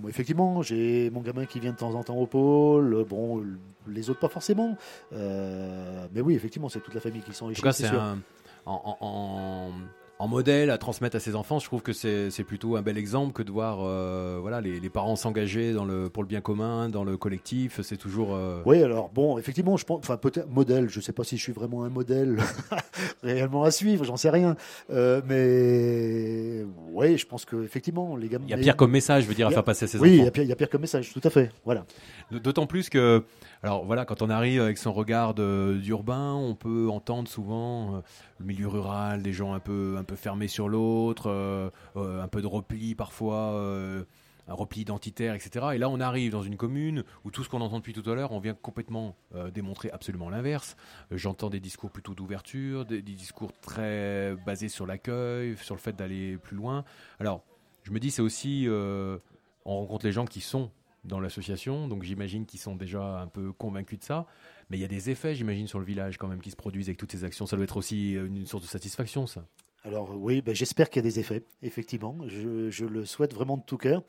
effectivement, 0.07 0.61
j'ai 0.61 1.09
mon 1.11 1.21
gamin 1.21 1.45
qui 1.45 1.59
vient 1.59 1.71
de 1.71 1.77
temps 1.77 1.93
en 1.95 2.03
temps 2.03 2.17
au 2.17 2.27
pôle. 2.27 3.05
Bon, 3.09 3.43
les 3.87 4.09
autres 4.09 4.19
pas 4.19 4.29
forcément. 4.29 4.77
Euh, 5.13 6.07
mais 6.13 6.21
oui, 6.21 6.35
effectivement, 6.35 6.69
c'est 6.69 6.79
toute 6.81 6.93
la 6.93 7.01
famille 7.01 7.21
qui 7.21 7.31
En 7.31 7.33
s'enrichit. 7.33 7.61
tout 7.61 7.67
cas, 7.67 7.73
c'est 7.73 7.87
un 7.87 8.19
en, 8.67 8.97
en- 8.99 9.05
en- 9.05 9.71
en 10.17 10.27
modèle 10.29 10.69
à 10.69 10.77
transmettre 10.77 11.17
à 11.17 11.19
ses 11.19 11.35
enfants. 11.35 11.59
Je 11.59 11.65
trouve 11.65 11.81
que 11.81 11.91
c'est 11.93 12.43
plutôt 12.45 12.75
un 12.77 12.81
bel 12.81 12.97
exemple 12.97 13.33
que 13.33 13.43
de 13.43 13.51
voir 13.51 13.79
euh, 13.81 14.37
voilà 14.41 14.61
les, 14.61 14.79
les 14.79 14.89
parents 14.89 15.15
s'engager 15.15 15.73
le 15.73 16.07
pour 16.09 16.23
le 16.23 16.27
bien 16.27 16.41
commun, 16.41 16.89
dans 16.89 17.03
le 17.03 17.17
collectif. 17.17 17.81
C'est 17.81 17.97
toujours 17.97 18.33
euh, 18.33 18.61
Oui, 18.65 18.81
alors 18.81 19.09
bon, 19.09 19.37
effectivement, 19.37 19.75
je 19.77 19.85
pense, 19.85 19.99
enfin 19.99 20.17
peut-être 20.17 20.49
modèle. 20.49 20.89
Je 20.89 20.99
sais 21.01 21.11
pas 21.11 21.23
si 21.23 21.37
je 21.37 21.43
suis 21.43 21.51
vraiment 21.53 21.83
un 21.83 21.89
modèle 21.89 22.37
réellement 23.23 23.63
à 23.63 23.71
suivre, 23.71 24.05
j'en 24.05 24.17
sais 24.17 24.29
rien. 24.29 24.55
Euh, 24.89 25.21
mais 25.27 26.65
oui, 26.93 27.17
je 27.17 27.25
pense 27.25 27.43
que 27.45 27.63
effectivement, 27.63 28.15
les 28.15 28.29
gamins. 28.29 28.45
Il 28.47 28.51
y 28.51 28.53
a 28.53 28.57
pire 28.57 28.77
comme 28.77 28.91
message, 28.91 29.23
je 29.23 29.27
veux 29.27 29.35
dire, 29.35 29.47
à 29.47 29.51
faire 29.51 29.63
passer 29.63 29.85
à 29.85 29.87
ses 29.87 29.99
oui, 29.99 30.21
enfants. 30.21 30.31
pire- 30.31 30.43
il 30.43 30.49
y 30.49 30.53
a 30.53 30.55
pire 30.55 30.69
comme 30.69 30.81
message, 30.81 31.11
tout 31.13 31.21
à 31.23 31.29
fait. 31.29 31.51
Voilà. 31.65 31.85
D'autant 32.31 32.67
plus 32.67 32.89
que, 32.89 33.23
alors 33.63 33.85
voilà, 33.85 34.05
quand 34.05 34.21
on 34.21 34.29
arrive 34.29 34.61
avec 34.61 34.77
son 34.77 34.93
regard 34.93 35.33
d'urbain, 35.33 36.33
on 36.33 36.55
peut 36.55 36.87
entendre 36.89 37.27
souvent 37.27 38.01
le 38.39 38.45
milieu 38.45 38.67
rural, 38.67 39.21
des 39.21 39.33
gens 39.33 39.53
un 39.53 39.59
peu, 39.59 39.95
un 39.97 40.03
peu 40.05 40.15
fermés 40.15 40.47
sur 40.47 40.69
l'autre, 40.69 41.29
euh, 41.29 41.69
euh, 41.95 42.21
un 42.21 42.27
peu 42.27 42.41
de 42.41 42.47
repli 42.47 42.95
parfois, 42.95 43.53
euh, 43.53 44.03
un 44.47 44.53
repli 44.53 44.81
identitaire, 44.81 45.33
etc. 45.33 45.67
Et 45.73 45.77
là, 45.77 45.89
on 45.89 45.99
arrive 45.99 46.31
dans 46.31 46.43
une 46.43 46.55
commune 46.55 47.03
où 47.23 47.31
tout 47.31 47.43
ce 47.43 47.49
qu'on 47.49 47.61
entend 47.61 47.77
depuis 47.77 47.93
tout 47.93 48.07
à 48.09 48.15
l'heure, 48.15 48.31
on 48.31 48.39
vient 48.39 48.53
complètement 48.53 49.15
démontrer 49.51 49.89
absolument 49.89 50.29
l'inverse. 50.29 50.77
J'entends 51.09 51.49
des 51.49 51.59
discours 51.59 51.89
plutôt 51.89 52.13
d'ouverture, 52.13 52.85
des, 52.85 53.01
discours 53.01 53.51
très 53.59 54.35
basés 54.45 54.69
sur 54.69 54.85
l'accueil, 54.85 55.57
sur 55.57 55.73
le 55.73 55.81
fait 55.81 55.95
d'aller 55.95 56.37
plus 56.37 56.55
loin. 56.55 56.85
Alors, 57.19 57.43
je 57.81 57.91
me 57.91 57.99
dis, 57.99 58.11
c'est 58.11 58.21
aussi, 58.21 58.67
on 58.69 59.79
rencontre 59.79 60.05
les 60.05 60.11
gens 60.11 60.25
qui 60.25 60.41
sont 60.41 60.69
dans 61.05 61.19
l'association, 61.19 61.87
donc 61.87 62.03
j'imagine 62.03 62.45
qu'ils 62.45 62.59
sont 62.59 62.75
déjà 62.75 63.21
un 63.21 63.27
peu 63.27 63.51
convaincus 63.51 63.99
de 63.99 64.03
ça. 64.03 64.27
Mais 64.69 64.77
il 64.77 64.81
y 64.81 64.85
a 64.85 64.87
des 64.87 65.09
effets, 65.09 65.35
j'imagine, 65.35 65.67
sur 65.67 65.79
le 65.79 65.85
village 65.85 66.17
quand 66.17 66.27
même 66.27 66.41
qui 66.41 66.51
se 66.51 66.55
produisent 66.55 66.89
avec 66.89 66.97
toutes 66.97 67.11
ces 67.11 67.23
actions. 67.23 67.45
Ça 67.45 67.55
doit 67.55 67.63
être 67.63 67.77
aussi 67.77 68.13
une 68.13 68.45
source 68.45 68.63
de 68.63 68.67
satisfaction, 68.67 69.27
ça. 69.27 69.45
Alors 69.85 70.09
oui, 70.15 70.41
ben, 70.41 70.55
j'espère 70.55 70.89
qu'il 70.89 71.03
y 71.03 71.05
a 71.05 71.09
des 71.09 71.19
effets, 71.19 71.43
effectivement. 71.61 72.17
Je, 72.25 72.85
le 72.85 73.05
souhaite 73.05 73.33
vraiment 73.33 73.57
de 73.57 73.61
tout 73.61 73.77
cœur. 73.77 74.03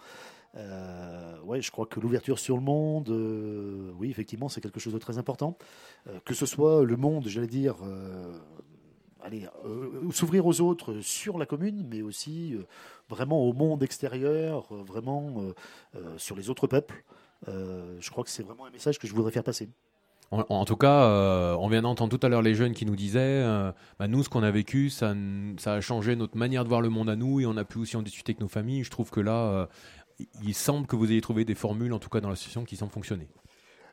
Euh, 0.54 1.38
ouais, 1.42 1.60
je 1.60 1.70
crois 1.70 1.84
que 1.84 2.00
l'ouverture 2.00 2.38
sur 2.38 2.56
le 2.56 2.62
monde, 2.62 3.10
euh, 3.10 3.92
oui, 3.98 4.10
effectivement, 4.10 4.48
c'est 4.48 4.62
quelque 4.62 4.80
chose 4.80 4.94
de 4.94 4.98
très 4.98 5.18
important. 5.18 5.58
Euh, 6.06 6.18
que 6.24 6.32
ce 6.32 6.46
soit 6.46 6.82
le 6.82 6.96
monde, 6.96 7.28
j'allais 7.28 7.46
dire, 7.46 7.76
euh, 7.82 8.38
allez, 9.20 9.46
s'ouvrir 10.12 10.46
aux 10.46 10.62
autres 10.62 11.00
sur 11.02 11.36
la 11.36 11.44
commune, 11.44 11.86
mais 11.90 12.00
aussi 12.00 12.56
vraiment 13.10 13.44
au 13.44 13.52
monde 13.52 13.82
extérieur, 13.82 14.72
vraiment 14.72 15.52
sur 16.16 16.36
les 16.36 16.48
autres 16.48 16.68
peuples. 16.68 17.04
Je 17.46 18.10
crois 18.10 18.24
que 18.24 18.30
c'est 18.30 18.44
vraiment 18.44 18.64
un 18.64 18.70
message 18.70 18.98
que 18.98 19.06
je 19.06 19.12
voudrais 19.14 19.32
faire 19.32 19.44
passer. 19.44 19.68
En, 20.32 20.64
tout 20.64 20.76
cas, 20.76 21.04
euh, 21.04 21.56
on 21.60 21.68
vient 21.68 21.82
d'entendre 21.82 22.16
tout 22.16 22.26
à 22.26 22.28
l'heure 22.28 22.42
les 22.42 22.54
jeunes 22.54 22.72
qui 22.72 22.84
nous 22.84 22.96
disaient, 22.96 23.20
euh, 23.20 23.70
bah, 23.98 24.08
nous, 24.08 24.24
ce 24.24 24.28
qu'on 24.28 24.42
a 24.42 24.50
vécu, 24.50 24.90
ça, 24.90 25.14
a 25.66 25.80
changé 25.80 26.16
notre 26.16 26.36
manière 26.36 26.64
de 26.64 26.68
voir 26.68 26.80
le 26.80 26.88
monde 26.88 27.08
à 27.08 27.14
nous, 27.16 27.40
et 27.40 27.46
on 27.46 27.56
a 27.56 27.64
pu 27.64 27.78
aussi 27.78 27.96
en 27.96 28.02
discuter 28.02 28.32
avec 28.32 28.40
nos 28.40 28.48
familles. 28.48 28.82
Je 28.82 28.90
trouve 28.90 29.10
que 29.10 29.20
là, 29.20 29.46
euh, 29.46 29.66
il- 30.42 30.54
semble 30.54 30.86
que 30.88 30.96
vous 30.96 31.12
ayez 31.12 31.20
trouvé 31.20 31.44
des 31.44 31.54
formules, 31.54 31.92
en 31.92 32.00
tout 32.00 32.08
cas 32.08 32.20
dans 32.20 32.28
l'association, 32.28 32.64
qui 32.64 32.76
semblent 32.76 32.92
fonctionner. 32.92 33.28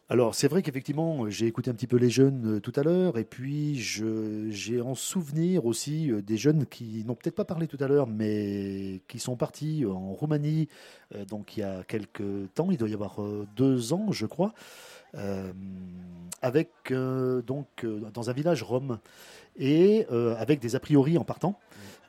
Alors 0.10 0.36
c'est 0.36 0.50
vrai 0.50 0.62
qu'effectivement, 0.64 1.30
j'ai 1.30 1.48
écouté 1.48 1.72
un 1.72 1.74
petit 1.74 1.88
peu 1.88 1.96
les 1.96 2.10
jeunes 2.10 2.60
tout 2.60 2.74
à 2.76 2.84
l'heure, 2.84 3.18
et 3.18 3.24
puis 3.24 3.76
j'ai 3.76 4.82
en 4.82 4.96
souvenir 4.96 5.66
aussi 5.66 6.12
des 6.24 6.36
jeunes 6.36 6.66
qui 6.66 7.06
n'ont 7.06 7.16
peut-être 7.16 7.36
pas 7.36 7.46
parlé 7.46 7.68
tout 7.68 7.78
à 7.80 7.88
l'heure, 7.88 8.06
mais 8.08 9.02
qui 9.08 9.18
sont 9.18 9.38
partis 9.38 9.86
en 9.86 10.12
Roumanie, 10.12 10.68
donc 11.30 11.56
il 11.56 11.62
y 11.62 11.64
a 11.64 11.84
quelques 11.86 12.54
temps, 12.54 12.70
il 12.70 12.78
doit 12.78 12.90
y 12.90 12.94
avoir 12.94 13.22
deux 13.56 13.94
ans, 13.94 14.12
je 14.12 14.26
crois. 14.26 14.54
Euh, 15.16 15.52
avec 16.42 16.70
euh, 16.92 17.42
donc 17.42 17.68
euh, 17.84 18.00
dans 18.14 18.30
un 18.30 18.34
village 18.34 18.64
rome 18.64 19.00
et 19.58 20.08
avec 20.38 20.60
des 20.60 20.76
a 20.76 20.80
priori 20.80 21.18
en 21.18 21.24
partant. 21.24 21.60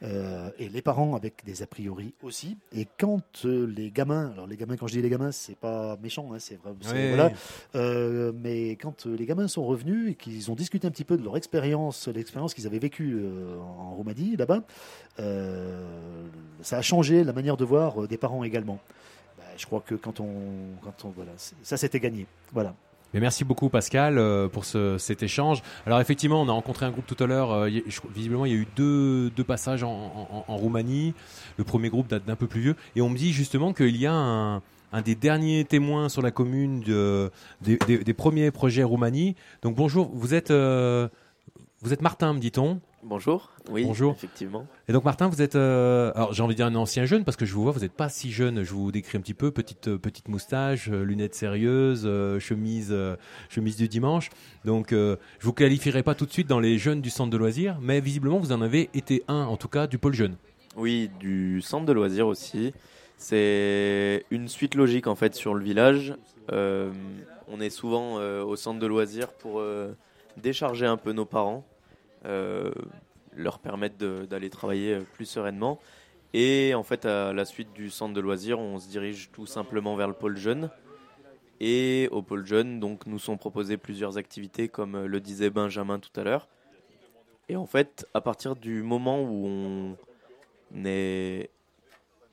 Euh, 0.02 0.50
et 0.58 0.68
les 0.68 0.82
parents 0.82 1.14
avec 1.14 1.44
des 1.46 1.62
a 1.62 1.66
priori 1.66 2.14
aussi. 2.22 2.58
Et 2.76 2.86
quand 2.98 3.44
euh, 3.44 3.64
les 3.64 3.90
gamins, 3.90 4.32
alors 4.32 4.46
les 4.46 4.56
gamins, 4.56 4.76
quand 4.76 4.86
je 4.86 4.94
dis 4.94 5.02
les 5.02 5.08
gamins, 5.08 5.32
c'est 5.32 5.56
pas 5.56 5.96
méchant, 6.02 6.32
hein, 6.32 6.38
c'est 6.38 6.56
vrai. 6.56 6.72
Oui, 6.92 7.08
voilà. 7.08 7.30
Euh, 7.74 8.32
mais 8.34 8.72
quand 8.72 9.06
les 9.06 9.24
gamins 9.24 9.48
sont 9.48 9.64
revenus 9.64 10.10
et 10.10 10.14
qu'ils 10.14 10.50
ont 10.50 10.54
discuté 10.54 10.86
un 10.86 10.90
petit 10.90 11.04
peu 11.04 11.16
de 11.16 11.22
leur 11.22 11.36
expérience, 11.36 12.08
l'expérience 12.08 12.52
qu'ils 12.54 12.66
avaient 12.66 12.80
vécue 12.80 13.18
en 13.60 13.94
Roumanie 13.94 14.36
là-bas, 14.36 14.62
ça 16.60 16.78
a 16.78 16.82
changé 16.82 17.24
la 17.24 17.32
manière 17.32 17.56
de 17.56 17.64
voir 17.64 18.06
des 18.08 18.18
parents 18.18 18.42
également. 18.44 18.80
Bah, 19.38 19.44
je 19.56 19.64
crois 19.64 19.80
que 19.80 19.94
quand 19.94 20.20
on, 20.20 20.34
quand 20.82 21.04
on 21.04 21.10
voilà, 21.10 21.32
ça 21.62 21.76
c'était 21.76 22.00
gagné. 22.00 22.26
Voilà. 22.52 22.74
Merci 23.20 23.44
beaucoup 23.44 23.68
Pascal 23.68 24.18
euh, 24.18 24.48
pour 24.48 24.64
ce, 24.64 24.98
cet 24.98 25.22
échange. 25.22 25.62
Alors 25.86 26.00
effectivement, 26.00 26.42
on 26.42 26.48
a 26.48 26.52
rencontré 26.52 26.84
un 26.84 26.90
groupe 26.90 27.06
tout 27.06 27.22
à 27.22 27.26
l'heure. 27.26 27.52
euh, 27.52 27.68
visiblement, 28.14 28.44
il 28.44 28.52
y 28.52 28.54
a 28.56 28.58
eu 28.58 28.66
deux, 28.76 29.30
deux 29.30 29.44
passages 29.44 29.82
en, 29.84 29.88
en- 29.88 30.44
en 30.52 30.56
Roumanie. 30.56 31.14
Le 31.56 31.64
premier 31.64 31.90
groupe 31.90 32.08
date 32.08 32.24
d'un 32.24 32.36
peu 32.36 32.46
plus 32.48 32.60
vieux. 32.60 32.76
Et 32.96 33.00
on 33.02 33.08
me 33.08 33.16
dit 33.16 33.32
justement 33.32 33.72
qu'il 33.72 33.96
y 33.96 34.06
a 34.06 34.12
un, 34.12 34.56
un 34.92 35.02
des 35.02 35.14
derniers 35.14 35.64
témoins 35.64 36.08
sur 36.08 36.22
la 36.22 36.32
commune 36.32 36.80
de- 36.80 37.30
des, 37.60 37.78
des- 37.86 37.98
des 37.98 38.14
premiers 38.14 38.50
projets 38.50 38.82
Roumanie. 38.82 39.36
Donc 39.62 39.76
bonjour, 39.76 40.10
vous 40.12 40.34
êtes, 40.34 40.50
euh, 40.50 41.08
vous 41.84 41.92
êtes 41.92 42.00
Martin, 42.00 42.32
me 42.32 42.38
dit-on 42.38 42.80
Bonjour, 43.02 43.50
oui, 43.70 43.84
Bonjour. 43.84 44.12
effectivement. 44.12 44.66
Et 44.88 44.94
donc 44.94 45.04
Martin, 45.04 45.28
vous 45.28 45.42
êtes, 45.42 45.54
euh, 45.54 46.10
alors 46.14 46.32
j'ai 46.32 46.42
envie 46.42 46.54
de 46.54 46.56
dire 46.56 46.64
un 46.66 46.74
ancien 46.76 47.04
jeune 47.04 47.22
parce 47.24 47.36
que 47.36 47.44
je 47.44 47.52
vous 47.52 47.62
vois, 47.62 47.72
vous 47.72 47.80
n'êtes 47.80 47.92
pas 47.92 48.08
si 48.08 48.32
jeune. 48.32 48.62
Je 48.62 48.72
vous 48.72 48.90
décris 48.90 49.18
un 49.18 49.20
petit 49.20 49.34
peu, 49.34 49.50
petite 49.50 49.88
euh, 49.88 49.98
petite 49.98 50.28
moustache, 50.28 50.88
euh, 50.88 51.02
lunettes 51.04 51.34
sérieuses, 51.34 52.08
chemise 52.40 52.96
chemise 53.50 53.76
du 53.76 53.88
dimanche. 53.88 54.30
Donc 54.64 54.92
je 54.92 55.16
vous 55.42 55.52
qualifierai 55.52 56.02
pas 56.02 56.14
tout 56.14 56.24
de 56.24 56.32
suite 56.32 56.48
dans 56.48 56.58
les 56.58 56.78
jeunes 56.78 57.02
du 57.02 57.10
centre 57.10 57.30
de 57.30 57.36
loisirs, 57.36 57.76
mais 57.82 58.00
visiblement 58.00 58.38
vous 58.38 58.52
en 58.52 58.62
avez 58.62 58.88
été 58.94 59.22
un, 59.28 59.44
en 59.44 59.58
tout 59.58 59.68
cas 59.68 59.86
du 59.86 59.98
pôle 59.98 60.14
jeune. 60.14 60.36
Oui, 60.76 61.10
du 61.20 61.60
centre 61.60 61.84
de 61.84 61.92
loisirs 61.92 62.26
aussi. 62.26 62.72
C'est 63.18 64.24
une 64.30 64.48
suite 64.48 64.74
logique 64.74 65.06
en 65.06 65.14
fait 65.16 65.34
sur 65.34 65.52
le 65.52 65.62
village. 65.62 66.14
On 66.50 67.60
est 67.60 67.68
souvent 67.68 68.14
au 68.16 68.56
centre 68.56 68.80
de 68.80 68.86
loisirs 68.86 69.28
pour 69.28 69.62
décharger 70.36 70.86
un 70.86 70.96
peu 70.96 71.12
nos 71.12 71.24
parents, 71.26 71.64
leur 73.36 73.58
permettre 73.58 73.96
d'aller 74.24 74.50
travailler 74.50 74.94
euh, 74.94 75.00
plus 75.12 75.26
sereinement. 75.26 75.78
Et 76.32 76.74
en 76.74 76.82
fait, 76.82 77.04
à 77.04 77.32
la 77.32 77.44
suite 77.44 77.72
du 77.72 77.90
centre 77.90 78.14
de 78.14 78.20
loisirs, 78.20 78.58
on 78.58 78.78
se 78.78 78.88
dirige 78.88 79.30
tout 79.32 79.46
simplement 79.46 79.94
vers 79.96 80.08
le 80.08 80.14
pôle 80.14 80.36
jeune. 80.36 80.70
Et 81.60 82.08
au 82.10 82.22
pôle 82.22 82.44
jeune, 82.44 82.80
donc, 82.80 83.06
nous 83.06 83.20
sont 83.20 83.36
proposées 83.36 83.76
plusieurs 83.76 84.18
activités, 84.18 84.68
comme 84.68 84.96
euh, 84.96 85.06
le 85.06 85.20
disait 85.20 85.50
Benjamin 85.50 86.00
tout 86.00 86.18
à 86.18 86.24
l'heure. 86.24 86.48
Et 87.48 87.56
en 87.56 87.66
fait, 87.66 88.06
à 88.14 88.20
partir 88.20 88.56
du 88.56 88.82
moment 88.82 89.22
où 89.22 89.46
on 89.46 90.84
est, 90.84 91.50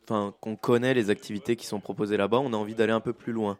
enfin, 0.05 0.33
qu'on 0.41 0.55
connaît 0.55 0.93
les 0.93 1.09
activités 1.09 1.55
qui 1.55 1.67
sont 1.67 1.79
proposées 1.79 2.17
là-bas, 2.17 2.39
on 2.39 2.53
a 2.53 2.57
envie 2.57 2.75
d'aller 2.75 2.93
un 2.93 3.01
peu 3.01 3.13
plus 3.13 3.33
loin. 3.33 3.59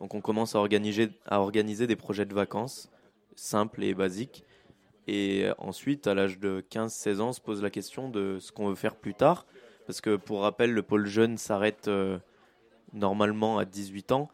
Donc, 0.00 0.14
on 0.14 0.20
commence 0.20 0.54
à 0.54 0.58
organiser, 0.58 1.10
à 1.26 1.40
organiser 1.40 1.86
des 1.86 1.96
projets 1.96 2.24
de 2.24 2.34
vacances 2.34 2.90
simples 3.36 3.82
et 3.82 3.94
basiques. 3.94 4.44
Et 5.08 5.46
ensuite, 5.58 6.06
à 6.06 6.14
l'âge 6.14 6.38
de 6.38 6.64
15-16 6.70 7.20
ans, 7.20 7.32
se 7.32 7.40
pose 7.40 7.62
la 7.62 7.70
question 7.70 8.08
de 8.08 8.38
ce 8.40 8.52
qu'on 8.52 8.68
veut 8.68 8.74
faire 8.74 8.94
plus 8.96 9.14
tard. 9.14 9.46
Parce 9.86 10.00
que, 10.00 10.16
pour 10.16 10.42
rappel, 10.42 10.72
le 10.72 10.82
pôle 10.82 11.06
jeune 11.06 11.38
s'arrête 11.38 11.88
euh, 11.88 12.18
normalement 12.92 13.58
à 13.58 13.64
18 13.64 14.12
ans. 14.12 14.28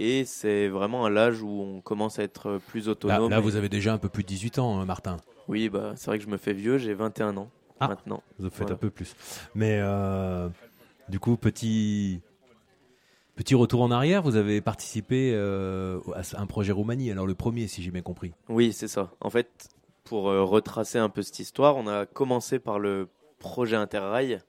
Et 0.00 0.24
c'est 0.24 0.68
vraiment 0.68 1.04
à 1.04 1.10
l'âge 1.10 1.42
où 1.42 1.48
on 1.48 1.80
commence 1.80 2.18
à 2.18 2.22
être 2.22 2.58
plus 2.68 2.88
autonome. 2.88 3.30
là, 3.30 3.40
vous 3.40 3.56
avez 3.56 3.68
déjà 3.68 3.92
un 3.92 3.98
peu 3.98 4.08
plus 4.08 4.22
de 4.22 4.28
18 4.28 4.58
ans, 4.60 4.78
hein, 4.80 4.84
Martin. 4.84 5.16
Oui, 5.48 5.68
bah, 5.68 5.92
c'est 5.96 6.06
vrai 6.06 6.18
que 6.18 6.24
je 6.24 6.30
me 6.30 6.36
fais 6.36 6.52
vieux, 6.52 6.78
j'ai 6.78 6.94
21 6.94 7.36
ans 7.36 7.50
Ah, 7.80 7.88
maintenant. 7.88 8.22
Vous 8.38 8.48
faites 8.48 8.58
Voilà. 8.60 8.74
un 8.74 8.78
peu 8.78 8.90
plus. 8.90 9.14
Mais 9.54 9.78
euh, 9.80 10.48
du 11.08 11.18
coup, 11.18 11.36
petit 11.36 12.20
petit 13.34 13.54
retour 13.54 13.82
en 13.82 13.90
arrière, 13.90 14.22
vous 14.22 14.36
avez 14.36 14.60
participé 14.60 15.32
euh, 15.34 16.00
à 16.14 16.40
un 16.40 16.46
projet 16.46 16.72
Roumanie. 16.72 17.10
Alors 17.10 17.26
le 17.26 17.34
premier, 17.34 17.66
si 17.66 17.82
j'ai 17.82 17.90
bien 17.90 18.02
compris. 18.02 18.32
Oui, 18.48 18.72
c'est 18.72 18.88
ça. 18.88 19.10
En 19.20 19.30
fait, 19.30 19.68
pour 20.08 20.30
euh, 20.30 20.42
retracer 20.42 20.98
un 20.98 21.10
peu 21.10 21.22
cette 21.22 21.38
histoire, 21.38 21.76
on 21.76 21.86
a 21.86 22.06
commencé 22.06 22.58
par 22.58 22.78
le 22.78 23.08
projet 23.38 23.76
Interrail 23.76 24.40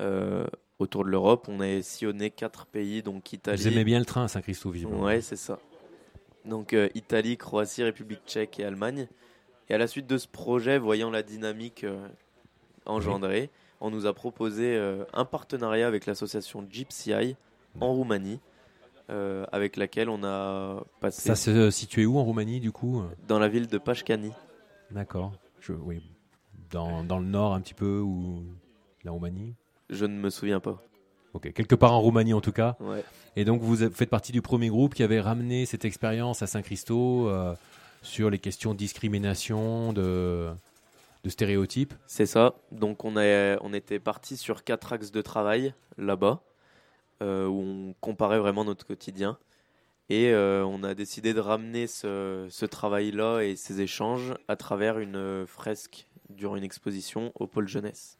euh, 0.00 0.46
autour 0.78 1.04
de 1.04 1.10
l'Europe. 1.10 1.46
On 1.48 1.60
a 1.60 1.82
sillonné 1.82 2.30
quatre 2.30 2.66
pays, 2.66 3.02
donc 3.02 3.32
Italie. 3.32 3.60
Vous 3.60 3.68
aimez 3.68 3.84
bien 3.84 3.98
le 3.98 4.06
train 4.06 4.24
à 4.24 4.28
Saint-Christophe. 4.28 4.76
Ouais, 4.84 5.20
c'est 5.20 5.36
ça. 5.36 5.58
Donc 6.46 6.72
euh, 6.72 6.88
Italie, 6.94 7.36
Croatie, 7.36 7.82
République 7.82 8.22
tchèque 8.26 8.58
et 8.58 8.64
Allemagne. 8.64 9.08
Et 9.68 9.74
à 9.74 9.78
la 9.78 9.86
suite 9.86 10.06
de 10.06 10.16
ce 10.16 10.26
projet, 10.26 10.78
voyant 10.78 11.10
la 11.10 11.22
dynamique 11.22 11.84
engendrée, 12.86 13.50
on 13.82 13.90
nous 13.90 14.06
a 14.06 14.14
proposé 14.14 14.80
un 15.12 15.26
partenariat 15.26 15.86
avec 15.86 16.06
l'association 16.06 16.62
GPCI 16.62 17.36
en 17.78 17.92
Roumanie, 17.92 18.40
euh, 19.10 19.44
avec 19.52 19.76
laquelle 19.76 20.08
on 20.08 20.24
a 20.24 20.82
passé 21.00 21.28
Ça 21.28 21.34
se 21.34 21.70
situait 21.70 22.06
où 22.06 22.18
en 22.18 22.24
Roumanie, 22.24 22.60
du 22.60 22.72
coup? 22.72 23.02
Dans 23.26 23.38
la 23.38 23.48
ville 23.48 23.66
de 23.66 23.76
Pașcani. 23.76 24.32
D'accord. 24.90 25.32
Oui. 25.68 26.02
Dans, 26.70 27.04
dans 27.04 27.18
le 27.18 27.26
nord, 27.26 27.54
un 27.54 27.60
petit 27.60 27.74
peu, 27.74 28.00
ou 28.00 28.42
la 29.04 29.10
Roumanie? 29.10 29.54
Je 29.90 30.04
ne 30.04 30.18
me 30.18 30.30
souviens 30.30 30.60
pas. 30.60 30.82
Ok, 31.34 31.52
quelque 31.52 31.74
part 31.74 31.92
en 31.92 32.00
Roumanie 32.00 32.34
en 32.34 32.40
tout 32.40 32.52
cas. 32.52 32.76
Ouais. 32.80 33.04
Et 33.36 33.44
donc 33.44 33.60
vous 33.60 33.76
faites 33.90 34.10
partie 34.10 34.32
du 34.32 34.42
premier 34.42 34.68
groupe 34.68 34.94
qui 34.94 35.02
avait 35.02 35.20
ramené 35.20 35.66
cette 35.66 35.84
expérience 35.84 36.42
à 36.42 36.46
Saint-Christo 36.46 37.28
euh, 37.28 37.54
sur 38.02 38.30
les 38.30 38.38
questions 38.38 38.72
de 38.72 38.78
discrimination, 38.78 39.92
de, 39.92 40.50
de 41.24 41.28
stéréotypes? 41.28 41.94
C'est 42.06 42.26
ça. 42.26 42.54
Donc 42.72 43.04
on, 43.04 43.16
est, 43.18 43.58
on 43.60 43.74
était 43.74 43.98
parti 43.98 44.36
sur 44.36 44.64
quatre 44.64 44.92
axes 44.94 45.10
de 45.10 45.22
travail 45.22 45.74
là-bas, 45.98 46.40
euh, 47.22 47.46
où 47.46 47.60
on 47.60 47.94
comparait 48.00 48.38
vraiment 48.38 48.64
notre 48.64 48.86
quotidien. 48.86 49.38
Et 50.10 50.32
euh, 50.32 50.64
on 50.64 50.84
a 50.84 50.94
décidé 50.94 51.34
de 51.34 51.40
ramener 51.40 51.86
ce, 51.86 52.46
ce 52.48 52.64
travail-là 52.64 53.40
et 53.40 53.56
ces 53.56 53.82
échanges 53.82 54.34
à 54.48 54.56
travers 54.56 54.98
une 54.98 55.16
euh, 55.16 55.46
fresque 55.46 56.08
durant 56.30 56.56
une 56.56 56.64
exposition 56.64 57.30
au 57.34 57.46
pôle 57.46 57.68
jeunesse. 57.68 58.18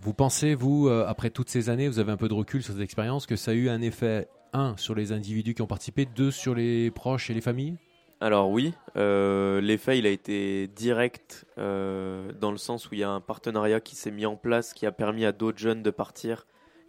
Vous 0.00 0.12
pensez, 0.12 0.54
vous, 0.54 0.86
euh, 0.86 1.06
après 1.06 1.30
toutes 1.30 1.48
ces 1.48 1.70
années, 1.70 1.88
vous 1.88 1.98
avez 1.98 2.12
un 2.12 2.18
peu 2.18 2.28
de 2.28 2.34
recul 2.34 2.62
sur 2.62 2.74
cette 2.74 2.82
expérience, 2.82 3.26
que 3.26 3.36
ça 3.36 3.52
a 3.52 3.54
eu 3.54 3.70
un 3.70 3.80
effet, 3.80 4.28
un, 4.52 4.76
sur 4.76 4.94
les 4.94 5.12
individus 5.12 5.54
qui 5.54 5.62
ont 5.62 5.66
participé, 5.66 6.04
deux, 6.04 6.30
sur 6.30 6.54
les 6.54 6.90
proches 6.90 7.30
et 7.30 7.34
les 7.34 7.40
familles? 7.40 7.76
Alors 8.20 8.50
oui, 8.50 8.74
euh, 8.96 9.60
l'effet 9.60 9.98
il 9.98 10.06
a 10.06 10.10
été 10.10 10.66
direct 10.66 11.46
euh, 11.56 12.32
dans 12.32 12.50
le 12.50 12.58
sens 12.58 12.90
où 12.90 12.94
il 12.94 13.00
y 13.00 13.04
a 13.04 13.10
un 13.10 13.20
partenariat 13.20 13.80
qui 13.80 13.96
s'est 13.96 14.10
mis 14.10 14.26
en 14.26 14.36
place 14.36 14.74
qui 14.74 14.86
a 14.86 14.92
permis 14.92 15.24
à 15.24 15.32
d'autres 15.32 15.58
jeunes 15.58 15.82
de 15.84 15.90
partir 15.90 16.46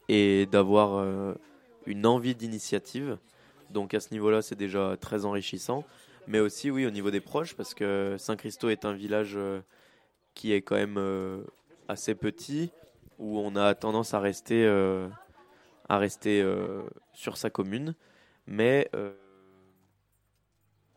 et 0.08 0.48
d'avoir 0.48 1.36
une 1.86 2.08
envie 2.08 2.34
d'initiative. 2.34 3.20
Donc 3.72 3.94
à 3.94 4.00
ce 4.00 4.12
niveau-là, 4.12 4.42
c'est 4.42 4.56
déjà 4.56 4.98
très 5.00 5.26
enrichissant. 5.26 5.84
Mais 6.28 6.40
aussi 6.40 6.70
oui 6.70 6.86
au 6.86 6.92
niveau 6.92 7.10
des 7.12 7.22
proches 7.22 7.56
parce 7.56 7.74
que 7.74 8.16
Saint-Christo 8.20 8.70
est 8.70 8.86
un 8.86 8.94
village 8.94 9.34
euh, 9.36 9.62
qui 10.36 10.54
est 10.54 10.62
quand 10.62 10.76
même 10.76 10.98
euh, 10.98 11.42
assez 11.88 12.14
petit 12.14 12.72
où 13.18 13.40
on 13.40 13.56
a 13.56 13.74
tendance 13.76 14.14
à 14.14 14.20
rester 14.20 14.64
euh, 14.66 15.08
à 15.88 15.98
rester 15.98 16.46
sur 17.14 17.36
sa 17.38 17.50
commune. 17.50 17.96
Mais 18.46 18.90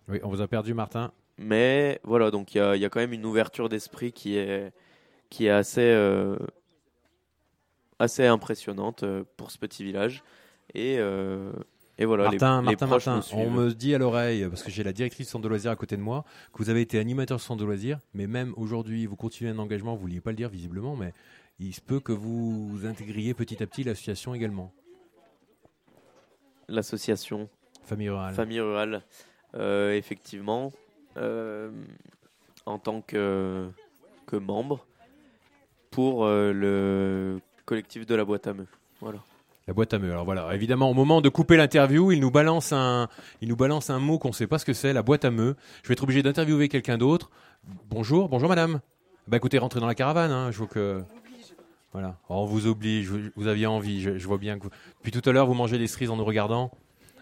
Oui, 0.08 0.20
on 0.22 0.28
vous 0.28 0.42
a 0.42 0.48
perdu, 0.48 0.74
Martin. 0.74 1.12
mais 1.38 1.98
voilà, 2.04 2.30
donc 2.30 2.54
il 2.54 2.58
y 2.58 2.60
a, 2.60 2.76
il 2.76 2.82
y 2.82 2.84
a 2.84 2.90
quand 2.90 3.00
même 3.00 3.12
une 3.14 3.24
ouverture 3.24 3.68
d'esprit 3.68 4.12
qui 4.12 4.36
est, 4.36 4.72
qui 5.30 5.46
est 5.46 5.50
assez, 5.50 5.80
euh, 5.80 6.36
assez 7.98 8.26
impressionnante 8.26 9.04
pour 9.36 9.50
ce 9.50 9.58
petit 9.58 9.82
village. 9.84 10.22
Et, 10.74 10.98
euh, 10.98 11.52
et 12.02 12.04
voilà, 12.04 12.24
les- 12.24 12.30
Martin, 12.30 12.62
les, 12.62 12.76
Martin, 12.86 13.20
on 13.32 13.48
me 13.48 13.70
dit 13.72 13.94
à 13.94 13.98
l'oreille, 13.98 14.48
parce 14.48 14.64
que 14.64 14.72
j'ai 14.72 14.82
la 14.82 14.92
directrice 14.92 15.28
centre 15.28 15.44
de 15.44 15.48
loisirs 15.48 15.70
à 15.70 15.76
côté 15.76 15.96
de 15.96 16.02
moi, 16.02 16.24
que 16.52 16.58
vous 16.58 16.68
avez 16.68 16.80
été 16.80 16.98
animateur 16.98 17.40
centre 17.40 17.60
de 17.60 17.64
loisirs, 17.64 18.00
mais 18.12 18.26
même 18.26 18.52
aujourd'hui, 18.56 19.06
vous 19.06 19.14
continuez 19.14 19.50
un 19.52 19.58
engagement, 19.60 19.92
vous 19.92 19.98
ne 19.98 20.02
vouliez 20.08 20.20
pas 20.20 20.30
le 20.30 20.36
dire 20.36 20.48
visiblement, 20.48 20.96
mais 20.96 21.12
il 21.60 21.72
se 21.72 21.80
peut 21.80 22.00
que 22.00 22.10
vous 22.10 22.80
intégriez 22.84 23.34
petit 23.34 23.62
à 23.62 23.68
petit 23.68 23.84
l'association 23.84 24.34
également. 24.34 24.72
L'association 26.68 27.48
Famille 27.84 28.08
rurale. 28.08 28.34
Famille 28.34 28.60
rurale, 28.60 29.02
euh, 29.54 29.92
effectivement, 29.92 30.72
euh, 31.18 31.70
en 32.66 32.78
tant 32.80 33.00
que, 33.00 33.68
que 34.26 34.34
membre 34.34 34.84
pour 35.92 36.24
euh, 36.24 36.52
le 36.52 37.38
collectif 37.64 38.06
de 38.06 38.14
la 38.16 38.24
boîte 38.24 38.48
à 38.48 38.54
meux. 38.54 38.66
Voilà. 39.00 39.20
La 39.68 39.74
boîte 39.74 39.94
à 39.94 39.98
meux. 39.98 40.10
Alors 40.10 40.24
voilà, 40.24 40.52
évidemment, 40.54 40.90
au 40.90 40.94
moment 40.94 41.20
de 41.20 41.28
couper 41.28 41.56
l'interview, 41.56 42.10
il 42.10 42.18
nous 42.20 42.30
balance 42.32 42.72
un, 42.72 43.08
il 43.40 43.48
nous 43.48 43.56
balance 43.56 43.90
un 43.90 43.98
mot 44.00 44.18
qu'on 44.18 44.28
ne 44.28 44.34
sait 44.34 44.46
pas 44.48 44.58
ce 44.58 44.64
que 44.64 44.72
c'est, 44.72 44.92
la 44.92 45.02
boîte 45.02 45.24
à 45.24 45.30
meux. 45.30 45.54
Je 45.82 45.88
vais 45.88 45.92
être 45.92 46.02
obligé 46.02 46.22
d'interviewer 46.22 46.68
quelqu'un 46.68 46.98
d'autre. 46.98 47.30
Bonjour, 47.88 48.28
bonjour 48.28 48.48
madame. 48.48 48.80
Bah 49.28 49.36
écoutez, 49.36 49.58
rentrez 49.58 49.78
dans 49.78 49.86
la 49.86 49.94
caravane. 49.94 50.32
Hein, 50.32 50.50
je 50.50 50.58
vois 50.58 50.66
que, 50.66 51.04
voilà, 51.92 52.16
Oh, 52.28 52.38
on 52.38 52.44
vous 52.44 52.66
oblige. 52.66 53.08
Vous, 53.08 53.20
vous 53.36 53.46
aviez 53.46 53.66
envie. 53.66 54.00
Je, 54.02 54.18
je 54.18 54.26
vois 54.26 54.38
bien 54.38 54.58
que 54.58 54.64
vous... 54.64 54.70
depuis 54.98 55.12
tout 55.12 55.28
à 55.28 55.32
l'heure 55.32 55.46
vous 55.46 55.54
mangez 55.54 55.78
des 55.78 55.86
cerises 55.86 56.10
en 56.10 56.16
nous 56.16 56.24
regardant. 56.24 56.72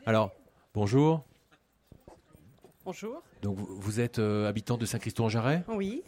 Alors 0.07 0.31
bonjour. 0.73 1.23
Bonjour. 2.87 3.23
Donc 3.43 3.57
vous- 3.59 3.69
vous 3.79 4.01
êtes 4.01 4.19
euh, 4.19 4.49
habitant 4.49 4.79
de 4.79 4.87
Saint-Christo-en-Jarret 4.87 5.65
Oui, 5.69 6.03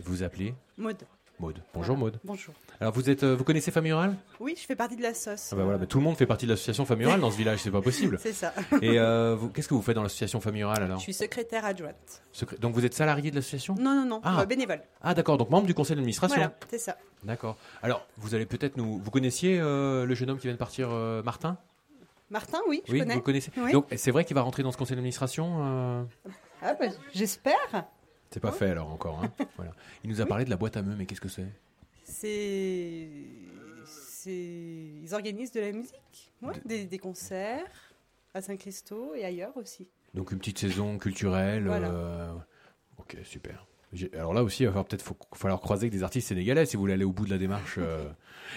Vous 0.00 0.12
vous 0.14 0.22
appelez? 0.22 0.54
Maud. 0.78 0.96
Maud. 1.40 1.58
Bonjour 1.74 1.96
Maud. 1.96 2.20
Bonjour. 2.24 2.54
Alors 2.80 2.92
vous 2.92 3.10
êtes, 3.10 3.24
euh, 3.24 3.34
vous 3.34 3.42
connaissez 3.42 3.70
Famille 3.72 3.92
Rurale? 3.92 4.14
Oui, 4.38 4.54
je 4.56 4.64
fais 4.64 4.76
partie 4.76 4.94
de 4.96 5.02
la 5.02 5.14
sauce. 5.14 5.50
ah 5.52 5.56
bah 5.56 5.64
voilà, 5.64 5.78
bah, 5.78 5.86
Tout 5.86 5.98
le 5.98 6.04
monde 6.04 6.16
fait 6.16 6.26
partie 6.26 6.46
de 6.46 6.50
l'association 6.52 6.84
Famille 6.84 7.06
Rurale 7.06 7.20
dans 7.20 7.30
ce 7.32 7.36
village, 7.36 7.58
c'est 7.58 7.72
pas 7.72 7.82
possible. 7.82 8.18
C'est 8.22 8.32
ça. 8.32 8.52
Et 8.80 8.98
euh, 9.00 9.36
qu'est-ce 9.52 9.66
que 9.66 9.74
vous 9.74 9.82
faites 9.82 9.96
dans 9.96 10.02
l'association 10.04 10.40
Famille 10.40 10.62
Rurale 10.62 10.84
alors? 10.84 10.98
Je 10.98 11.02
suis 11.02 11.12
secrétaire 11.14 11.64
adjointe. 11.64 12.22
Secré- 12.32 12.56
Donc 12.58 12.74
vous 12.74 12.84
êtes 12.84 12.94
salarié 12.94 13.30
de 13.32 13.36
l'association? 13.36 13.74
Non, 13.74 13.94
non, 13.96 14.04
non, 14.06 14.20
Ah. 14.22 14.42
euh, 14.42 14.46
bénévole. 14.46 14.80
Ah 15.02 15.12
d'accord, 15.14 15.36
donc 15.36 15.50
membre 15.50 15.66
du 15.66 15.74
conseil 15.74 15.96
d'administration. 15.96 16.36
Voilà, 16.36 16.54
c'est 16.70 16.78
ça. 16.78 16.96
D'accord. 17.24 17.56
Alors 17.82 18.06
vous 18.16 18.34
allez 18.36 18.46
peut-être 18.46 18.76
nous, 18.76 18.98
vous 18.98 19.10
connaissiez 19.10 19.58
euh, 19.60 20.06
le 20.06 20.14
jeune 20.14 20.30
homme 20.30 20.38
qui 20.38 20.46
vient 20.46 20.54
de 20.54 20.58
partir, 20.58 20.88
Martin? 21.24 21.56
Martin, 22.30 22.58
oui, 22.68 22.82
je 22.86 22.92
Oui, 22.92 22.98
connais. 23.00 23.14
vous 23.14 23.20
le 23.20 23.24
connaissez. 23.24 23.50
Oui. 23.56 23.72
Donc 23.72 23.86
c'est 23.96 24.10
vrai 24.12 24.24
qu'il 24.24 24.34
va 24.34 24.42
rentrer 24.42 24.62
dans 24.62 24.72
ce 24.72 24.76
conseil 24.76 24.94
d'administration. 24.96 26.06
Ah, 26.62 26.74
bah, 26.74 26.86
j'espère. 27.12 27.86
C'est 28.34 28.40
pas 28.40 28.50
fait 28.50 28.70
alors 28.70 28.90
encore. 28.90 29.22
hein. 29.22 29.30
voilà. 29.56 29.70
Il 30.02 30.10
nous 30.10 30.20
a 30.20 30.26
parlé 30.26 30.44
de 30.44 30.50
la 30.50 30.56
boîte 30.56 30.76
à 30.76 30.82
meux, 30.82 30.96
mais 30.98 31.06
qu'est-ce 31.06 31.20
que 31.20 31.28
c'est? 31.28 31.46
C'est. 32.02 33.08
Ils 34.26 35.14
organisent 35.14 35.52
de 35.52 35.60
la 35.60 35.70
musique, 35.70 36.32
ouais, 36.42 36.54
des, 36.64 36.86
des 36.86 36.98
concerts 36.98 37.70
à 38.34 38.40
Saint-Christo 38.42 39.14
et 39.14 39.24
ailleurs 39.24 39.56
aussi. 39.56 39.86
Donc 40.14 40.32
une 40.32 40.38
petite 40.38 40.58
saison 40.58 40.98
culturelle. 40.98 41.66
Voilà. 41.66 41.90
euh, 41.90 42.32
Ok, 42.98 43.16
super. 43.22 43.66
Alors 44.14 44.34
là 44.34 44.42
aussi, 44.42 44.64
il 44.64 44.68
va 44.70 44.82
peut-être 44.82 45.04
falloir 45.34 45.60
croiser 45.60 45.84
avec 45.84 45.92
des 45.92 46.02
artistes 46.02 46.26
sénégalais 46.28 46.66
si 46.66 46.74
vous 46.76 46.80
voulez 46.80 46.94
aller 46.94 47.04
au 47.04 47.12
bout 47.12 47.26
de 47.26 47.30
la 47.30 47.38
démarche. 47.38 47.76
euh. 47.78 48.08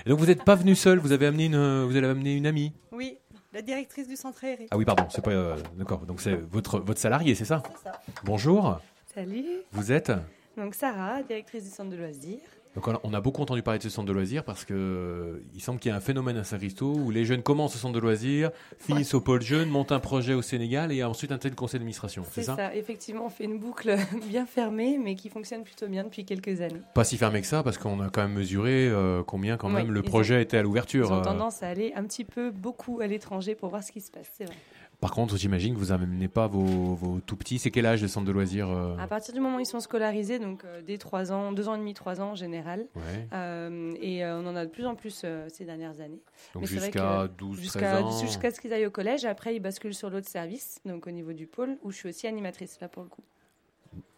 Et 0.07 0.09
donc 0.09 0.17
vous 0.17 0.25
n'êtes 0.25 0.43
pas 0.43 0.55
venu 0.55 0.73
seul, 0.73 0.97
vous 0.97 1.11
avez 1.11 1.28
amené 1.28 1.45
une, 1.45 1.84
vous 1.84 1.95
avez 1.95 2.07
amené 2.07 2.34
une 2.36 2.47
amie. 2.47 2.73
Oui, 2.91 3.19
la 3.53 3.61
directrice 3.61 4.07
du 4.07 4.15
centre 4.15 4.43
aéré. 4.43 4.65
Ah 4.71 4.78
oui, 4.78 4.86
pardon, 4.86 5.05
c'est 5.11 5.23
pas 5.23 5.32
euh, 5.32 5.55
d'accord. 5.75 6.07
Donc 6.07 6.21
c'est 6.21 6.34
votre 6.36 6.80
votre 6.80 6.99
salarié, 6.99 7.36
c'est 7.36 7.45
ça? 7.45 7.61
C'est 7.75 7.84
ça. 7.84 8.01
Bonjour. 8.23 8.80
Salut, 9.18 9.63
Vous 9.72 9.91
êtes 9.91 10.11
donc 10.55 10.76
Sarah, 10.76 11.24
directrice 11.24 11.63
du 11.63 11.72
centre 11.72 11.89
de 11.89 11.95
loisirs. 11.95 12.38
Donc 12.76 12.88
on 13.03 13.13
a- 13.15 13.20
beaucoup 13.22 13.41
entendu 13.41 13.63
parler 13.63 13.80
de 13.80 13.84
ce 13.84 13.89
centre 13.89 14.07
de 14.07 14.13
loisirs 14.13 14.43
parce 14.43 14.63
que 14.63 14.76
euh, 14.76 15.39
il 15.55 15.59
semble 15.61 15.80
qu'il 15.80 15.89
y 15.89 15.91
a 15.91 15.97
un 15.97 15.99
phénomène 15.99 16.38
à 16.38 16.43
Saint-Christo 16.43 16.86
où 16.93 17.09
les 17.09 17.26
jeunes 17.26 17.41
commencent 17.41 17.76
au 17.76 17.80
centre 17.80 17.95
de 17.95 17.99
loisirs, 17.99 18.51
finissent 18.78 19.15
au 19.15 19.22
pôle 19.22 19.41
jeune, 19.41 19.70
montent 19.70 19.91
un 19.91 19.99
projet 19.99 20.36
au 20.36 20.43
Sénégal 20.43 20.91
et 20.91 21.03
ensuite 21.03 21.32
un 21.32 21.39
tel 21.39 21.55
conseil 21.55 21.80
d'administration. 21.80 22.24
C'est 22.32 22.43
ça, 22.43 22.55
ça, 22.55 22.76
effectivement, 22.76 23.26
on 23.26 23.30
fait 23.30 23.45
une 23.45 23.57
boucle 23.57 23.95
bien 24.30 24.45
fermée, 24.45 24.99
mais 25.03 25.15
qui 25.15 25.30
fonctionne 25.30 25.63
plutôt 25.63 25.88
bien 25.88 26.03
depuis 26.03 26.24
quelques 26.24 26.61
années. 26.61 26.82
Pas 26.93 27.03
si 27.03 27.18
fermé 27.18 27.41
que 27.41 27.47
ça 27.47 27.63
parce 27.63 27.80
qu'on 27.80 27.99
a 28.01 28.11
quand 28.11 28.22
même 28.22 28.34
mesuré 28.34 28.88
euh, 28.88 29.24
combien 29.24 29.57
quand 29.57 29.70
Ouais, 29.74 29.82
même 29.82 29.91
le 29.91 30.03
projet 30.03 30.38
ont- 30.38 30.41
était 30.41 30.57
à 30.57 30.61
l'ouverture. 30.61 31.07
Ils 31.07 31.13
ont 31.13 31.22
euh. 31.22 31.24
tendance 31.24 31.63
à 31.63 31.70
aller 31.70 31.91
un 31.95 32.03
petit 32.03 32.24
peu 32.24 32.51
beaucoup 32.51 32.99
à 33.01 33.07
l'étranger 33.07 33.55
pour 33.55 33.70
voir 33.70 33.82
ce 33.82 33.91
qui 33.91 34.01
se 34.01 34.11
passe, 34.11 34.30
c'est 34.38 34.45
vrai. 34.45 34.55
Par 35.00 35.12
contre, 35.12 35.38
j'imagine 35.38 35.76
que 35.76 35.80
vous 35.80 35.88
n'amenez 35.88 36.28
pas 36.28 36.48
vos, 36.48 36.95
vos 36.95 37.20
tout 37.20 37.38
petits. 37.38 37.60
C'est 37.60 37.70
quel 37.70 37.86
âge 37.86 38.02
le 38.02 38.08
centre 38.08 38.26
de 38.26 38.32
loisirs 38.32 38.70
euh 38.70 38.98
À 38.98 39.08
partir 39.08 39.34
du 39.34 39.39
moment 39.39 39.58
où 39.58 39.60
ils 39.60 39.66
sont 39.66 39.80
scolarisés, 39.80 40.39
donc 40.39 40.66
euh, 40.66 40.82
dès 40.82 40.98
3 40.98 41.32
ans, 41.32 41.52
2 41.52 41.70
ans 41.70 41.76
et 41.76 41.78
demi, 41.78 41.93
3 41.93 42.20
ans 42.20 42.32
en 42.32 42.36
général, 42.36 42.88
Ouais. 42.95 43.28
Euh, 43.34 43.93
et 44.02 44.26
on 44.26 44.45
en 44.48 44.56
a 44.56 44.66
de 44.66 44.72
plus 44.72 44.86
en 44.86 44.95
plus 44.95 45.26
ces 45.50 45.66
dernières 45.66 46.02
années. 46.02 46.22
Donc 46.54 46.66
jusqu'à 46.66 47.28
que 47.28 47.38
12, 47.38 47.60
jusqu'à 47.60 47.80
13 47.80 48.04
ans. 48.04 48.22
Jusqu'à 48.22 48.52
ce 48.52 48.60
qu'ils 48.60 48.74
aillent 48.74 48.88
au 48.88 48.91
collège, 48.91 49.26
après 49.26 49.56
ils 49.56 49.60
basculent 49.60 49.93
sur 49.93 50.10
l'autre 50.10 50.28
service, 50.28 50.80
donc 50.86 51.06
au 51.06 51.12
niveau 51.12 51.34
du 51.34 51.45
pôle, 51.45 51.78
où 51.84 51.91
je 51.91 51.98
suis 51.98 52.10
aussi 52.10 52.26
animatrice 52.26 52.80
là 52.82 52.88
pour 52.88 53.04
le 53.04 53.10
coup. 53.10 53.24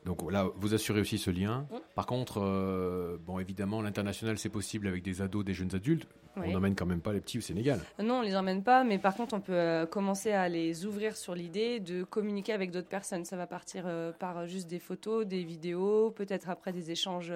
Donc 0.05 0.31
là, 0.31 0.47
vous 0.55 0.73
assurez 0.73 1.01
aussi 1.01 1.17
ce 1.17 1.29
lien. 1.29 1.67
Mm. 1.71 1.77
Par 1.95 2.05
contre, 2.05 2.41
euh, 2.41 3.17
bon, 3.25 3.39
évidemment, 3.39 3.81
l'international, 3.81 4.37
c'est 4.37 4.49
possible 4.49 4.87
avec 4.87 5.03
des 5.03 5.21
ados, 5.21 5.43
des 5.43 5.53
jeunes 5.53 5.75
adultes. 5.75 6.07
Oui. 6.37 6.45
On 6.47 6.51
n'emmène 6.51 6.75
quand 6.75 6.85
même 6.85 7.01
pas 7.01 7.11
les 7.11 7.19
petits 7.19 7.39
au 7.39 7.41
Sénégal. 7.41 7.81
Non, 8.01 8.19
on 8.19 8.21
les 8.21 8.35
emmène 8.35 8.63
pas, 8.63 8.83
mais 8.83 8.97
par 8.97 9.15
contre, 9.15 9.33
on 9.33 9.41
peut 9.41 9.51
euh, 9.51 9.85
commencer 9.85 10.31
à 10.31 10.47
les 10.47 10.85
ouvrir 10.85 11.17
sur 11.17 11.35
l'idée 11.35 11.79
de 11.79 12.03
communiquer 12.03 12.53
avec 12.53 12.71
d'autres 12.71 12.87
personnes. 12.87 13.25
Ça 13.25 13.35
va 13.35 13.45
partir 13.45 13.83
euh, 13.87 14.13
par 14.13 14.47
juste 14.47 14.67
des 14.69 14.79
photos, 14.79 15.25
des 15.25 15.43
vidéos, 15.43 16.11
peut-être 16.11 16.49
après 16.49 16.71
des 16.71 16.91
échanges 16.91 17.33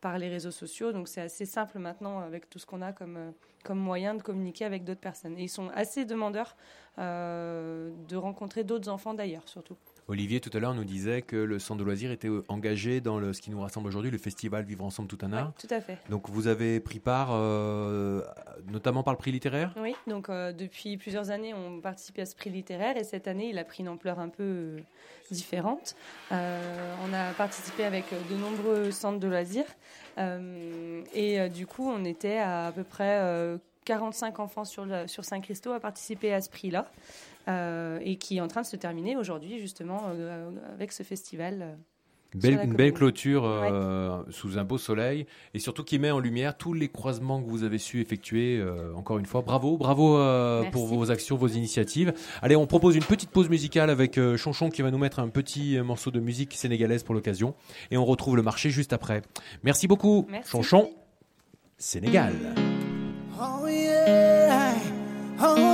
par 0.00 0.18
les 0.18 0.28
réseaux 0.28 0.50
sociaux. 0.50 0.92
Donc 0.92 1.08
c'est 1.08 1.22
assez 1.22 1.46
simple 1.46 1.78
maintenant 1.78 2.18
avec 2.18 2.50
tout 2.50 2.58
ce 2.58 2.66
qu'on 2.66 2.82
a 2.82 2.92
comme, 2.92 3.32
comme 3.64 3.78
moyen 3.78 4.14
de 4.14 4.22
communiquer 4.22 4.66
avec 4.66 4.84
d'autres 4.84 5.00
personnes. 5.00 5.38
Et 5.38 5.44
ils 5.44 5.48
sont 5.48 5.70
assez 5.70 6.04
demandeurs 6.04 6.56
de 6.98 8.16
rencontrer 8.16 8.64
d'autres 8.64 8.90
enfants 8.90 9.14
d'ailleurs, 9.14 9.48
surtout. 9.48 9.76
Olivier, 10.08 10.40
tout 10.40 10.50
à 10.52 10.58
l'heure, 10.58 10.74
nous 10.74 10.84
disait 10.84 11.22
que 11.22 11.36
le 11.36 11.58
centre 11.58 11.78
de 11.78 11.84
loisirs 11.84 12.10
était 12.10 12.28
engagé 12.48 13.00
dans 13.00 13.18
le, 13.18 13.32
ce 13.32 13.40
qui 13.40 13.50
nous 13.50 13.60
rassemble 13.60 13.86
aujourd'hui, 13.88 14.10
le 14.10 14.18
festival 14.18 14.64
Vivre 14.64 14.84
ensemble 14.84 15.08
tout 15.08 15.18
un 15.22 15.32
art. 15.32 15.52
Tout 15.58 15.68
à 15.70 15.80
fait. 15.80 15.96
Donc 16.10 16.28
vous 16.28 16.48
avez 16.48 16.80
pris 16.80 16.98
part, 16.98 17.28
euh, 17.32 18.22
notamment 18.70 19.02
par 19.02 19.14
le 19.14 19.18
prix 19.18 19.30
littéraire? 19.32 19.72
Oui, 19.76 19.94
donc 20.08 20.28
euh, 20.28 20.52
depuis 20.52 20.96
plusieurs 20.96 21.30
années, 21.30 21.54
on 21.54 21.80
participe 21.80 22.18
à 22.18 22.26
ce 22.26 22.34
prix 22.34 22.50
littéraire 22.50 22.96
et 22.96 23.04
cette 23.04 23.28
année, 23.28 23.48
il 23.50 23.58
a 23.58 23.64
pris 23.64 23.82
une 23.82 23.88
ampleur 23.88 24.18
un 24.18 24.28
peu 24.28 24.42
euh, 24.42 24.78
différente. 25.30 25.94
On 26.30 27.12
a 27.14 27.32
participé 27.36 27.84
avec 27.84 28.06
de 28.30 28.34
nombreux 28.36 28.90
centres 28.90 29.20
de 29.20 29.28
loisirs 29.28 29.64
et 31.14 31.48
du 31.48 31.66
coup, 31.66 31.88
on 31.88 32.04
était 32.04 32.38
à 32.38 32.66
à 32.66 32.72
peu 32.72 32.84
près 32.84 33.18
euh, 33.20 33.56
45 33.84 34.38
enfants 34.38 34.64
sur, 34.64 34.84
le- 34.84 35.06
sur 35.08 35.24
Saint-Christo 35.24 35.72
à 35.72 35.80
participer 35.80 36.32
à 36.32 36.40
ce 36.40 36.48
prix-là 36.50 36.90
euh, 37.48 37.98
et 38.02 38.16
qui 38.16 38.36
est 38.36 38.40
en 38.40 38.48
train 38.48 38.62
de 38.62 38.66
se 38.66 38.76
terminer 38.76 39.16
aujourd'hui 39.16 39.58
justement 39.60 40.02
euh, 40.10 40.50
avec 40.74 40.92
ce 40.92 41.02
festival. 41.02 41.58
euh, 41.62 41.74
Belle- 42.34 42.60
une 42.64 42.72
belle 42.72 42.94
clôture 42.94 43.44
euh, 43.44 44.22
sous 44.30 44.56
un 44.56 44.64
beau 44.64 44.78
soleil 44.78 45.26
et 45.52 45.58
surtout 45.58 45.84
qui 45.84 45.98
met 45.98 46.10
en 46.10 46.18
lumière 46.18 46.56
tous 46.56 46.72
les 46.72 46.88
croisements 46.88 47.42
que 47.42 47.46
vous 47.50 47.62
avez 47.62 47.76
su 47.76 48.00
effectuer. 48.00 48.56
euh, 48.58 48.94
encore 48.94 49.18
une 49.18 49.26
fois, 49.26 49.42
bravo, 49.42 49.76
bravo 49.76 50.16
euh, 50.16 50.62
pour 50.70 50.86
vos 50.86 51.10
actions, 51.10 51.36
vos 51.36 51.48
initiatives. 51.48 52.14
Allez, 52.40 52.56
on 52.56 52.66
propose 52.66 52.96
une 52.96 53.04
petite 53.04 53.28
pause 53.28 53.50
musicale 53.50 53.90
avec 53.90 54.16
euh, 54.16 54.38
Chonchon 54.38 54.70
qui 54.70 54.80
va 54.80 54.90
nous 54.90 54.96
mettre 54.96 55.18
un 55.18 55.28
petit 55.28 55.76
euh, 55.76 55.84
morceau 55.84 56.10
de 56.10 56.20
musique 56.20 56.54
sénégalaise 56.54 57.02
pour 57.02 57.14
l'occasion 57.14 57.54
et 57.90 57.98
on 57.98 58.04
retrouve 58.06 58.36
le 58.36 58.42
marché 58.42 58.70
juste 58.70 58.94
après. 58.94 59.20
Merci 59.62 59.86
beaucoup, 59.86 60.24
Merci. 60.30 60.52
Chonchon. 60.52 60.88
Sénégal. 61.76 62.32
Oh 63.38 63.66
yeah, 63.68 64.72
oh 65.42 65.71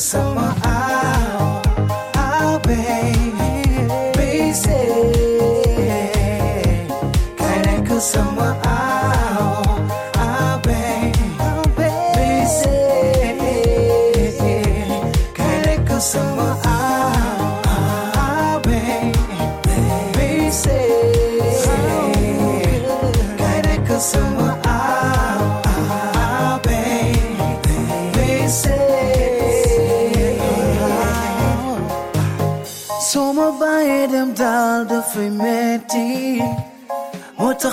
Some. 0.00 0.39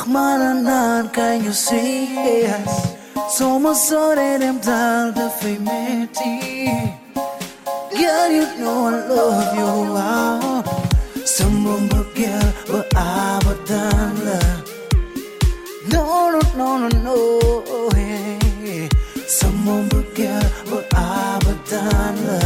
Rahmananan, 0.07 1.13
can 1.13 1.43
you 1.43 1.51
see 1.51 2.07
Magmaranan 2.15 2.63
kayo 2.63 2.63
siyas 2.63 2.95
Sumusore 3.27 4.39
ng 4.39 4.63
dalda 4.63 5.27
fay 5.27 5.59
meti 5.59 6.71
Girl, 7.91 8.31
you 8.31 8.47
know 8.55 8.87
I 8.87 9.03
love 9.03 9.51
you 9.51 9.97
out 9.99 10.63
Samrong 11.27 11.91
bagya 11.91 12.39
ba 12.71 12.87
abadan 12.95 14.15
la 14.23 14.39
No, 15.91 16.31
no, 16.31 16.39
no, 16.55 16.87
no, 16.87 16.87
no 17.03 17.17
hey. 17.91 18.87
Samrong 19.27 19.91
bagya 19.91 20.39
ba 20.71 20.79
abadan 20.95 22.15
la 22.23 22.39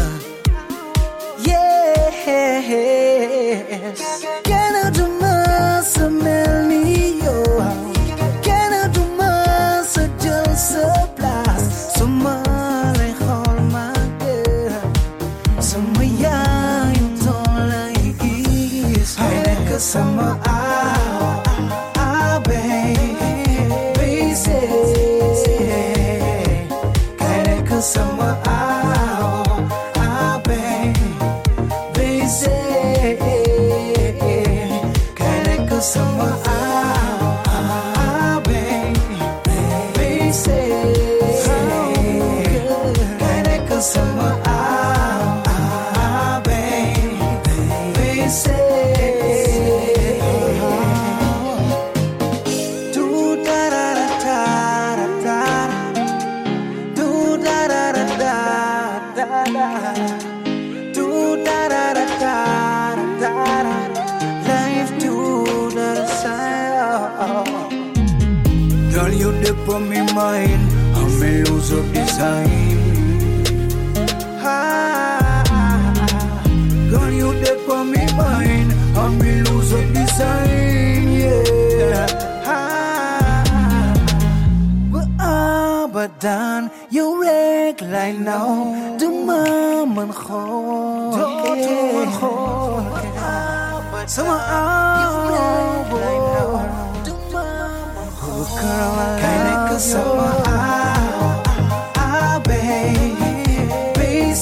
Yes, 1.45 2.25
yes. 4.49 4.60
summer 19.91 20.39
out, 20.47 21.43
ah, 21.97 22.41
baby, 22.45 24.33
say, 24.33 24.65
can 27.17 27.45
it 27.49 27.67
come 27.67 27.81
summer 27.81 28.41
out, 28.45 30.43
baby, 30.45 32.25
say. 32.25 32.60
I 88.01 88.13
know 88.13 88.97
the 88.97 89.05
ko 89.05 90.41
Dumaman 91.13 92.09
ko 92.17 92.33
Sama 94.09 94.41
ako 94.41 95.21
Girl, 98.57 98.97
I 98.97 99.29
Baby, 102.41 103.13
baby 103.93 104.33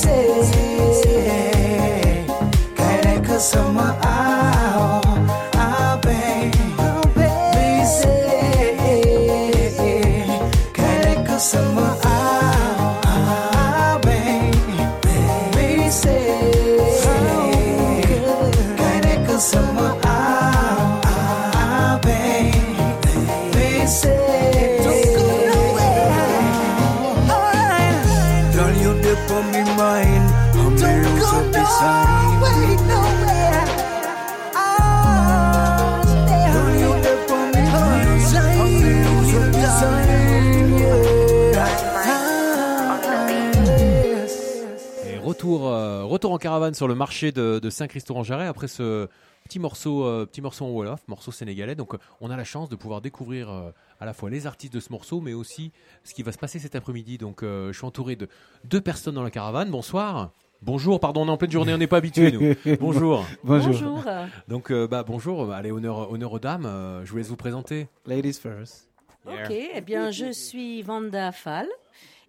retour, 45.40 45.68
euh, 45.70 46.04
retour 46.04 46.34
en 46.34 46.38
caravane 46.38 46.74
sur 46.74 46.88
le 46.88 46.96
marché 46.96 47.32
de, 47.32 47.60
de 47.60 47.70
Saint-Christo-en-Jarret 47.70 48.48
après 48.48 48.68
ce 48.68 49.08
petit 49.46 49.58
morceau, 49.58 50.04
euh, 50.04 50.26
petit 50.26 50.42
morceau 50.42 50.66
en 50.66 50.70
Wolof, 50.70 51.08
morceau 51.08 51.32
sénégalais. 51.32 51.76
Donc, 51.76 51.94
euh, 51.94 51.98
on 52.20 52.30
a 52.30 52.36
la 52.36 52.44
chance 52.44 52.68
de 52.68 52.76
pouvoir 52.76 53.00
découvrir 53.00 53.50
euh, 53.50 53.72
à 54.02 54.06
la 54.06 54.12
fois 54.12 54.30
les 54.30 54.48
artistes 54.48 54.74
de 54.74 54.82
ce 54.82 54.92
morceau, 54.92 55.22
mais 55.22 55.34
aussi 55.34 55.72
ce 56.04 56.14
qui 56.14 56.24
va 56.24 56.34
se 56.34 56.38
passer 56.38 56.60
cet 56.60 56.76
après-midi. 56.76 57.18
Donc, 57.18 57.42
euh, 57.42 57.72
je 57.72 57.78
suis 57.78 57.86
entouré 57.86 58.18
de 58.18 58.28
deux 58.66 58.82
personnes 58.82 59.16
dans 59.16 59.24
la 59.24 59.32
caravane. 59.32 59.72
Bonsoir. 59.72 60.32
Bonjour, 60.62 61.00
pardon, 61.00 61.22
on 61.22 61.28
est 61.28 61.32
en 61.32 61.38
pleine 61.38 61.52
journée, 61.52 61.74
on 61.74 61.78
n'est 61.78 61.88
pas 61.88 61.98
habitué 61.98 62.34
nous. 62.34 62.54
Bonjour. 62.82 63.26
Bonjour. 63.46 63.72
Bonjour. 63.72 64.04
Donc, 64.50 64.72
euh, 64.72 64.88
bah, 64.88 65.04
bonjour, 65.08 65.54
allez, 65.54 65.72
honneur, 65.72 66.12
honneur 66.12 66.34
aux 66.34 66.40
dames, 66.40 66.66
euh, 66.66 67.06
je 67.06 67.12
vous 67.12 67.18
laisse 67.18 67.30
vous 67.30 67.38
présenter. 67.38 67.88
Ladies 68.06 68.34
first. 68.34 68.90
Yeah. 69.26 69.46
Ok, 69.46 69.56
eh 69.76 69.82
bien, 69.82 70.12
je 70.12 70.34
suis 70.34 70.82
Vanda 70.82 71.32
Fall 71.32 71.68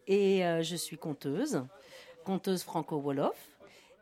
et 0.07 0.45
euh, 0.45 0.63
je 0.63 0.77
suis 0.77 0.97
conteuse, 0.97 1.63
conteuse 2.31 2.63
franco-wolof, 2.63 3.37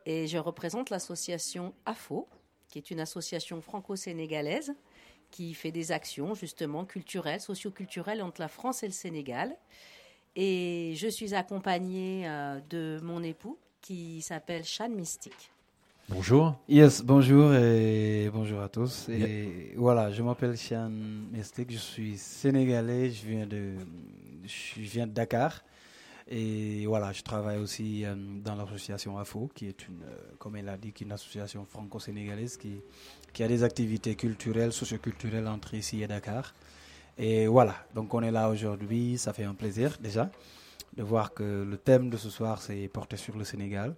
et 0.05 0.27
je 0.27 0.37
représente 0.37 0.91
l'association 0.91 1.73
AFO, 1.87 2.27
qui 2.67 2.77
est 2.77 2.91
une 2.91 2.99
association 2.99 3.59
franco-sénégalaise 3.59 4.75
qui 5.31 5.55
fait 5.55 5.71
des 5.71 5.91
actions 5.91 6.35
justement 6.35 6.85
culturelles, 6.85 7.41
socio-culturelles 7.41 8.21
entre 8.21 8.39
la 8.39 8.47
France 8.47 8.83
et 8.83 8.85
le 8.85 8.93
Sénégal. 8.93 9.55
Et 10.35 10.93
je 10.95 11.07
suis 11.07 11.33
accompagnée 11.33 12.27
euh, 12.27 12.59
de 12.69 12.99
mon 13.01 13.23
époux 13.23 13.57
qui 13.81 14.21
s'appelle 14.21 14.63
Chan 14.63 14.89
Mystique. 14.89 15.51
Bonjour. 16.07 16.55
Yes, 16.67 17.01
bonjour 17.03 17.55
et 17.55 18.29
bonjour 18.31 18.61
à 18.61 18.69
tous. 18.69 19.09
Et 19.09 19.73
voilà, 19.75 20.11
je 20.11 20.21
m'appelle 20.21 20.55
Chian 20.55 20.91
Mestek, 21.31 21.71
je 21.71 21.77
suis 21.77 22.15
sénégalais, 22.15 23.09
je 23.09 23.25
viens 23.25 23.47
de, 23.47 23.73
je 24.45 24.81
viens 24.81 25.07
de 25.07 25.13
Dakar. 25.13 25.63
Et 26.31 26.85
voilà, 26.85 27.11
je 27.11 27.23
travaille 27.23 27.57
aussi 27.57 28.05
euh, 28.05 28.13
dans 28.15 28.53
l'association 28.53 29.17
AFO, 29.17 29.49
qui 29.55 29.65
est 29.67 29.87
une, 29.87 30.03
euh, 30.03 30.15
comme 30.37 30.55
elle 30.55 30.69
a 30.69 30.77
dit, 30.77 30.93
une 31.01 31.11
association 31.11 31.65
franco-sénégalaise 31.65 32.55
qui, 32.55 32.81
qui 33.33 33.41
a 33.43 33.47
des 33.47 33.63
activités 33.63 34.13
culturelles, 34.15 34.71
socioculturelles 34.71 35.47
entre 35.47 35.73
ici 35.73 36.03
et 36.03 36.07
Dakar. 36.07 36.53
Et 37.17 37.47
voilà, 37.47 37.75
donc 37.95 38.13
on 38.13 38.21
est 38.21 38.29
là 38.31 38.47
aujourd'hui, 38.49 39.17
ça 39.17 39.33
fait 39.33 39.43
un 39.43 39.55
plaisir 39.55 39.97
déjà 39.99 40.29
de 40.95 41.03
voir 41.03 41.33
que 41.33 41.65
le 41.69 41.77
thème 41.77 42.09
de 42.09 42.17
ce 42.17 42.29
soir 42.29 42.61
c'est 42.61 42.87
porté 42.87 43.17
sur 43.17 43.35
le 43.35 43.43
Sénégal. 43.43 43.95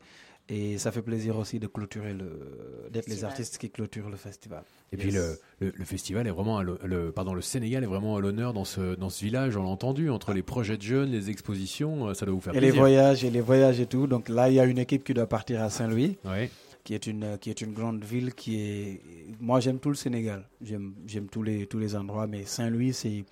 Et 0.53 0.77
ça 0.77 0.91
fait 0.91 1.01
plaisir 1.01 1.37
aussi 1.37 1.59
de 1.59 1.67
clôturer 1.67 2.13
le, 2.13 2.89
d'être 2.91 3.07
les 3.07 3.23
artistes 3.23 3.57
qui 3.57 3.69
clôturent 3.69 4.09
le 4.09 4.17
festival. 4.17 4.63
Et 4.91 4.97
puis 4.97 5.09
le, 5.09 5.39
le, 5.59 5.71
le 5.73 5.85
festival 5.85 6.27
est 6.27 6.31
vraiment, 6.31 6.61
le, 6.61 7.11
pardon, 7.13 7.33
le 7.33 7.41
Sénégal 7.41 7.85
est 7.85 7.87
vraiment 7.87 8.17
à 8.17 8.19
l'honneur 8.19 8.51
dans 8.51 8.65
ce, 8.65 8.95
dans 8.95 9.09
ce 9.09 9.23
village, 9.23 9.55
on 9.55 9.63
l'a 9.63 9.69
entendu, 9.69 10.09
entre 10.09 10.33
les 10.33 10.43
projets 10.43 10.75
de 10.75 10.81
jeunes, 10.81 11.09
les 11.09 11.29
expositions, 11.29 12.09
euh, 12.09 12.13
ça 12.13 12.25
doit 12.25 12.35
vous 12.35 12.41
faire 12.41 12.53
et 12.53 12.59
les 12.59 12.67
plaisir. 12.67 12.81
voyages 12.81 13.23
et 13.23 13.29
les 13.29 13.39
voyages 13.39 13.79
et 13.79 13.85
tout. 13.85 14.07
Donc 14.07 14.27
là, 14.27 14.49
il 14.49 14.55
y 14.55 14.59
a 14.59 14.65
une 14.65 14.77
équipe 14.77 15.05
qui 15.05 15.13
doit 15.13 15.27
partir 15.27 15.61
à 15.61 15.69
Saint-Louis, 15.69 16.17
qui 16.83 16.95
est 16.95 17.07
une 17.07 17.37
qui 17.39 17.49
est 17.49 17.61
une 17.61 17.71
grande 17.71 18.03
ville 18.03 18.33
qui 18.33 18.59
est. 18.59 19.01
Moi, 19.39 19.61
j'aime 19.61 19.79
tout 19.79 19.89
le 19.89 19.95
Sénégal. 19.95 20.49
J'aime 20.61 20.95
j'aime 21.07 21.27
tous 21.27 21.43
les 21.43 21.65
tous 21.67 21.79
les 21.79 21.95
endroits, 21.95 22.27
mais 22.27 22.43
Saint-Louis, 22.43 22.91
c'est 22.93 23.23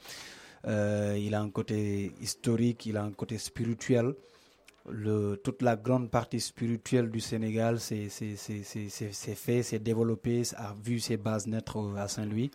euh, 0.67 1.17
il 1.20 1.36
a 1.36 1.41
un 1.41 1.49
côté 1.49 2.13
historique, 2.22 2.86
il 2.86 2.95
a 2.95 3.03
un 3.03 3.11
côté 3.11 3.38
spirituel. 3.38 4.13
Toute 5.44 5.62
la 5.62 5.76
grande 5.76 6.10
partie 6.10 6.40
spirituelle 6.40 7.10
du 7.10 7.20
Sénégal, 7.20 7.80
c'est 7.80 8.10
fait, 8.10 9.64
c'est 9.64 9.80
développé, 9.80 10.44
ça 10.44 10.58
a 10.70 10.76
vu 10.84 11.00
ses 11.00 11.18
bases 11.18 11.48
naître 11.48 11.78
à 11.98 12.08
Saint-Louis. 12.08 12.52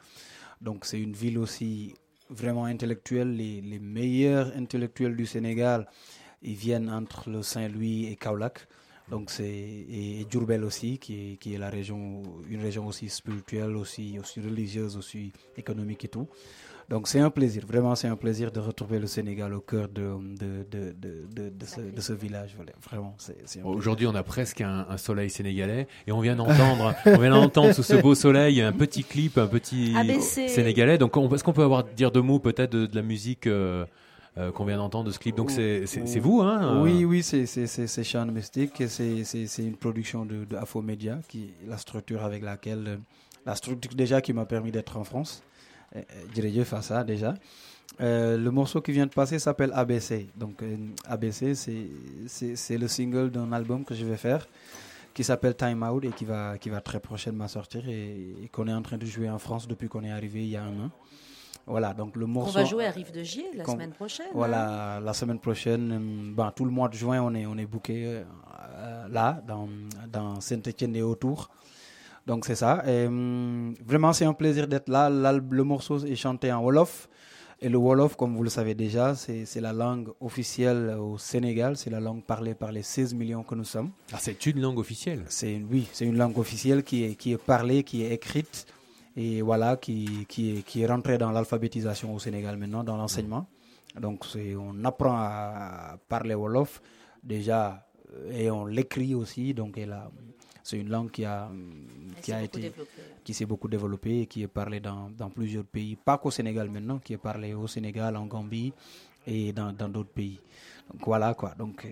Donc 0.60 0.84
c'est 0.84 1.00
une 1.00 1.12
ville 1.12 1.38
aussi 1.38 1.94
vraiment 2.30 2.64
intellectuelle. 2.64 3.36
Les, 3.36 3.78
meilleurs 3.78 4.52
intellectuels 4.56 5.16
du 5.16 5.26
Sénégal, 5.26 5.86
ils 6.42 6.54
viennent 6.54 6.90
entre 6.90 7.42
Saint-Louis 7.42 8.06
et 8.06 8.16
Kaolack. 8.16 8.66
Donc 9.10 9.30
c'est 9.30 9.44
et, 9.44 10.20
et 10.20 10.24
Diourbel 10.24 10.64
aussi, 10.64 10.98
qui 10.98 11.38
est, 11.44 11.58
la 11.58 11.68
région, 11.68 12.22
une 12.48 12.62
région 12.62 12.86
aussi 12.86 13.08
spirituelle, 13.10 13.76
aussi 13.76 14.18
religieuse, 14.36 14.96
aussi 14.96 15.32
économique 15.56 16.04
et 16.06 16.08
tout. 16.08 16.26
Donc 16.90 17.08
c'est 17.08 17.20
un 17.20 17.30
plaisir, 17.30 17.64
vraiment 17.66 17.94
c'est 17.94 18.08
un 18.08 18.16
plaisir 18.16 18.52
de 18.52 18.60
retrouver 18.60 18.98
le 18.98 19.06
Sénégal 19.06 19.54
au 19.54 19.60
cœur 19.60 19.88
de, 19.88 20.02
de, 20.38 20.64
de, 20.70 20.92
de, 20.92 21.26
de, 21.32 21.48
de 21.48 21.64
ce, 21.66 21.80
de 21.80 22.00
ce 22.00 22.12
village. 22.12 22.52
Voilà, 22.56 22.72
Vraiment, 22.82 23.14
c'est 23.18 23.36
c'est 23.46 23.60
un 23.60 23.62
plaisir. 23.62 23.78
Aujourd'hui, 23.78 24.06
on 24.06 24.14
a 24.14 24.22
presque 24.22 24.60
un, 24.60 24.86
un 24.88 24.96
soleil 24.98 25.30
sénégalais 25.30 25.86
et 26.06 26.12
on 26.12 26.20
vient 26.20 26.36
d'entendre, 26.36 26.94
on 27.06 27.18
vient 27.18 27.30
d'entendre 27.30 27.72
sous 27.72 27.82
ce 27.82 27.94
beau 27.96 28.14
soleil 28.14 28.60
un 28.60 28.72
petit 28.72 29.02
clip, 29.04 29.38
un 29.38 29.46
petit 29.46 29.94
ABC. 29.96 30.48
sénégalais. 30.48 30.98
Donc, 30.98 31.16
on- 31.16 31.32
est-ce 31.34 31.42
qu'on 31.44 31.52
peut 31.54 31.62
avoir 31.64 31.84
dire 31.84 32.10
deux 32.10 32.22
mots 32.22 32.38
peut-être 32.38 32.72
de, 32.72 32.86
de 32.86 32.94
la 32.96 33.02
musique 33.02 33.46
euh, 33.46 33.86
euh, 34.36 34.52
qu'on 34.52 34.64
vient 34.66 34.76
d'entendre 34.76 35.06
de 35.06 35.10
ce 35.12 35.18
clip? 35.18 35.36
Donc, 35.36 35.50
c'est 35.50 35.86
c'est- 35.86 36.06
c'est 36.06 36.20
vous, 36.20 36.42
hein 36.42 36.82
Oui, 36.82 37.02
euh, 37.02 37.06
oui, 37.06 37.22
c'est 37.22 37.46
c'est 37.46 37.66
c'est 37.66 37.86
c'est 37.86 38.04
Sean 38.04 38.26
Mystique 38.26 38.82
c'est 38.88 39.24
c'est 39.24 39.46
c'est 39.46 39.62
une 39.64 39.76
production 39.76 40.26
de, 40.26 40.44
de 40.44 40.56
Afo 40.56 40.82
Media 40.82 41.18
qui 41.28 41.54
la 41.66 41.78
structure 41.78 42.22
avec 42.24 42.42
laquelle 42.42 42.98
la 43.46 43.54
structure 43.54 43.94
déjà 43.94 44.20
qui 44.20 44.32
m'a 44.34 44.44
permis 44.44 44.70
d'être 44.70 44.96
en 44.98 45.04
France. 45.04 45.42
Euh, 45.96 46.02
euh, 46.38 46.80
ça 46.82 47.04
déjà. 47.04 47.34
Euh, 48.00 48.36
le 48.36 48.50
morceau 48.50 48.80
qui 48.80 48.92
vient 48.92 49.06
de 49.06 49.12
passer 49.12 49.38
s'appelle 49.38 49.70
ABC. 49.74 50.28
Donc 50.36 50.62
euh, 50.62 50.76
ABC, 51.06 51.54
c'est 51.54 52.78
le 52.78 52.88
single 52.88 53.30
d'un 53.30 53.52
album 53.52 53.84
que 53.84 53.94
je 53.94 54.04
vais 54.04 54.16
faire 54.16 54.46
qui 55.12 55.22
s'appelle 55.22 55.54
Time 55.54 55.80
Out 55.84 56.04
et 56.04 56.10
qui 56.10 56.24
va 56.24 56.58
qui 56.58 56.70
va 56.70 56.80
très 56.80 56.98
prochainement 56.98 57.46
sortir 57.46 57.88
et, 57.88 58.34
et 58.42 58.48
qu'on 58.48 58.66
est 58.66 58.72
en 58.72 58.82
train 58.82 58.98
de 58.98 59.06
jouer 59.06 59.30
en 59.30 59.38
France 59.38 59.68
depuis 59.68 59.88
qu'on 59.88 60.02
est 60.02 60.10
arrivé 60.10 60.42
il 60.42 60.50
y 60.50 60.56
a 60.56 60.64
un 60.64 60.86
an. 60.86 60.90
Voilà, 61.66 61.94
donc 61.94 62.16
le 62.16 62.24
On 62.26 62.28
morceau. 62.28 62.52
va 62.52 62.64
jouer 62.64 62.86
à 62.86 62.90
Rive 62.90 63.12
de 63.12 63.22
Gier 63.22 63.46
la 63.54 63.64
semaine 63.64 63.92
prochaine. 63.92 64.26
Voilà, 64.34 65.00
la 65.02 65.12
semaine 65.14 65.38
prochaine, 65.38 66.34
ben, 66.34 66.52
tout 66.54 66.64
le 66.64 66.70
mois 66.70 66.88
de 66.88 66.94
juin, 66.94 67.22
on 67.22 67.34
est, 67.34 67.46
on 67.46 67.56
est 67.56 67.64
booké 67.64 68.04
euh, 68.06 69.08
là, 69.08 69.40
dans, 69.46 69.68
dans 70.12 70.40
Saint-Etienne 70.40 70.94
et 70.96 71.02
autour. 71.02 71.48
Donc 72.26 72.46
c'est 72.46 72.54
ça. 72.54 72.82
Et, 72.86 73.06
hum, 73.06 73.74
vraiment, 73.84 74.12
c'est 74.12 74.24
un 74.24 74.32
plaisir 74.32 74.66
d'être 74.66 74.88
là. 74.88 75.10
Là, 75.10 75.32
le 75.32 75.64
morceau 75.64 75.98
est 76.04 76.16
chanté 76.16 76.50
en 76.52 76.62
Wolof. 76.62 77.08
Et 77.60 77.68
le 77.68 77.78
Wolof, 77.78 78.16
comme 78.16 78.34
vous 78.36 78.42
le 78.42 78.50
savez 78.50 78.74
déjà, 78.74 79.14
c'est 79.14 79.60
la 79.60 79.72
langue 79.72 80.08
officielle 80.20 80.96
au 80.98 81.16
Sénégal. 81.18 81.76
C'est 81.76 81.88
la 81.90 82.00
langue 82.00 82.22
parlée 82.24 82.54
par 82.54 82.72
les 82.72 82.82
16 82.82 83.14
millions 83.14 83.42
que 83.42 83.54
nous 83.54 83.64
sommes. 83.64 83.90
Ah, 84.12 84.16
c'est 84.20 84.44
une 84.46 84.60
langue 84.60 84.78
officielle 84.78 85.24
C'est 85.28 85.62
oui, 85.70 85.86
c'est 85.92 86.04
une 86.04 86.16
langue 86.18 86.36
officielle 86.38 86.82
qui 86.82 87.04
est, 87.04 87.14
qui 87.14 87.32
est 87.32 87.38
parlée, 87.38 87.82
qui 87.84 88.02
est 88.02 88.12
écrite 88.12 88.66
et 89.16 89.40
voilà, 89.42 89.76
qui, 89.76 90.26
qui, 90.28 90.58
est, 90.58 90.62
qui 90.62 90.82
est 90.82 90.86
rentrée 90.86 91.16
dans 91.16 91.30
l'alphabétisation 91.30 92.12
au 92.14 92.18
Sénégal 92.18 92.56
maintenant, 92.58 92.82
dans 92.84 92.96
l'enseignement. 92.96 93.46
Donc 93.98 94.24
on 94.58 94.84
apprend 94.84 95.14
à 95.16 95.96
parler 96.08 96.34
Wolof 96.34 96.82
déjà 97.22 97.86
euh, 98.12 98.32
et 98.32 98.50
on 98.50 98.66
l'écrit 98.66 99.14
aussi. 99.14 99.54
Donc 99.54 99.78
elle 99.78 99.92
a- 99.92 100.10
c'est 100.64 100.78
une 100.78 100.88
langue 100.88 101.10
qui 101.10 101.26
a, 101.26 101.50
qui 102.22 102.30
s'est 102.30 102.32
a 102.32 102.40
beaucoup 102.40 102.56
été, 102.56 102.60
développée. 102.70 103.02
qui 103.22 103.34
s'est 103.34 103.44
beaucoup 103.44 103.68
développée 103.68 104.20
et 104.22 104.26
qui 104.26 104.42
est 104.42 104.48
parlée 104.48 104.80
dans, 104.80 105.10
dans 105.10 105.28
plusieurs 105.28 105.64
pays, 105.64 105.94
pas 105.94 106.16
qu'au 106.16 106.30
Sénégal 106.30 106.70
maintenant, 106.70 106.98
qui 106.98 107.12
est 107.12 107.18
parlée 107.18 107.52
au 107.52 107.66
Sénégal, 107.66 108.16
en 108.16 108.24
Gambie 108.24 108.72
et 109.26 109.52
dans 109.52 109.72
dans 109.72 109.90
d'autres 109.90 110.10
pays. 110.12 110.40
Donc 110.90 111.02
voilà 111.06 111.34
quoi. 111.34 111.54
Donc 111.58 111.84
euh, 111.84 111.90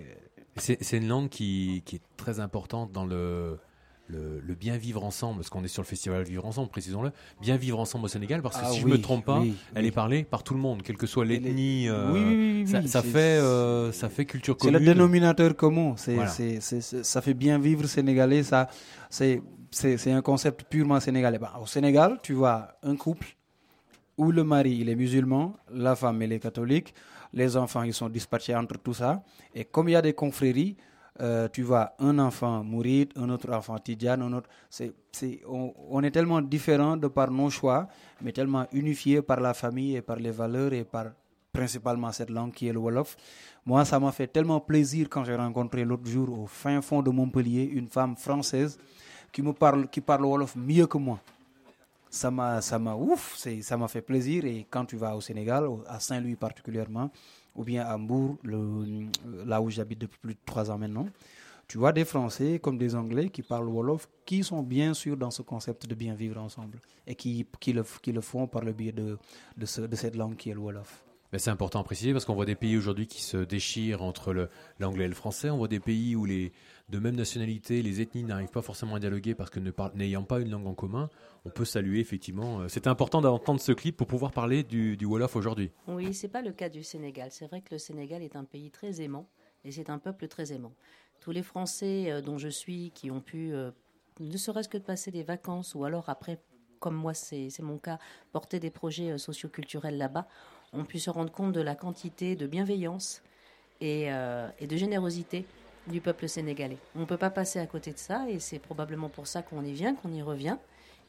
C'est 0.57 0.83
c'est 0.83 0.97
une 0.97 1.07
langue 1.07 1.29
qui, 1.29 1.83
qui 1.85 1.97
est 1.97 2.01
très 2.17 2.39
importante 2.39 2.91
dans 2.91 3.05
le, 3.05 3.59
le, 4.13 4.39
le 4.39 4.53
bien 4.55 4.77
vivre 4.77 5.03
ensemble, 5.03 5.37
parce 5.39 5.49
qu'on 5.49 5.63
est 5.63 5.67
sur 5.67 5.81
le 5.81 5.87
festival 5.87 6.23
Vivre 6.23 6.45
Ensemble, 6.45 6.69
précisons-le. 6.69 7.11
Bien 7.41 7.57
vivre 7.57 7.79
ensemble 7.79 8.05
au 8.05 8.07
Sénégal, 8.07 8.41
parce 8.41 8.55
que 8.57 8.61
Ah 8.65 8.69
si 8.71 8.79
je 8.79 8.85
oui, 8.85 8.91
me 8.91 9.01
trompe 9.01 9.25
pas, 9.25 9.39
oui, 9.39 9.55
elle 9.75 9.81
oui. 9.83 9.87
est 9.89 9.91
parlée 9.91 10.23
par 10.23 10.43
tout 10.43 10.53
le 10.53 10.59
monde, 10.59 10.81
quelle 10.83 10.97
que 10.97 11.07
soit 11.07 11.25
l'ethnie. 11.25 11.87
euh, 11.89 12.11
Oui, 12.13 12.19
oui, 12.25 12.63
oui, 12.65 12.67
ça, 12.87 13.01
c'est- 13.01 13.07
fait, 13.09 13.37
euh, 13.39 13.91
ça 13.91 14.09
fait 14.09 14.25
culture 14.25 14.55
C'est 14.59 14.67
commune. 14.71 14.79
le 14.79 14.85
dénominateur 14.93 15.55
commun. 15.55 15.95
C'est, 15.97 16.15
Voilà. 16.15 16.29
c'est- 16.29 16.59
c'est- 16.61 16.81
c'est- 16.81 17.03
ça 17.03 17.21
fait 17.21 17.33
bien 17.33 17.57
vivre 17.59 17.85
sénégalais. 17.87 18.43
Ça, 18.43 18.67
c'est, 19.09 19.41
c'est, 19.71 19.97
c'est 19.97 20.11
un 20.11 20.21
concept 20.21 20.63
purement 20.69 20.99
sénégalais. 20.99 21.39
Bah, 21.39 21.53
au 21.61 21.65
Sénégal, 21.65 22.19
tu 22.21 22.33
vois 22.33 22.69
un 22.83 22.95
couple 22.95 23.35
où 24.17 24.31
le 24.31 24.43
mari 24.43 24.77
il 24.81 24.89
est 24.89 24.95
musulman, 24.95 25.55
la 25.73 25.95
femme 25.95 26.21
elle 26.21 26.31
est 26.33 26.39
catholique, 26.39 26.93
les 27.33 27.57
enfants 27.57 27.81
ils 27.81 27.95
sont 27.95 28.09
dispatchés 28.09 28.55
entre 28.55 28.77
tout 28.77 28.93
ça. 28.93 29.23
Et 29.55 29.65
comme 29.65 29.89
il 29.89 29.93
y 29.93 29.95
a 29.95 30.03
des 30.03 30.13
confréries, 30.13 30.75
euh, 31.21 31.47
tu 31.47 31.61
vois 31.61 31.93
un 31.99 32.17
enfant 32.17 32.63
mouride, 32.63 33.11
un 33.15 33.29
autre 33.29 33.51
enfant 33.51 33.77
tidjane, 33.77 34.21
un 34.23 34.33
autre. 34.33 34.49
On, 35.47 36.01
est 36.01 36.09
tellement 36.11 36.41
différents 36.41 36.97
de 36.97 37.07
par 37.07 37.29
nos 37.29 37.49
choix, 37.51 37.87
mais 38.21 38.31
tellement 38.31 38.65
unifiés 38.71 39.21
par 39.21 39.39
la 39.39 39.53
famille 39.53 39.95
et 39.95 40.01
par 40.01 40.15
les 40.17 40.31
valeurs 40.31 40.73
et 40.73 40.83
par 40.83 41.11
principalement 41.51 42.11
cette 42.11 42.31
langue 42.31 42.51
qui 42.51 42.67
est 42.67 42.73
le 42.73 42.79
Wolof. 42.79 43.15
Moi, 43.63 43.85
ça 43.85 43.99
m'a 43.99 44.11
fait 44.11 44.25
tellement 44.25 44.59
plaisir 44.59 45.07
quand 45.07 45.23
j'ai 45.23 45.35
rencontré 45.35 45.85
l'autre 45.85 46.07
jour 46.09 46.39
au 46.39 46.47
fin 46.47 46.81
fond 46.81 47.03
de 47.03 47.11
Montpellier 47.11 47.63
une 47.63 47.87
femme 47.87 48.17
française 48.17 48.79
qui 49.31 49.43
me 49.43 49.53
parle, 49.53 49.87
qui 49.89 50.01
parle 50.01 50.25
Wolof 50.25 50.55
mieux 50.55 50.87
que 50.87 50.97
moi. 50.97 51.19
Ça 52.09 52.31
m'a, 52.31 52.61
ça 52.61 52.79
m'a 52.79 52.95
ouf, 52.95 53.35
ça 53.61 53.77
m'a 53.77 53.87
fait 53.87 54.01
plaisir. 54.01 54.45
Et 54.45 54.65
quand 54.69 54.85
tu 54.85 54.95
vas 54.95 55.15
au 55.15 55.21
Sénégal, 55.21 55.67
à 55.87 55.99
Saint-Louis 55.99 56.35
particulièrement, 56.35 57.11
ou 57.55 57.63
bien 57.63 57.85
à 57.85 57.95
Hambourg, 57.95 58.37
le- 58.43 59.07
là 59.45 59.61
où 59.61 59.69
j'habite 59.69 59.99
depuis 59.99 60.19
plus 60.19 60.33
de 60.33 60.39
trois 60.45 60.69
ans 60.71 60.77
maintenant, 60.77 61.07
tu 61.67 61.77
vois 61.77 61.93
des 61.93 62.05
Français 62.05 62.59
comme 62.59 62.77
des 62.77 62.93
Anglais 62.95 63.29
qui 63.29 63.41
parlent 63.41 63.67
Wolof, 63.69 64.07
qui 64.25 64.43
sont 64.43 64.61
bien 64.63 64.93
sûr 64.93 65.15
dans 65.17 65.31
ce 65.31 65.41
concept 65.41 65.87
de 65.87 65.95
bien 65.95 66.13
vivre 66.13 66.39
ensemble 66.41 66.79
et 67.07 67.15
qui, 67.15 67.47
qui, 67.59 67.73
le, 67.73 67.83
qui 68.01 68.11
le 68.11 68.21
font 68.21 68.47
par 68.47 68.63
le 68.63 68.73
biais 68.73 68.91
de, 68.91 69.17
de, 69.57 69.65
ce- 69.65 69.81
de 69.81 69.95
cette 69.95 70.15
langue 70.15 70.35
qui 70.35 70.49
est 70.49 70.53
le 70.53 70.59
Wolof. 70.59 71.03
Ben, 71.31 71.39
c'est 71.39 71.49
important 71.49 71.79
à 71.79 71.83
préciser 71.83 72.11
parce 72.13 72.25
qu'on 72.25 72.35
voit 72.35 72.45
des 72.45 72.53
pays 72.55 72.77
aujourd'hui 72.77 73.07
qui 73.07 73.23
se 73.23 73.37
déchirent 73.37 74.03
entre 74.03 74.49
l'anglais 74.79 75.05
et 75.05 75.07
le 75.07 75.15
français. 75.15 75.49
On 75.49 75.57
voit 75.57 75.67
des 75.67 75.79
pays 75.79 76.15
où 76.15 76.25
les 76.25 76.51
de 76.93 76.99
même 76.99 77.15
nationalité, 77.15 77.81
les 77.81 78.01
ethnies 78.01 78.23
n'arrivent 78.23 78.51
pas 78.51 78.61
forcément 78.61 78.93
à 78.93 78.99
dialoguer 78.99 79.33
parce 79.33 79.49
que 79.49 79.59
n'ayant 79.95 80.23
pas 80.23 80.39
une 80.39 80.51
langue 80.51 80.67
en 80.67 80.75
commun, 80.75 81.09
on 81.43 81.49
peut 81.49 81.65
saluer 81.65 81.99
effectivement. 81.99 82.59
euh, 82.59 82.67
C'est 82.67 82.85
important 82.85 83.19
d'entendre 83.19 83.59
ce 83.59 83.71
clip 83.71 83.97
pour 83.97 84.05
pouvoir 84.05 84.31
parler 84.31 84.61
du, 84.61 84.95
du 84.95 85.05
Wolof 85.05 85.35
aujourd'hui. 85.35 85.71
Oui, 85.87 86.13
c'est 86.13 86.27
pas 86.27 86.43
le 86.43 86.51
cas 86.51 86.69
du 86.69 86.83
Sénégal. 86.83 87.29
C'est 87.31 87.47
vrai 87.47 87.61
que 87.61 87.69
le 87.71 87.79
Sénégal 87.79 88.21
est 88.21 88.35
un 88.35 88.43
pays 88.43 88.69
très 88.69 89.01
aimant 89.01 89.27
et 89.65 89.71
c'est 89.71 89.89
un 89.89 89.97
peuple 89.97 90.27
très 90.27 90.53
aimant. 90.53 90.71
Tous 91.19 91.31
les 91.31 91.41
Français 91.41 92.11
euh, 92.11 92.21
dont 92.21 92.37
je 92.37 92.49
suis 92.49 92.91
qui 92.93 93.09
ont 93.09 93.21
pu, 93.21 93.53
euh, 93.53 93.71
ne 94.19 94.37
serait-ce 94.37 94.69
que 94.69 94.77
de 94.77 94.83
passer 94.83 95.09
des 95.09 95.23
vacances 95.23 95.73
ou 95.73 95.85
alors 95.85 96.09
après, 96.09 96.37
comme 96.79 96.95
moi 96.95 97.15
c'est 97.15 97.49
mon 97.59 97.79
cas, 97.79 97.97
porter 98.31 98.59
des 98.59 98.69
projets 98.69 99.17
socioculturels 99.17 99.97
là-bas, 99.97 100.27
ont 100.73 100.85
pu 100.85 100.99
se 100.99 101.09
rendre 101.09 101.31
compte 101.31 101.53
de 101.53 101.61
la 101.61 101.73
quantité 101.73 102.35
de 102.35 102.45
bienveillance 102.45 103.23
et, 103.81 104.09
et 104.59 104.67
de 104.67 104.75
générosité 104.77 105.45
du 105.87 106.01
peuple 106.01 106.27
sénégalais. 106.27 106.77
On 106.95 107.01
ne 107.01 107.05
peut 107.05 107.17
pas 107.17 107.29
passer 107.29 107.59
à 107.59 107.65
côté 107.65 107.91
de 107.91 107.97
ça 107.97 108.25
et 108.29 108.39
c'est 108.39 108.59
probablement 108.59 109.09
pour 109.09 109.27
ça 109.27 109.41
qu'on 109.41 109.63
y 109.63 109.73
vient, 109.73 109.95
qu'on 109.95 110.11
y 110.11 110.21
revient. 110.21 110.57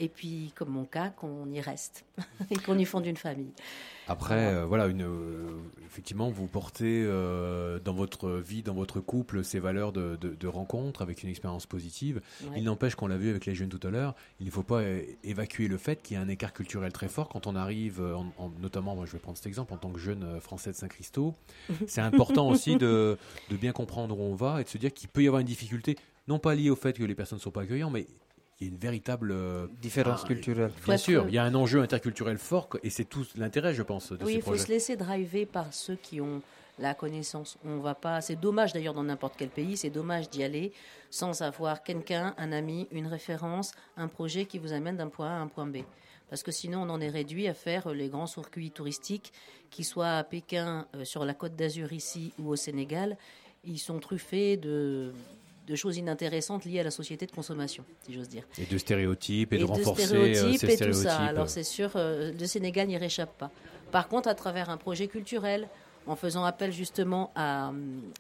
Et 0.01 0.09
puis, 0.09 0.53
comme 0.55 0.71
mon 0.71 0.85
cas, 0.85 1.11
qu'on 1.11 1.51
y 1.51 1.61
reste 1.61 2.05
et 2.51 2.57
qu'on 2.57 2.79
y 2.79 2.85
fonde 2.85 3.07
une 3.07 3.17
famille. 3.17 3.53
Après, 4.07 4.55
euh, 4.55 4.67
voilà, 4.67 4.87
une, 4.87 5.03
euh, 5.03 5.49
effectivement, 5.87 6.29
vous 6.31 6.47
portez 6.47 7.03
euh, 7.07 7.79
dans 7.79 7.95
votre 7.95 8.29
vie, 8.33 8.63
dans 8.63 8.75
votre 8.75 9.01
couple, 9.01 9.43
ces 9.45 9.59
valeurs 9.61 9.93
de, 9.93 10.17
de, 10.21 10.35
de 10.35 10.47
rencontre 10.47 11.01
avec 11.01 11.23
une 11.23 11.31
expérience 11.31 11.65
positive. 11.65 12.21
Ouais. 12.43 12.59
Il 12.59 12.65
n'empêche 12.65 12.97
qu'on 12.97 13.07
l'a 13.07 13.17
vu 13.17 13.31
avec 13.31 13.47
les 13.47 13.55
jeunes 13.55 13.71
tout 13.71 13.81
à 13.87 13.91
l'heure, 13.91 14.15
il 14.41 14.47
ne 14.47 14.51
faut 14.51 14.63
pas 14.63 14.83
évacuer 15.23 15.69
le 15.69 15.79
fait 15.79 16.03
qu'il 16.03 16.17
y 16.17 16.19
a 16.19 16.23
un 16.23 16.29
écart 16.29 16.53
culturel 16.53 16.93
très 16.93 17.09
fort 17.09 17.31
quand 17.31 17.47
on 17.47 17.57
arrive, 17.57 18.01
en- 18.03 18.31
en- 18.37 18.51
notamment, 18.61 18.95
moi 18.95 19.07
je 19.07 19.13
vais 19.13 19.19
prendre 19.19 19.39
cet 19.39 19.47
exemple, 19.47 19.73
en 19.73 19.79
tant 19.79 19.91
que 19.91 19.99
jeune 20.01 20.39
français 20.41 20.71
de 20.73 20.77
Saint-Christo. 20.77 21.35
C'est 21.87 22.03
important 22.03 22.49
aussi 22.51 22.77
de, 22.77 23.17
de 23.49 23.57
bien 23.57 23.73
comprendre 23.73 24.19
où 24.19 24.23
on 24.23 24.35
va 24.35 24.61
et 24.61 24.65
de 24.65 24.69
se 24.69 24.77
dire 24.77 24.93
qu'il 24.93 25.09
peut 25.09 25.23
y 25.23 25.27
avoir 25.29 25.41
une 25.41 25.47
difficulté, 25.47 25.97
non 26.29 26.39
pas 26.39 26.55
liée 26.55 26.69
au 26.71 26.77
fait 26.77 26.93
que 26.99 27.05
les 27.05 27.15
personnes 27.15 27.39
ne 27.39 27.43
sont 27.43 27.51
pas 27.51 27.63
accueillantes, 27.63 27.93
mais 27.93 28.07
il 28.61 28.67
y 28.67 28.71
a 28.71 28.73
une 28.73 28.79
véritable 28.79 29.33
euh, 29.33 29.67
Différence 29.81 30.21
ah, 30.25 30.29
culturelle. 30.29 30.71
Bien 30.85 30.97
sûr, 30.97 31.25
il 31.29 31.35
y 31.35 31.39
a 31.39 31.45
un 31.45 31.55
enjeu 31.55 31.81
interculturel 31.81 32.39
fort 32.39 32.69
et 32.83 32.91
c'est 32.91 33.05
tout 33.05 33.27
l'intérêt, 33.37 33.75
je 33.75 33.83
pense, 33.83 34.13
de 34.13 34.25
Oui, 34.25 34.33
ces 34.33 34.39
il 34.39 34.43
faut 34.43 34.57
se 34.57 34.69
laisser 34.69 34.97
driver 34.97 35.47
par 35.47 35.73
ceux 35.73 35.97
qui 35.97 36.21
ont 36.21 36.41
la 36.79 36.95
connaissance. 36.95 37.57
On 37.65 37.79
va 37.79 37.95
pas. 37.95 38.21
C'est 38.21 38.37
dommage 38.37 38.73
d'ailleurs 38.73 38.95
dans 38.95 39.05
n'importe 39.05 39.35
quel 39.37 39.49
pays. 39.49 39.77
C'est 39.77 39.91
dommage 39.91 40.31
d'y 40.31 40.43
aller 40.43 40.73
sans 41.11 41.43
avoir 41.43 41.83
quelqu'un, 41.83 42.35
un 42.39 42.53
ami, 42.53 42.89
une 42.91 43.07
référence, 43.07 43.73
un 43.97 44.09
projet 44.09 44.47
qui 44.47 44.59
vous 44.59 44.73
amène 44.73 44.97
d'un 44.97 45.09
point 45.09 45.29
A 45.29 45.35
à 45.35 45.41
un 45.41 45.47
point 45.47 45.67
B. 45.67 45.79
Parce 46.31 46.43
que 46.43 46.51
sinon, 46.51 46.83
on 46.83 46.91
en 46.91 47.01
est 47.01 47.11
réduit 47.11 47.47
à 47.47 47.55
faire 47.55 47.91
les 47.91 48.09
grands 48.09 48.27
circuits 48.27 48.71
touristiques, 48.71 49.33
qui 49.71 49.85
soient 49.85 50.19
à 50.19 50.25
Pékin, 50.25 50.87
euh, 50.95 51.05
sur 51.05 51.25
la 51.25 51.35
Côte 51.35 51.55
d'Azur 51.55 51.93
ici 51.93 52.33
ou 52.39 52.49
au 52.49 52.57
Sénégal, 52.57 53.17
ils 53.65 53.79
sont 53.79 53.99
truffés 53.99 54.57
de, 54.57 55.13
de 55.67 55.75
choses 55.77 55.97
inintéressantes 55.97 56.65
liées 56.65 56.81
à 56.81 56.85
la 56.85 56.91
société 56.91 57.27
de 57.27 57.33
consommation, 57.33 57.85
si 58.05 58.13
j'ose 58.13 58.29
dire. 58.29 58.45
Et 58.59 58.67
de 58.67 58.77
stéréotypes 58.79 59.53
et, 59.53 59.57
de 59.59 59.63
de 59.63 59.67
renforcer 59.69 60.03
euh, 60.15 60.35
stéréotypes 60.35 60.61
ces 60.71 60.83
et 60.83 60.87
tout 60.87 60.93
ça. 60.93 61.17
Alors 61.19 61.49
c'est 61.49 61.63
sûr, 61.65 61.93
euh, 61.97 62.33
le 62.39 62.47
Sénégal 62.47 62.89
n'y 62.89 62.97
réchappe 62.99 63.37
pas. 63.39 63.51
Par 63.91 64.09
contre, 64.09 64.29
à 64.29 64.35
travers 64.35 64.69
un 64.71 64.77
projet 64.77 65.07
culturel, 65.09 65.69
en 66.07 66.17
faisant 66.17 66.45
appel 66.45 66.71
justement 66.71 67.33
à, 67.35 67.73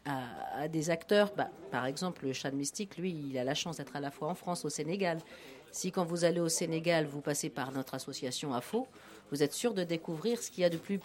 à- 0.06 0.60
à 0.62 0.68
des 0.68 0.88
acteurs, 0.88 1.32
bah, 1.36 1.50
par 1.70 1.84
exemple, 1.84 2.24
le 2.24 2.32
Chat 2.32 2.50
Mystique, 2.50 2.96
lui, 2.96 3.10
il 3.30 3.36
a 3.36 3.44
la 3.44 3.54
chance 3.54 3.76
d'être 3.76 3.94
à 3.94 4.00
la 4.00 4.10
fois 4.10 4.28
en 4.28 4.34
France, 4.34 4.64
au 4.64 4.70
Sénégal. 4.70 5.18
Si 5.70 5.92
quand 5.92 6.04
vous 6.04 6.24
allez 6.24 6.40
au 6.40 6.48
Sénégal, 6.48 7.04
vous 7.04 7.20
passez 7.20 7.50
par 7.50 7.72
notre 7.72 7.94
association 7.94 8.54
AFO, 8.54 8.86
vous 9.30 9.42
êtes 9.42 9.52
sûr 9.52 9.74
de 9.74 9.84
découvrir 9.84 10.40
ce 10.42 10.50
qu'il 10.50 10.62
y 10.62 10.64
a 10.64 10.70
de 10.70 10.76
plus, 10.78 10.98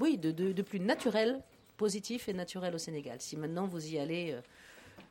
oui, 0.00 0.18
de, 0.18 0.32
de- 0.32 0.50
de 0.52 0.62
plus 0.62 0.80
naturel, 0.80 1.38
positif 1.76 2.28
et 2.28 2.32
naturel 2.32 2.74
au 2.74 2.78
Sénégal. 2.78 3.18
Si 3.20 3.36
maintenant 3.36 3.66
vous 3.66 3.86
y 3.86 3.98
allez 3.98 4.32
euh, 4.32 4.40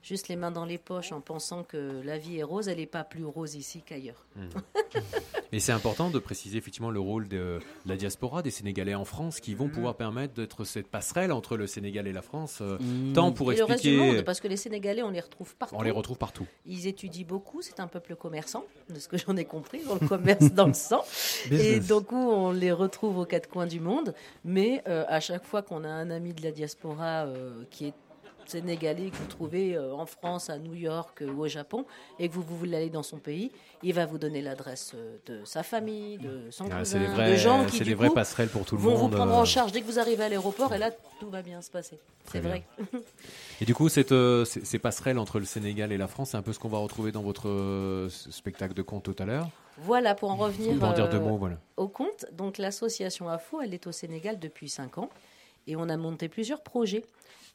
juste 0.01 0.27
les 0.29 0.35
mains 0.35 0.51
dans 0.51 0.65
les 0.65 0.77
poches 0.77 1.11
en 1.11 1.21
pensant 1.21 1.63
que 1.63 2.01
la 2.03 2.17
vie 2.17 2.37
est 2.37 2.43
rose, 2.43 2.67
elle 2.67 2.77
n'est 2.77 2.85
pas 2.85 3.03
plus 3.03 3.25
rose 3.25 3.55
ici 3.55 3.81
qu'ailleurs. 3.85 4.25
Et 5.51 5.59
c'est 5.59 5.71
important 5.71 6.09
de 6.11 6.19
préciser 6.19 6.57
effectivement 6.57 6.91
le 6.91 6.99
rôle 6.99 7.27
de 7.27 7.59
la 7.85 7.95
diaspora 7.95 8.41
des 8.43 8.51
Sénégalais 8.51 8.93
en 8.95 9.05
France 9.05 9.39
qui 9.39 9.55
vont 9.55 9.65
Mm. 9.67 9.71
pouvoir 9.71 9.95
permettre 9.95 10.33
d'être 10.35 10.63
cette 10.63 10.87
passerelle 10.87 11.31
entre 11.31 11.57
le 11.57 11.65
Sénégal 11.67 12.07
et 12.07 12.13
la 12.13 12.21
France, 12.21 12.59
euh, 12.61 12.77
Mm. 12.79 13.13
tant 13.13 13.31
pour 13.31 13.51
et 13.51 13.55
le 13.55 13.63
reste 13.63 13.83
du 13.83 13.89
expliquer. 13.89 14.13
monde, 14.17 14.25
parce 14.25 14.39
que 14.39 14.47
les 14.47 14.57
Sénégalais, 14.57 15.01
on 15.03 15.09
les 15.09 15.19
retrouve 15.19 15.55
partout. 15.55 15.75
On 15.77 15.81
les 15.81 15.91
retrouve 15.91 16.17
partout. 16.17 16.45
Ils 16.65 16.85
étudient 16.87 17.25
beaucoup, 17.27 17.61
c'est 17.61 17.79
un 17.79 17.87
peuple 17.87 18.15
commerçant, 18.15 18.63
de 18.89 18.99
ce 18.99 19.07
que 19.07 19.17
j'en 19.17 19.35
ai 19.37 19.45
compris, 19.45 19.81
on 19.89 19.95
le 19.95 20.07
commerce 20.07 20.51
dans 20.53 20.67
le 20.67 20.73
sang. 20.73 21.03
Et 21.51 21.79
donc, 21.79 22.11
on 22.13 22.51
les 22.51 22.71
retrouve 22.71 23.17
aux 23.17 23.25
quatre 23.25 23.49
coins 23.49 23.67
du 23.67 23.79
monde. 23.79 24.13
Mais 24.45 24.83
euh, 24.87 25.03
à 25.07 25.19
chaque 25.19 25.43
fois 25.45 25.61
qu'on 25.63 25.83
a 25.83 25.89
un 25.89 26.09
ami 26.11 26.33
de 26.33 26.43
la 26.43 26.51
diaspora 26.51 27.25
euh, 27.25 27.63
qui 27.71 27.87
est 27.87 27.93
sénégalais 28.49 29.09
que 29.09 29.15
vous 29.15 29.25
trouvez 29.27 29.75
euh, 29.75 29.93
en 29.93 30.05
France, 30.05 30.49
à 30.49 30.57
New 30.57 30.73
York 30.73 31.21
euh, 31.21 31.31
ou 31.31 31.43
au 31.43 31.47
Japon, 31.47 31.85
et 32.19 32.27
que 32.29 32.33
vous, 32.33 32.41
vous 32.41 32.57
voulez 32.57 32.75
aller 32.77 32.89
dans 32.89 33.03
son 33.03 33.17
pays, 33.17 33.51
il 33.83 33.93
va 33.93 34.05
vous 34.05 34.17
donner 34.17 34.41
l'adresse 34.41 34.91
euh, 34.95 35.17
de 35.27 35.45
sa 35.45 35.63
famille, 35.63 36.17
de 36.17 36.49
son 36.51 36.65
Ah, 36.71 36.79
cousin, 36.79 36.99
vrais- 37.13 37.31
de 37.31 37.35
gens 37.37 37.65
qui 37.65 37.77
c'est 37.77 37.83
du 37.83 37.95
coup, 37.95 38.09
passerelles 38.13 38.49
pour 38.49 38.65
tout 38.65 38.75
le 38.75 38.81
vont 38.81 38.91
monde, 38.97 39.11
vous 39.11 39.17
prendre 39.17 39.31
euh. 39.33 39.41
en 39.41 39.45
charge 39.45 39.71
dès 39.71 39.81
que 39.81 39.85
vous 39.85 39.99
arrivez 39.99 40.23
à 40.23 40.29
l'aéroport, 40.29 40.73
et 40.73 40.77
là, 40.77 40.91
tout 41.19 41.29
va 41.29 41.41
bien 41.41 41.61
se 41.61 41.69
passer. 41.71 41.99
C'est 42.31 42.39
vrai. 42.41 42.63
Et 43.61 43.65
du 43.65 43.73
coup, 43.73 43.89
cette, 43.89 44.11
euh, 44.11 44.45
ces, 44.45 44.63
ces 44.65 44.79
passerelles 44.79 45.17
entre 45.17 45.39
le 45.39 45.45
Sénégal 45.45 45.91
et 45.91 45.97
la 45.97 46.07
France, 46.07 46.31
c'est 46.31 46.37
un 46.37 46.41
peu 46.41 46.53
ce 46.53 46.59
qu'on 46.59 46.69
va 46.69 46.77
retrouver 46.77 47.11
dans 47.11 47.21
votre 47.23 47.47
euh, 47.49 48.09
spectacle 48.09 48.73
de 48.73 48.81
conte 48.81 49.03
tout 49.03 49.15
à 49.19 49.25
l'heure. 49.25 49.49
Voilà, 49.81 50.13
pour 50.13 50.29
en 50.29 50.35
revenir 50.35 50.77
Pour 50.77 50.91
dire 50.93 51.07
deux 51.09 51.17
euh, 51.17 51.21
mots, 51.21 51.37
voilà. 51.37 51.57
au 51.77 51.87
compte, 51.87 52.25
donc 52.33 52.57
l'association 52.57 53.29
AFO, 53.29 53.61
elle 53.61 53.73
est 53.73 53.87
au 53.87 53.91
Sénégal 53.93 54.37
depuis 54.37 54.67
5 54.69 54.97
ans 54.97 55.09
et 55.67 55.75
on 55.77 55.87
a 55.87 55.95
monté 55.95 56.27
plusieurs 56.27 56.61
projets 56.61 57.03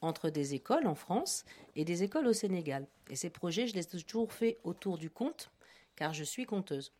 entre 0.05 0.29
des 0.29 0.53
écoles 0.53 0.87
en 0.87 0.95
France 0.95 1.45
et 1.75 1.85
des 1.85 2.03
écoles 2.03 2.27
au 2.27 2.33
Sénégal. 2.33 2.87
Et 3.09 3.15
ces 3.15 3.29
projets, 3.29 3.67
je 3.67 3.73
les 3.73 3.81
ai 3.81 3.85
toujours 3.85 4.31
faits 4.31 4.57
autour 4.63 4.97
du 4.97 5.09
conte 5.09 5.51
car 5.95 6.13
je 6.13 6.23
suis 6.23 6.45
conteuse 6.45 6.91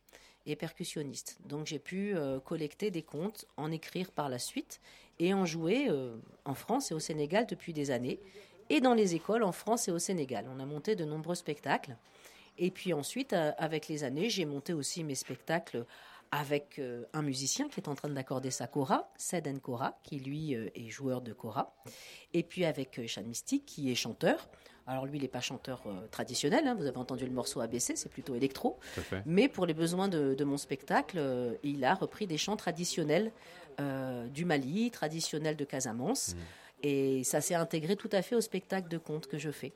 et 0.46 0.56
percussionniste. 0.56 1.38
Donc 1.44 1.66
j'ai 1.66 1.78
pu 1.78 2.14
euh, 2.14 2.40
collecter 2.40 2.90
des 2.90 3.02
contes, 3.02 3.46
en 3.56 3.70
écrire 3.70 4.10
par 4.10 4.28
la 4.28 4.38
suite 4.38 4.80
et 5.18 5.34
en 5.34 5.44
jouer 5.44 5.86
euh, 5.88 6.16
en 6.44 6.54
France 6.54 6.90
et 6.90 6.94
au 6.94 7.00
Sénégal 7.00 7.46
depuis 7.46 7.72
des 7.72 7.90
années 7.90 8.20
et 8.70 8.80
dans 8.80 8.94
les 8.94 9.14
écoles 9.14 9.42
en 9.42 9.52
France 9.52 9.88
et 9.88 9.92
au 9.92 9.98
Sénégal. 9.98 10.46
On 10.54 10.60
a 10.60 10.66
monté 10.66 10.96
de 10.96 11.04
nombreux 11.04 11.34
spectacles. 11.34 11.96
Et 12.58 12.70
puis 12.70 12.92
ensuite, 12.92 13.32
euh, 13.32 13.52
avec 13.58 13.88
les 13.88 14.04
années, 14.04 14.30
j'ai 14.30 14.44
monté 14.44 14.72
aussi 14.72 15.04
mes 15.04 15.14
spectacles 15.14 15.84
avec 16.30 16.78
euh, 16.78 17.04
un 17.12 17.22
musicien 17.22 17.68
qui 17.68 17.80
est 17.80 17.88
en 17.88 17.94
train 17.94 18.08
d'accorder 18.08 18.50
sa 18.50 18.66
kora, 18.66 19.10
Seden 19.16 19.60
Kora, 19.60 19.98
qui 20.02 20.18
lui 20.18 20.54
euh, 20.54 20.68
est 20.74 20.88
joueur 20.88 21.20
de 21.20 21.32
kora. 21.32 21.74
Et 22.34 22.42
puis 22.42 22.64
avec 22.64 22.98
euh, 22.98 23.06
Chan 23.06 23.22
Mystique, 23.22 23.66
qui 23.66 23.90
est 23.90 23.94
chanteur. 23.94 24.48
Alors 24.88 25.04
lui, 25.04 25.18
il 25.18 25.22
n'est 25.22 25.28
pas 25.28 25.40
chanteur 25.40 25.82
euh, 25.86 26.06
traditionnel, 26.10 26.66
hein, 26.66 26.74
vous 26.78 26.86
avez 26.86 26.96
entendu 26.96 27.24
le 27.24 27.32
morceau 27.32 27.60
ABC, 27.60 27.96
c'est 27.96 28.08
plutôt 28.08 28.36
électro. 28.36 28.78
Mais 29.26 29.48
pour 29.48 29.66
les 29.66 29.74
besoins 29.74 30.08
de, 30.08 30.34
de 30.34 30.44
mon 30.44 30.56
spectacle, 30.56 31.18
euh, 31.18 31.54
il 31.64 31.84
a 31.84 31.94
repris 31.94 32.26
des 32.28 32.38
chants 32.38 32.56
traditionnels 32.56 33.32
euh, 33.80 34.28
du 34.28 34.44
Mali, 34.44 34.90
traditionnels 34.92 35.56
de 35.56 35.64
Casamance. 35.64 36.36
Et 36.82 37.24
ça 37.24 37.40
s'est 37.40 37.54
intégré 37.54 37.96
tout 37.96 38.10
à 38.12 38.22
fait 38.22 38.36
au 38.36 38.40
spectacle 38.40 38.88
de 38.88 38.98
contes 38.98 39.26
que 39.26 39.38
je 39.38 39.50
fais. 39.50 39.72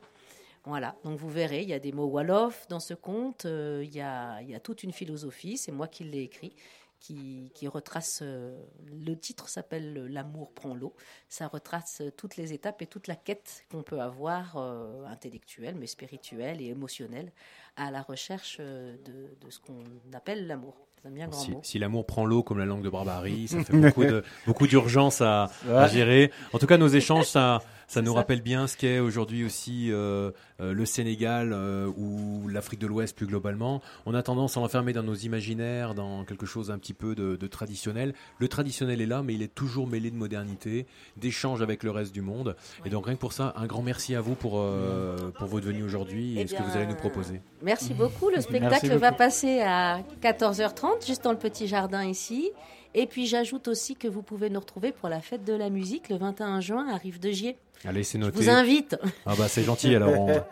Voilà, 0.65 0.95
donc 1.05 1.19
vous 1.19 1.31
verrez, 1.31 1.63
il 1.63 1.69
y 1.71 1.73
a 1.73 1.79
des 1.79 1.93
mots 1.93 2.07
Wolof 2.07 2.69
dans 2.69 2.81
ce 2.81 2.93
conte, 2.93 3.47
euh, 3.47 3.83
il, 3.83 3.95
y 3.95 4.03
a, 4.03 4.61
toute 4.63 4.83
une 4.83 4.93
philosophie, 4.93 5.57
c'est 5.57 5.73
moi 5.73 5.89
qui 5.89 6.05
l'ai 6.05 6.21
écrit, 6.21 6.55
qui, 6.99 7.51
qui 7.55 7.67
retrace, 7.67 8.19
euh, 8.21 8.63
le 8.85 9.15
titre 9.19 9.49
s'appelle 9.49 9.95
L'amour 9.95 10.53
prend 10.53 10.75
l'eau, 10.75 10.95
ça 11.31 11.49
retrace 11.49 12.03
euh, 12.03 12.11
toutes 12.11 12.37
les 12.37 12.53
étapes 12.53 12.83
et 12.83 12.87
toute 12.87 13.07
la 13.07 13.17
quête 13.17 13.65
qu'on 13.71 13.83
peut 13.83 14.03
avoir, 14.03 14.59
intellectuelle, 15.07 15.77
mais 15.77 15.87
spirituelle 15.87 16.61
et 16.61 16.67
émotionnelle, 16.67 17.33
à 17.77 17.91
la 17.91 18.03
recherche 18.03 18.59
de 18.59 19.31
ce 19.49 19.61
qu'on 19.61 19.85
appelle 20.13 20.47
l'amour. 20.47 20.90
C'est 21.03 21.09
un 21.09 21.13
bien 21.13 21.29
grand 21.29 21.41
Si, 21.41 21.51
mot. 21.53 21.61
si 21.63 21.79
l'amour 21.79 22.05
prend 22.07 22.27
l'eau 22.27 22.43
comme 22.43 22.59
la 22.59 22.67
langue 22.67 22.83
de 22.83 22.91
Barbarie, 22.91 23.49
ça 23.49 23.59
fait 23.65 23.77
beaucoup 23.77 24.05
de 24.05 24.23
beaucoup 24.47 24.67
d'urgence 24.67 25.21
à, 25.21 25.51
à 25.73 25.89
gérer. 25.89 26.31
En 26.53 26.59
tout 26.59 26.67
cas, 26.67 26.77
nos 26.77 26.89
échanges, 26.89 27.27
ça, 27.27 27.63
ça 27.89 28.03
nous 28.03 28.13
rappelle 28.15 28.43
bien 28.43 28.67
ce 28.67 28.77
qu'est 28.77 28.99
aujourd'hui 28.99 29.45
aussi 29.45 29.91
euh, 29.91 30.31
euh, 30.61 30.73
le 30.75 30.85
Sénégal 30.85 31.53
euh, 31.53 31.89
ou 31.97 32.47
l'Afrique 32.49 32.79
de 32.81 32.87
l'Ouest 32.87 33.17
plus 33.17 33.27
globalement. 33.27 33.81
On 34.07 34.15
a 34.15 34.23
tendance 34.23 34.57
à 34.57 34.61
l'enfermer 34.61 34.93
dans 34.93 35.03
nos 35.03 35.15
imaginaires, 35.15 35.95
dans 35.95 36.25
quelque 36.25 36.47
chose 36.47 36.71
un 36.71 36.79
petit 36.79 36.93
peu 36.95 37.15
de, 37.15 37.35
de 37.37 37.47
traditionnel. 37.47 38.13
Le 38.39 38.47
traditionnel 38.49 39.01
est 39.01 39.07
là, 39.07 39.23
mais 39.25 39.35
il 39.35 39.43
est 39.43 39.53
toujours 39.55 39.87
mêlé 39.89 40.11
de 40.11 40.17
modernité, 40.17 40.87
d'échange 41.17 41.63
avec 41.63 41.83
le 41.83 41.91
reste 41.91 42.13
du 42.13 42.21
monde. 42.21 42.55
Et 42.85 42.91
donc 42.91 43.07
rien 43.07 43.15
que 43.15 43.21
pour 43.21 43.33
ça, 43.33 43.55
un 43.57 43.67
grand 43.67 43.83
merci 43.83 44.15
à 44.15 44.21
vous 44.21 44.35
pour 44.35 44.61
euh, 44.61 45.17
pour 45.39 45.49
votre 45.49 45.67
venue 45.67 45.83
aujourd'hui 45.83 46.39
et 46.39 46.43
Eh 46.43 46.47
ce 46.47 46.55
que 46.55 46.63
vous 46.63 46.77
allez 46.77 46.87
nous 46.87 46.95
proposer. 46.95 47.41
Merci 47.63 47.95
beaucoup. 47.95 48.29
Le 48.29 48.41
spectacle 48.41 48.71
Merci 48.71 48.89
va 48.99 49.11
beaucoup. 49.11 49.19
passer 49.19 49.61
à 49.63 50.01
14h30, 50.23 50.90
juste 51.07 51.25
dans 51.25 51.33
le 51.33 51.39
petit 51.39 51.67
jardin 51.67 52.05
ici. 52.05 52.51
Et 52.95 53.07
puis 53.07 53.27
j'ajoute 53.27 53.69
aussi 53.69 53.95
que 53.95 54.09
vous 54.09 54.23
pouvez 54.23 54.51
nous 54.51 54.59
retrouver 54.61 54.91
pour 54.93 55.09
la 55.09 55.21
fête 55.21 55.45
de 55.45 55.53
la 55.53 55.71
musique 55.71 56.09
le 56.09 56.17
21 56.17 56.61
juin 56.61 56.89
à 56.93 56.97
Rive 56.97 57.21
de 57.21 57.31
Gier. 57.31 57.57
Allez, 57.85 58.03
c'est 58.03 58.19
Je 58.19 58.25
noté. 58.25 58.37
vous 58.43 58.51
invite. 58.51 58.97
Ah 59.27 59.35
bah 59.39 59.47
c'est 59.49 59.63
gentil 59.63 59.95
alors. 59.95 60.21
on- 60.21 60.43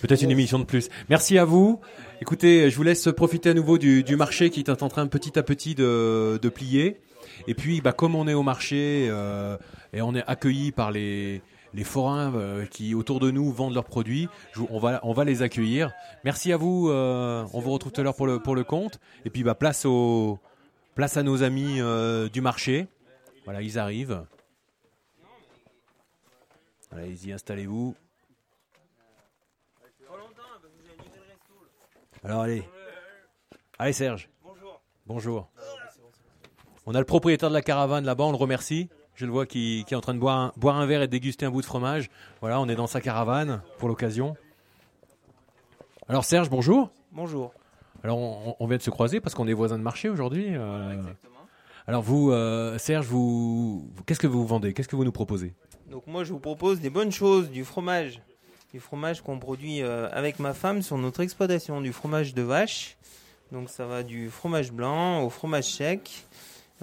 Peut-être 0.00 0.22
une 0.22 0.30
émission 0.32 0.58
de 0.58 0.64
plus. 0.64 0.88
Merci 1.08 1.38
à 1.38 1.44
vous. 1.44 1.80
Écoutez, 2.20 2.68
je 2.70 2.76
vous 2.76 2.82
laisse 2.82 3.08
profiter 3.16 3.50
à 3.50 3.54
nouveau 3.54 3.78
du, 3.78 4.02
du 4.02 4.16
marché 4.16 4.50
qui 4.50 4.60
est 4.60 4.70
en 4.82 4.88
train 4.88 5.06
petit 5.06 5.38
à 5.38 5.42
petit 5.42 5.74
de, 5.74 6.38
de 6.42 6.48
plier. 6.48 7.00
Et 7.46 7.54
puis, 7.54 7.80
bah, 7.80 7.92
comme 7.92 8.14
on 8.16 8.26
est 8.26 8.34
au 8.34 8.42
marché 8.42 9.06
euh, 9.10 9.56
et 9.92 10.02
on 10.02 10.14
est 10.14 10.24
accueilli 10.26 10.72
par 10.72 10.90
les 10.90 11.42
les 11.74 11.84
forains 11.84 12.32
euh, 12.34 12.66
qui 12.66 12.94
autour 12.94 13.20
de 13.20 13.30
nous 13.30 13.50
vendent 13.50 13.74
leurs 13.74 13.84
produits, 13.84 14.28
on 14.70 14.78
va 14.78 15.00
on 15.02 15.12
va 15.12 15.24
les 15.24 15.42
accueillir. 15.42 15.92
Merci 16.22 16.52
à 16.52 16.56
vous. 16.56 16.88
euh, 16.88 17.44
on 17.52 17.60
vous 17.60 17.72
retrouve 17.72 17.92
tout 17.92 18.00
à 18.00 18.04
l'heure 18.04 18.14
pour 18.14 18.26
le 18.26 18.38
pour 18.38 18.54
le 18.54 18.64
compte. 18.64 19.00
Et 19.24 19.30
puis 19.30 19.42
bah 19.42 19.54
place 19.54 19.84
au 19.84 20.38
place 20.94 21.16
à 21.16 21.22
nos 21.22 21.42
amis 21.42 21.80
euh, 21.80 22.28
du 22.28 22.40
marché. 22.40 22.86
Voilà, 23.44 23.60
ils 23.60 23.78
arrivent. 23.78 24.24
Allez-y, 26.92 27.32
installez-vous. 27.32 27.96
Alors 32.22 32.42
allez. 32.42 32.62
Allez 33.78 33.92
Serge. 33.92 34.30
Bonjour. 34.42 34.80
Bonjour. 35.06 35.50
On 36.86 36.94
a 36.94 36.98
le 36.98 37.04
propriétaire 37.04 37.48
de 37.48 37.54
la 37.54 37.62
caravane 37.62 38.04
là-bas, 38.04 38.24
on 38.24 38.30
le 38.30 38.36
remercie. 38.36 38.88
Je 39.14 39.26
le 39.26 39.32
vois 39.32 39.46
qui, 39.46 39.84
qui 39.86 39.94
est 39.94 39.96
en 39.96 40.00
train 40.00 40.14
de 40.14 40.18
boire 40.18 40.36
un, 40.38 40.52
boire 40.56 40.76
un 40.76 40.86
verre 40.86 41.02
et 41.02 41.06
de 41.06 41.12
déguster 41.12 41.46
un 41.46 41.50
bout 41.50 41.60
de 41.60 41.66
fromage. 41.66 42.10
Voilà, 42.40 42.60
on 42.60 42.68
est 42.68 42.74
dans 42.74 42.86
sa 42.88 43.00
caravane 43.00 43.62
pour 43.78 43.88
l'occasion. 43.88 44.36
Alors 46.08 46.24
Serge, 46.24 46.50
bonjour. 46.50 46.90
Bonjour. 47.12 47.52
Alors 48.02 48.18
on, 48.18 48.56
on 48.58 48.66
vient 48.66 48.76
de 48.76 48.82
se 48.82 48.90
croiser 48.90 49.20
parce 49.20 49.34
qu'on 49.34 49.46
est 49.48 49.52
voisins 49.52 49.78
de 49.78 49.82
marché 49.82 50.08
aujourd'hui. 50.08 50.48
euh. 50.50 51.00
Alors 51.86 52.02
vous, 52.02 52.30
euh, 52.32 52.76
Serge, 52.78 53.06
vous, 53.06 53.88
vous- 53.94 54.02
qu'est-ce 54.04 54.20
que 54.20 54.26
vous 54.26 54.46
vendez? 54.46 54.72
Qu'est-ce 54.74 54.88
que 54.88 54.96
vous 54.96 55.04
nous 55.04 55.12
proposez? 55.12 55.54
Donc 55.90 56.06
moi 56.06 56.24
je 56.24 56.32
vous 56.32 56.40
propose 56.40 56.80
des 56.80 56.90
bonnes 56.90 57.12
choses, 57.12 57.50
du 57.50 57.64
fromage. 57.64 58.20
Du 58.72 58.80
fromage 58.80 59.20
qu'on 59.22 59.38
produit 59.38 59.82
euh, 59.82 60.08
avec 60.10 60.40
ma 60.40 60.52
femme 60.54 60.82
sur 60.82 60.98
notre 60.98 61.20
exploitation, 61.20 61.80
du 61.80 61.92
fromage 61.92 62.34
de 62.34 62.42
vache. 62.42 62.96
Donc 63.52 63.68
ça 63.70 63.86
va 63.86 64.02
du 64.02 64.28
fromage 64.30 64.72
blanc 64.72 65.22
au 65.22 65.30
fromage 65.30 65.64
sec, 65.72 66.24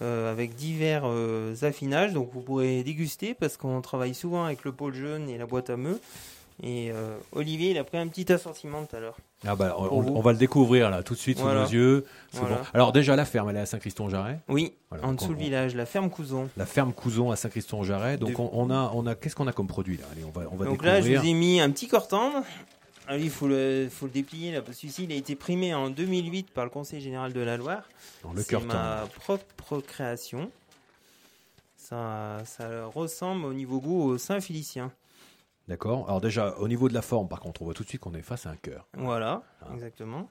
euh, 0.01 0.31
avec 0.31 0.55
divers 0.55 1.03
euh, 1.05 1.53
affinages. 1.63 2.13
Donc 2.13 2.29
vous 2.33 2.41
pourrez 2.41 2.83
déguster 2.83 3.33
parce 3.33 3.57
qu'on 3.57 3.81
travaille 3.81 4.13
souvent 4.13 4.45
avec 4.45 4.63
le 4.63 4.71
pôle 4.71 4.93
jaune 4.93 5.29
et 5.29 5.37
la 5.37 5.45
boîte 5.45 5.69
à 5.69 5.77
meux. 5.77 5.99
Et 6.63 6.91
euh, 6.91 7.17
Olivier, 7.31 7.71
il 7.71 7.77
a 7.79 7.83
pris 7.83 7.97
un 7.97 8.07
petit 8.07 8.31
assortiment 8.31 8.83
tout 8.83 8.95
à 8.95 8.99
l'heure. 8.99 9.17
Ah 9.47 9.55
bah, 9.55 9.75
on, 9.79 10.21
va 10.21 10.31
le 10.31 10.37
découvrir 10.37 10.91
là 10.91 11.01
tout 11.01 11.15
de 11.15 11.19
suite 11.19 11.39
Voilà. 11.39 11.65
sous 11.65 11.73
nos 11.73 11.81
yeux. 11.81 12.05
Voilà. 12.33 12.57
bon. 12.57 12.61
Alors 12.75 12.91
déjà 12.91 13.15
la 13.15 13.25
ferme, 13.25 13.49
elle 13.49 13.55
est 13.55 13.61
à 13.61 13.65
Saint-Christon-Jarret. 13.65 14.39
Oui, 14.47 14.73
Voilà, 14.91 15.07
en 15.07 15.13
dessous 15.13 15.29
le 15.31 15.37
village, 15.39 15.73
la 15.73 15.87
ferme 15.87 16.11
Couson. 16.11 16.49
La 16.57 16.67
ferme 16.67 16.93
Couson 16.93 17.31
à 17.31 17.35
Saint-Christon-Jarret. 17.35 18.17
Donc 18.17 18.31
De- 18.31 18.35
on, 18.37 18.51
on 18.53 18.69
a, 18.69 18.91
on 18.93 19.07
a, 19.07 19.15
qu'est-ce 19.15 19.35
qu'on 19.35 19.47
a 19.47 19.53
comme 19.53 19.65
produit 19.65 19.97
là? 19.97 20.03
Allez, 20.11 20.23
on 20.23 20.29
va, 20.39 20.45
on 20.51 20.55
va 20.55 20.65
Donc 20.65 20.83
là, 20.83 20.97
je 21.01 21.07
découvrir. 21.07 21.21
vous 21.21 21.27
ai 21.29 21.33
mis 21.33 21.59
un 21.59 21.71
petit 21.71 21.87
cortendre. 23.01 23.09
Alors, 23.09 23.21
il 23.25 23.29
faut 23.29 23.47
le, 23.47 23.87
faut 23.91 24.05
le 24.05 24.11
déplier 24.11 24.51
là, 24.51 24.61
parce 24.61 24.77
que 24.77 24.81
celui-ci, 24.81 25.03
il 25.05 25.11
a 25.11 25.15
été 25.15 25.35
primé 25.35 25.73
en 25.73 25.89
2008 25.89 26.51
par 26.51 26.63
le 26.65 26.69
Conseil 26.69 27.01
général 27.01 27.33
de 27.33 27.39
la 27.41 27.57
Loire. 27.57 27.83
Alors, 28.23 28.33
le 28.33 28.41
C'est 28.43 28.59
ma 28.59 29.07
propre 29.15 29.81
création. 29.81 30.51
Ça, 31.75 32.41
ça 32.45 32.85
ressemble 32.85 33.45
au 33.45 33.53
niveau 33.53 33.79
goût 33.81 34.03
au 34.03 34.17
Saint-Félicien. 34.17 34.91
D'accord. 35.67 36.05
Alors 36.07 36.21
déjà 36.21 36.55
au 36.57 36.67
niveau 36.67 36.89
de 36.89 36.93
la 36.93 37.01
forme, 37.01 37.27
par 37.27 37.39
contre, 37.39 37.61
on 37.61 37.65
voit 37.65 37.73
tout 37.73 37.83
de 37.83 37.87
suite 37.89 38.01
qu'on 38.01 38.13
est 38.13 38.21
face 38.21 38.45
à 38.45 38.49
un 38.51 38.55
cœur. 38.55 38.87
Voilà, 38.93 39.43
Ah. 39.61 39.67
exactement. 39.73 40.29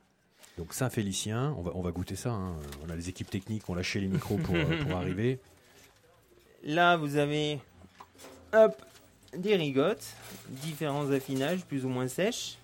Donc 0.58 0.74
Saint-Félicien, 0.74 1.54
on 1.56 1.62
va, 1.62 1.70
on 1.74 1.80
va 1.82 1.90
goûter 1.92 2.16
ça. 2.16 2.30
hein. 2.30 2.56
On 2.86 2.90
a 2.90 2.96
les 2.96 3.08
équipes 3.08 3.30
techniques, 3.30 3.68
on 3.68 3.74
lâché 3.74 4.00
les 4.00 4.08
micros 4.08 4.36
pour, 4.38 4.54
euh, 4.54 4.82
pour 4.82 4.92
arriver. 4.96 5.38
Là, 6.62 6.96
vous 6.96 7.16
avez 7.16 7.58
hop, 8.52 8.82
des 9.36 9.56
rigottes, 9.56 10.04
différents 10.48 11.10
affinages 11.10 11.64
plus 11.64 11.84
ou 11.84 11.88
moins 11.88 12.08
sèches. 12.08 12.58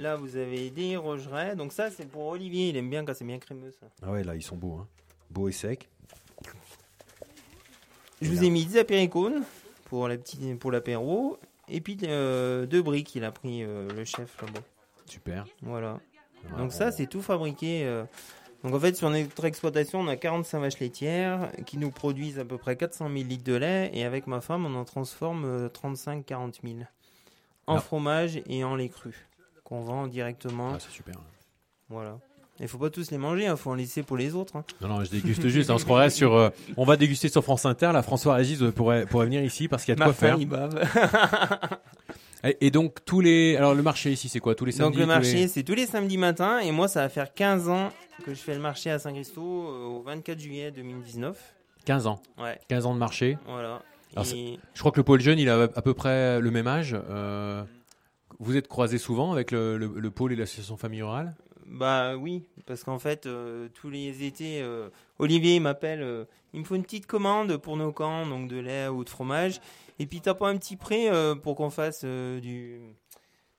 Là, 0.00 0.16
vous 0.16 0.36
avez 0.36 0.70
des 0.70 0.96
rogerets. 0.96 1.54
Donc 1.56 1.72
ça, 1.72 1.90
c'est 1.90 2.06
pour 2.06 2.26
Olivier. 2.26 2.70
Il 2.70 2.76
aime 2.76 2.88
bien 2.88 3.04
quand 3.04 3.14
c'est 3.14 3.24
bien 3.24 3.38
crémeux, 3.38 3.70
ça. 3.78 3.86
Ah 4.02 4.10
ouais, 4.10 4.24
là 4.24 4.34
ils 4.34 4.42
sont 4.42 4.56
beaux, 4.56 4.78
hein. 4.80 4.88
beaux 5.30 5.48
et 5.48 5.52
secs. 5.52 5.86
Je 8.22 8.28
vous 8.30 8.44
ai 8.44 8.50
mis 8.50 8.64
des 8.66 8.78
apéricones 8.78 9.42
pour 9.86 10.08
la 10.08 10.16
petite, 10.16 10.58
pour 10.58 10.70
l'apéro. 10.70 11.38
Et 11.68 11.80
puis 11.80 11.96
euh, 12.02 12.66
deux 12.66 12.82
briques, 12.82 13.14
il 13.14 13.24
a 13.24 13.30
pris 13.30 13.62
euh, 13.62 13.88
le 13.94 14.04
chef 14.04 14.40
là-bas. 14.42 14.60
Super. 15.06 15.46
Voilà. 15.62 16.00
Ah, 16.52 16.58
Donc 16.58 16.72
ça, 16.72 16.90
c'est 16.92 17.06
tout 17.06 17.22
fabriqué. 17.22 17.84
euh. 17.84 18.04
Donc 18.64 18.74
en 18.74 18.80
fait, 18.80 18.94
sur 18.96 19.08
notre 19.08 19.44
exploitation, 19.44 20.00
on 20.00 20.08
a 20.08 20.16
45 20.16 20.60
vaches 20.60 20.78
laitières 20.80 21.50
qui 21.66 21.78
nous 21.78 21.90
produisent 21.90 22.38
à 22.38 22.44
peu 22.44 22.58
près 22.58 22.76
400 22.76 23.06
000 23.08 23.16
litres 23.28 23.44
de 23.44 23.54
lait. 23.54 23.90
Et 23.94 24.04
avec 24.04 24.26
ma 24.26 24.40
femme, 24.40 24.66
on 24.66 24.74
en 24.74 24.84
transforme 24.84 25.68
35-40 25.68 26.60
000 26.62 26.74
en 27.66 27.76
Ah. 27.76 27.80
fromage 27.80 28.40
et 28.46 28.64
en 28.64 28.76
lait 28.76 28.88
cru 28.88 29.14
qu'on 29.70 29.80
vend 29.80 30.06
directement. 30.06 30.72
Ah, 30.74 30.78
c'est 30.80 30.90
super. 30.90 31.14
Voilà. 31.88 32.18
Il 32.62 32.68
faut 32.68 32.76
pas 32.76 32.90
tous 32.90 33.10
les 33.10 33.16
manger, 33.16 33.46
il 33.50 33.56
faut 33.56 33.70
en 33.70 33.74
laisser 33.74 34.02
pour 34.02 34.18
les 34.18 34.34
autres. 34.34 34.54
hein. 34.56 34.64
Non, 34.82 34.88
non, 34.88 35.02
je 35.04 35.10
déguste 35.10 35.48
juste. 35.48 35.70
hein. 35.70 35.74
On 35.76 35.78
se 35.78 35.84
croirait 35.86 36.10
sur. 36.10 36.34
euh, 36.34 36.50
on 36.76 36.84
va 36.84 36.98
déguster 36.98 37.30
sur 37.30 37.42
France 37.42 37.64
Inter. 37.64 37.90
Là, 37.94 38.02
François 38.02 38.34
Régis 38.34 38.60
euh, 38.60 38.70
pourrait, 38.70 39.06
pourrait 39.06 39.24
venir 39.24 39.42
ici 39.42 39.66
parce 39.66 39.82
qu'il 39.86 39.92
y 39.92 39.96
a 39.96 39.98
de 39.98 40.04
quoi 40.04 40.12
faire. 40.12 40.36
il 40.38 40.46
bave. 40.46 40.78
et, 42.44 42.66
et 42.66 42.70
donc 42.70 43.02
tous 43.06 43.20
les. 43.22 43.56
Alors 43.56 43.74
le 43.74 43.82
marché 43.82 44.12
ici, 44.12 44.28
c'est 44.28 44.40
quoi? 44.40 44.54
Tous 44.54 44.66
les 44.66 44.72
samedis 44.72 44.90
Donc 44.92 45.00
le 45.00 45.06
marché, 45.06 45.32
les- 45.34 45.48
c'est 45.48 45.62
tous 45.62 45.74
les 45.74 45.86
samedis 45.86 46.18
matins. 46.18 46.58
Et 46.58 46.70
moi, 46.70 46.86
ça 46.88 47.00
va 47.00 47.08
faire 47.08 47.32
15 47.32 47.68
ans 47.70 47.88
que 48.26 48.34
je 48.34 48.40
fais 48.40 48.54
le 48.54 48.60
marché 48.60 48.90
à 48.90 48.98
Saint-Christo 48.98 49.40
euh, 49.40 49.86
au 49.86 50.02
24 50.02 50.38
juillet 50.38 50.70
2019. 50.70 51.38
15 51.86 52.06
ans. 52.06 52.20
Ouais. 52.38 52.58
15 52.68 52.84
ans 52.84 52.92
de 52.94 52.98
marché. 52.98 53.38
Voilà. 53.46 53.80
Alors, 54.14 54.24
Et- 54.26 54.28
c'est- 54.28 54.58
je 54.74 54.80
crois 54.80 54.92
que 54.92 54.98
le 54.98 55.04
pôle 55.04 55.20
jeune, 55.20 55.38
il 55.38 55.48
a 55.48 55.62
à 55.62 55.80
peu 55.82 55.94
près 55.94 56.40
le 56.40 56.50
même 56.50 56.66
âge. 56.66 56.94
Euh, 57.08 57.62
vous 58.40 58.56
êtes 58.56 58.66
croisés 58.66 58.98
souvent 58.98 59.32
avec 59.32 59.52
le, 59.52 59.76
le- 59.78 59.92
le 60.00 60.10
pôle 60.10 60.32
et 60.32 60.36
l'association 60.36 60.76
famille 60.76 61.02
rurale? 61.02 61.36
Bah 61.66 62.16
oui, 62.16 62.42
parce 62.66 62.82
qu'en 62.82 62.98
fait, 62.98 63.26
euh, 63.26 63.68
tous 63.74 63.90
les 63.90 64.24
étés, 64.24 64.60
euh, 64.60 64.88
Olivier 65.20 65.60
m'appelle, 65.60 66.02
euh, 66.02 66.24
il 66.52 66.58
me 66.60 66.64
faut 66.64 66.74
une 66.74 66.82
petite 66.82 67.06
commande 67.06 67.56
pour 67.58 67.76
nos 67.76 67.92
camps, 67.92 68.26
donc 68.26 68.48
de 68.48 68.58
lait 68.58 68.88
ou 68.88 69.04
de 69.04 69.08
fromage. 69.08 69.60
Et 70.00 70.06
puis 70.06 70.20
t'as 70.20 70.34
pas 70.34 70.48
un 70.48 70.56
petit 70.56 70.74
prêt 70.76 71.08
pour 71.42 71.54
qu'on 71.54 71.70
fasse 71.70 72.04
du... 72.04 72.80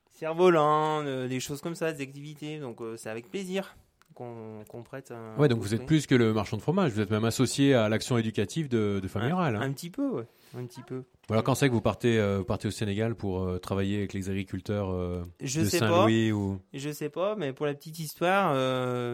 cerf-volant, 0.09 1.03
des 1.27 1.39
choses 1.39 1.61
comme 1.61 1.75
ça, 1.75 1.91
des 1.93 2.03
activités. 2.03 2.59
Donc 2.59 2.79
c'est 2.97 3.09
avec 3.09 3.29
plaisir 3.29 3.75
qu'on 4.13 4.63
qu'on 4.67 4.83
prête 4.83 5.11
un. 5.11 5.37
Ouais, 5.37 5.47
donc 5.47 5.59
vous 5.59 5.73
êtes 5.73 5.85
plus 5.85 6.05
que 6.07 6.15
le 6.15 6.33
marchand 6.33 6.57
de 6.57 6.61
fromage, 6.61 6.91
vous 6.91 6.99
êtes 6.99 7.11
même 7.11 7.25
associé 7.25 7.73
à 7.73 7.87
l'action 7.89 8.17
éducative 8.17 8.67
de, 8.67 8.99
de 9.01 9.07
Famille 9.07 9.31
Un- 9.31 9.35
Rurale. 9.35 9.55
hein. 9.55 9.61
Un 9.61 9.71
petit 9.71 9.89
peu, 9.89 10.09
ouais. 10.09 10.27
Un 10.57 10.65
petit 10.65 10.81
peu. 10.81 11.03
Voilà, 11.27 11.43
quand 11.43 11.55
c'est 11.55 11.69
que 11.69 11.73
vous 11.73 11.79
partez, 11.81 12.19
euh, 12.19 12.39
vous 12.39 12.43
partez 12.43 12.67
au 12.67 12.71
Sénégal 12.71 13.15
pour 13.15 13.41
euh, 13.41 13.57
travailler 13.57 13.97
avec 13.99 14.11
les 14.13 14.29
agriculteurs 14.29 14.89
euh, 14.91 15.23
Je 15.39 15.61
de 15.61 15.65
sais 15.65 15.79
pas. 15.79 15.87
Saint-Louis 15.87 16.31
ou... 16.33 16.59
Je 16.73 16.89
sais 16.91 17.09
pas, 17.09 17.35
mais 17.35 17.53
pour 17.53 17.65
la 17.65 17.73
petite 17.73 17.99
histoire, 17.99 18.53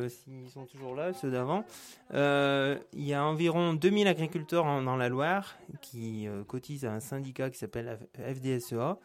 s'ils 0.10 0.50
sont 0.50 0.66
toujours 0.66 0.96
là, 0.96 1.14
ceux 1.14 1.30
d'avant, 1.30 1.64
il 2.12 3.04
y 3.06 3.14
a 3.14 3.24
environ 3.24 3.74
2000 3.74 4.08
agriculteurs 4.08 4.66
en- 4.66 4.82
dans 4.82 4.96
la 4.96 5.10
Loire 5.10 5.58
qui 5.82 6.28
cotisent 6.48 6.86
à 6.86 6.94
un 6.94 7.00
syndicat 7.00 7.50
qui 7.52 7.58
s'appelle 7.60 8.00
FDSEA 8.18 8.98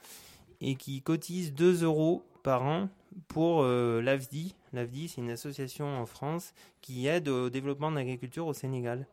et 0.63 0.75
qui 0.77 1.03
cotisent 1.03 1.53
2 1.53 1.83
euros 1.85 2.23
par 2.43 2.63
an 2.63 2.89
pour 3.29 3.63
l'AFDI. 3.65 4.55
L'AFDI, 4.73 5.09
c'est 5.09 5.21
une 5.21 5.31
association 5.31 5.87
en 5.99 6.07
France 6.07 6.55
qui 6.81 7.07
aide 7.07 7.29
au 7.29 7.51
développement 7.51 7.91
de 7.91 7.97
l'agriculture 7.97 8.47
au 8.47 8.55
Sénégal. 8.55 9.07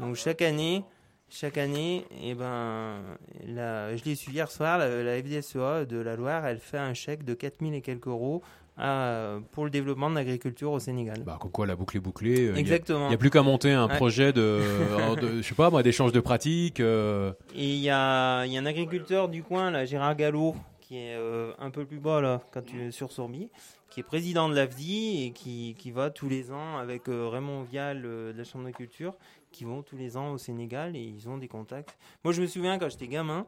Donc 0.00 0.16
chaque 0.16 0.42
année, 0.42 0.84
chaque 1.30 1.58
année, 1.58 2.04
eh 2.22 2.34
ben, 2.34 3.00
la, 3.46 3.94
je 3.96 4.04
l'ai 4.04 4.14
su 4.14 4.30
hier 4.30 4.50
soir, 4.50 4.78
la, 4.78 5.02
la 5.02 5.16
FDSEA 5.22 5.84
de 5.84 5.98
la 5.98 6.16
Loire, 6.16 6.46
elle 6.46 6.58
fait 6.58 6.78
un 6.78 6.94
chèque 6.94 7.24
de 7.24 7.34
4000 7.34 7.74
et 7.74 7.80
quelques 7.82 8.06
euros 8.06 8.42
à- 8.76 9.38
pour 9.52 9.64
le 9.64 9.70
développement 9.70 10.08
de 10.08 10.14
l'agriculture 10.14 10.70
au 10.72 10.78
Sénégal. 10.78 11.22
Bah, 11.24 11.36
comme 11.40 11.50
quoi 11.50 11.66
la 11.66 11.74
boucle 11.76 11.96
est 11.96 12.00
bouclée. 12.00 12.48
euh, 12.48 12.54
Exactement. 12.54 13.06
Il 13.06 13.08
n'y 13.08 13.14
a, 13.14 13.18
plus 13.18 13.30
qu'à 13.30 13.42
monter 13.42 13.72
un 13.72 13.88
Ouais. 13.88 13.96
projet 13.96 14.32
de, 14.32 14.60
de, 15.20 15.42
je 15.42 15.46
sais 15.48 15.54
pas 15.54 15.68
moi, 15.70 15.82
d'échange 15.82 16.12
de 16.12 16.20
pratiques. 16.20 16.80
euh, 16.80 17.32
Et 17.54 17.64
il 17.74 17.80
y 17.80 17.90
a, 17.90 18.44
y 18.46 18.56
a 18.56 18.60
un 18.60 18.66
agriculteur 18.66 19.28
du 19.28 19.42
coin, 19.42 19.70
là, 19.70 19.84
Gérard 19.84 20.14
Gallo, 20.16 20.54
qui 20.80 20.96
est 20.96 21.16
euh, 21.16 21.52
un 21.58 21.70
peu 21.70 21.84
plus 21.84 21.98
bas 21.98 22.20
là, 22.20 22.40
quand 22.52 22.62
tu 22.64 22.80
es 22.80 22.90
sur 22.92 23.10
Sourby, 23.12 23.50
qui 23.90 24.00
est 24.00 24.04
président 24.04 24.48
de 24.48 24.54
l'AFDI 24.54 25.24
et 25.26 25.30
qui, 25.32 25.74
qui 25.76 25.90
va 25.90 26.10
tous 26.10 26.28
les 26.28 26.52
ans 26.52 26.78
avec 26.78 27.08
euh, 27.08 27.28
Raymond 27.28 27.62
Vial 27.64 28.02
euh, 28.04 28.32
de 28.32 28.38
la 28.38 28.44
Chambre 28.44 28.66
de 28.66 28.70
culture, 28.70 29.14
qui 29.50 29.64
vont 29.64 29.82
tous 29.82 29.96
les 29.96 30.16
ans 30.16 30.32
au 30.32 30.38
Sénégal 30.38 30.96
et 30.96 31.02
ils 31.02 31.28
ont 31.28 31.38
des 31.38 31.48
contacts. 31.48 31.98
Moi, 32.24 32.32
je 32.32 32.40
me 32.40 32.46
souviens 32.46 32.78
quand 32.78 32.88
j'étais 32.88 33.08
gamin, 33.08 33.46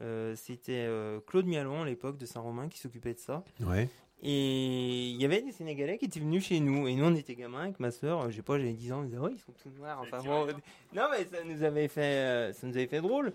euh, 0.00 0.34
c'était 0.36 0.86
euh, 0.86 1.20
Claude 1.26 1.46
Mialon 1.46 1.82
à 1.82 1.86
l'époque 1.86 2.18
de 2.18 2.26
Saint-Romain 2.26 2.68
qui 2.68 2.78
s'occupait 2.78 3.14
de 3.14 3.18
ça. 3.18 3.44
Ouais. 3.60 3.88
Et 4.24 5.08
il 5.08 5.20
y 5.20 5.24
avait 5.24 5.42
des 5.42 5.50
Sénégalais 5.50 5.98
qui 5.98 6.04
étaient 6.04 6.20
venus 6.20 6.46
chez 6.46 6.60
nous. 6.60 6.86
Et 6.86 6.94
nous, 6.94 7.04
on 7.04 7.14
était 7.14 7.34
gamins 7.34 7.62
avec 7.62 7.80
ma 7.80 7.90
soeur. 7.90 8.30
Je 8.30 8.36
sais 8.36 8.42
pas, 8.42 8.56
j'avais 8.56 8.72
10 8.72 8.92
ans. 8.92 9.00
On 9.00 9.04
disait, 9.04 9.18
oh, 9.20 9.28
ils 9.28 9.38
sont 9.38 9.52
tous 9.60 9.70
noirs. 9.70 10.00
Enfin, 10.00 10.22
bon, 10.22 10.46
non, 10.94 11.08
mais 11.10 11.24
ça 11.24 11.42
nous 11.44 11.62
avait 11.64 11.88
fait, 11.88 12.18
euh, 12.18 12.52
ça 12.52 12.66
nous 12.66 12.76
avait 12.76 12.86
fait 12.86 13.00
drôle. 13.00 13.32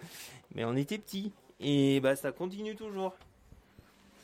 Mais 0.56 0.64
on 0.64 0.76
était 0.76 0.98
petits. 0.98 1.34
Et 1.60 2.00
bah, 2.00 2.16
ça 2.16 2.32
continue 2.32 2.76
toujours. 2.76 3.14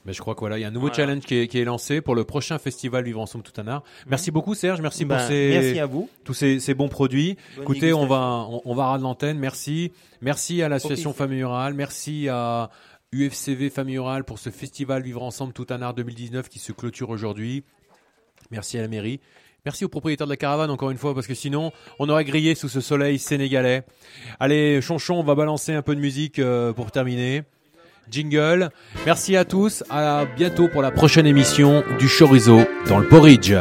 Mais 0.06 0.12
je 0.14 0.20
crois 0.20 0.34
qu'il 0.36 0.41
voilà, 0.41 0.58
il 0.58 0.62
y 0.62 0.66
a 0.66 0.68
un 0.68 0.72
nouveau 0.72 0.88
Voilà. 0.88 0.95
challenge 1.08 1.24
qui 1.24 1.36
est, 1.36 1.47
qui 1.47 1.60
est 1.60 1.64
lancé 1.64 2.01
pour 2.01 2.14
le 2.16 2.26
prochain 2.26 2.58
festival 2.58 3.06
Vivre 3.06 3.22
ensemble 3.22 3.43
tout 3.43 3.60
un 3.62 3.68
art. 3.68 3.84
Merci 4.08 4.32
beaucoup 4.32 4.54
Serge, 4.54 4.82
merci 4.82 5.06
Ben, 5.06 5.18
pour 5.18 5.28
ces, 5.28 5.49
merci 5.54 5.80
à 5.80 5.86
vous. 5.86 6.10
tous 6.26 6.34
ces, 6.34 6.60
ces 6.60 6.74
bons 6.74 6.89
produits. 6.89 7.38
Bonne 7.56 7.64
Écoutez, 7.64 7.93
on 7.93 8.06
va, 8.06 8.45
on, 8.49 8.62
on 8.66 8.76
va 8.76 8.88
rendre 8.88 9.04
l'antenne. 9.04 9.39
Merci, 9.39 9.91
merci 10.22 10.62
à 10.62 10.68
l'association 10.70 11.12
plaisir. 11.12 11.18
Famille 11.26 11.43
Rurale, 11.43 11.74
merci 11.74 12.28
à 12.30 12.70
UFCV 13.14 13.70
Famille 13.70 13.97
Rurale 13.97 14.24
pour 14.26 14.39
ce 14.39 14.49
festival 14.49 15.04
Vivre 15.04 15.24
ensemble 15.24 15.54
tout 15.54 15.68
un 15.70 15.82
art 15.82 15.93
2019 15.93 16.49
qui 16.49 16.60
se 16.60 16.74
clôture 16.74 17.10
aujourd'hui. 17.10 17.64
Merci 18.51 18.78
à 18.78 18.82
la 18.82 18.88
mairie. 18.89 19.20
Merci 19.66 19.86
aux 19.86 19.89
propriétaires 19.89 20.28
de 20.28 20.32
la 20.34 20.38
caravane 20.38 20.70
encore 20.70 20.91
une 20.91 20.97
fois 20.97 21.14
parce 21.14 21.28
que 21.28 21.34
sinon 21.34 21.72
on 21.97 22.10
aurait 22.10 22.26
grillé 22.26 22.54
sous 22.56 22.68
ce 22.68 22.82
soleil 22.82 23.18
sénégalais. 23.20 23.84
Allez, 24.41 24.82
Chonchon, 24.82 25.16
on 25.16 25.24
va 25.24 25.36
balancer 25.36 25.72
un 25.74 25.82
peu 25.82 25.95
de 25.95 26.01
musique 26.01 26.39
euh, 26.39 26.74
pour 26.74 26.91
terminer. 26.91 27.43
Jingle. 28.10 28.70
Merci 29.06 29.36
à 29.36 29.45
tous. 29.45 29.84
À 29.89 30.26
bientôt 30.38 30.68
pour 30.68 30.82
la 30.82 30.91
prochaine 30.91 31.26
émission 31.26 31.84
du 31.99 32.08
Chorizo 32.08 32.62
dans 32.88 32.99
le 32.99 33.08
Porridge. 33.08 33.54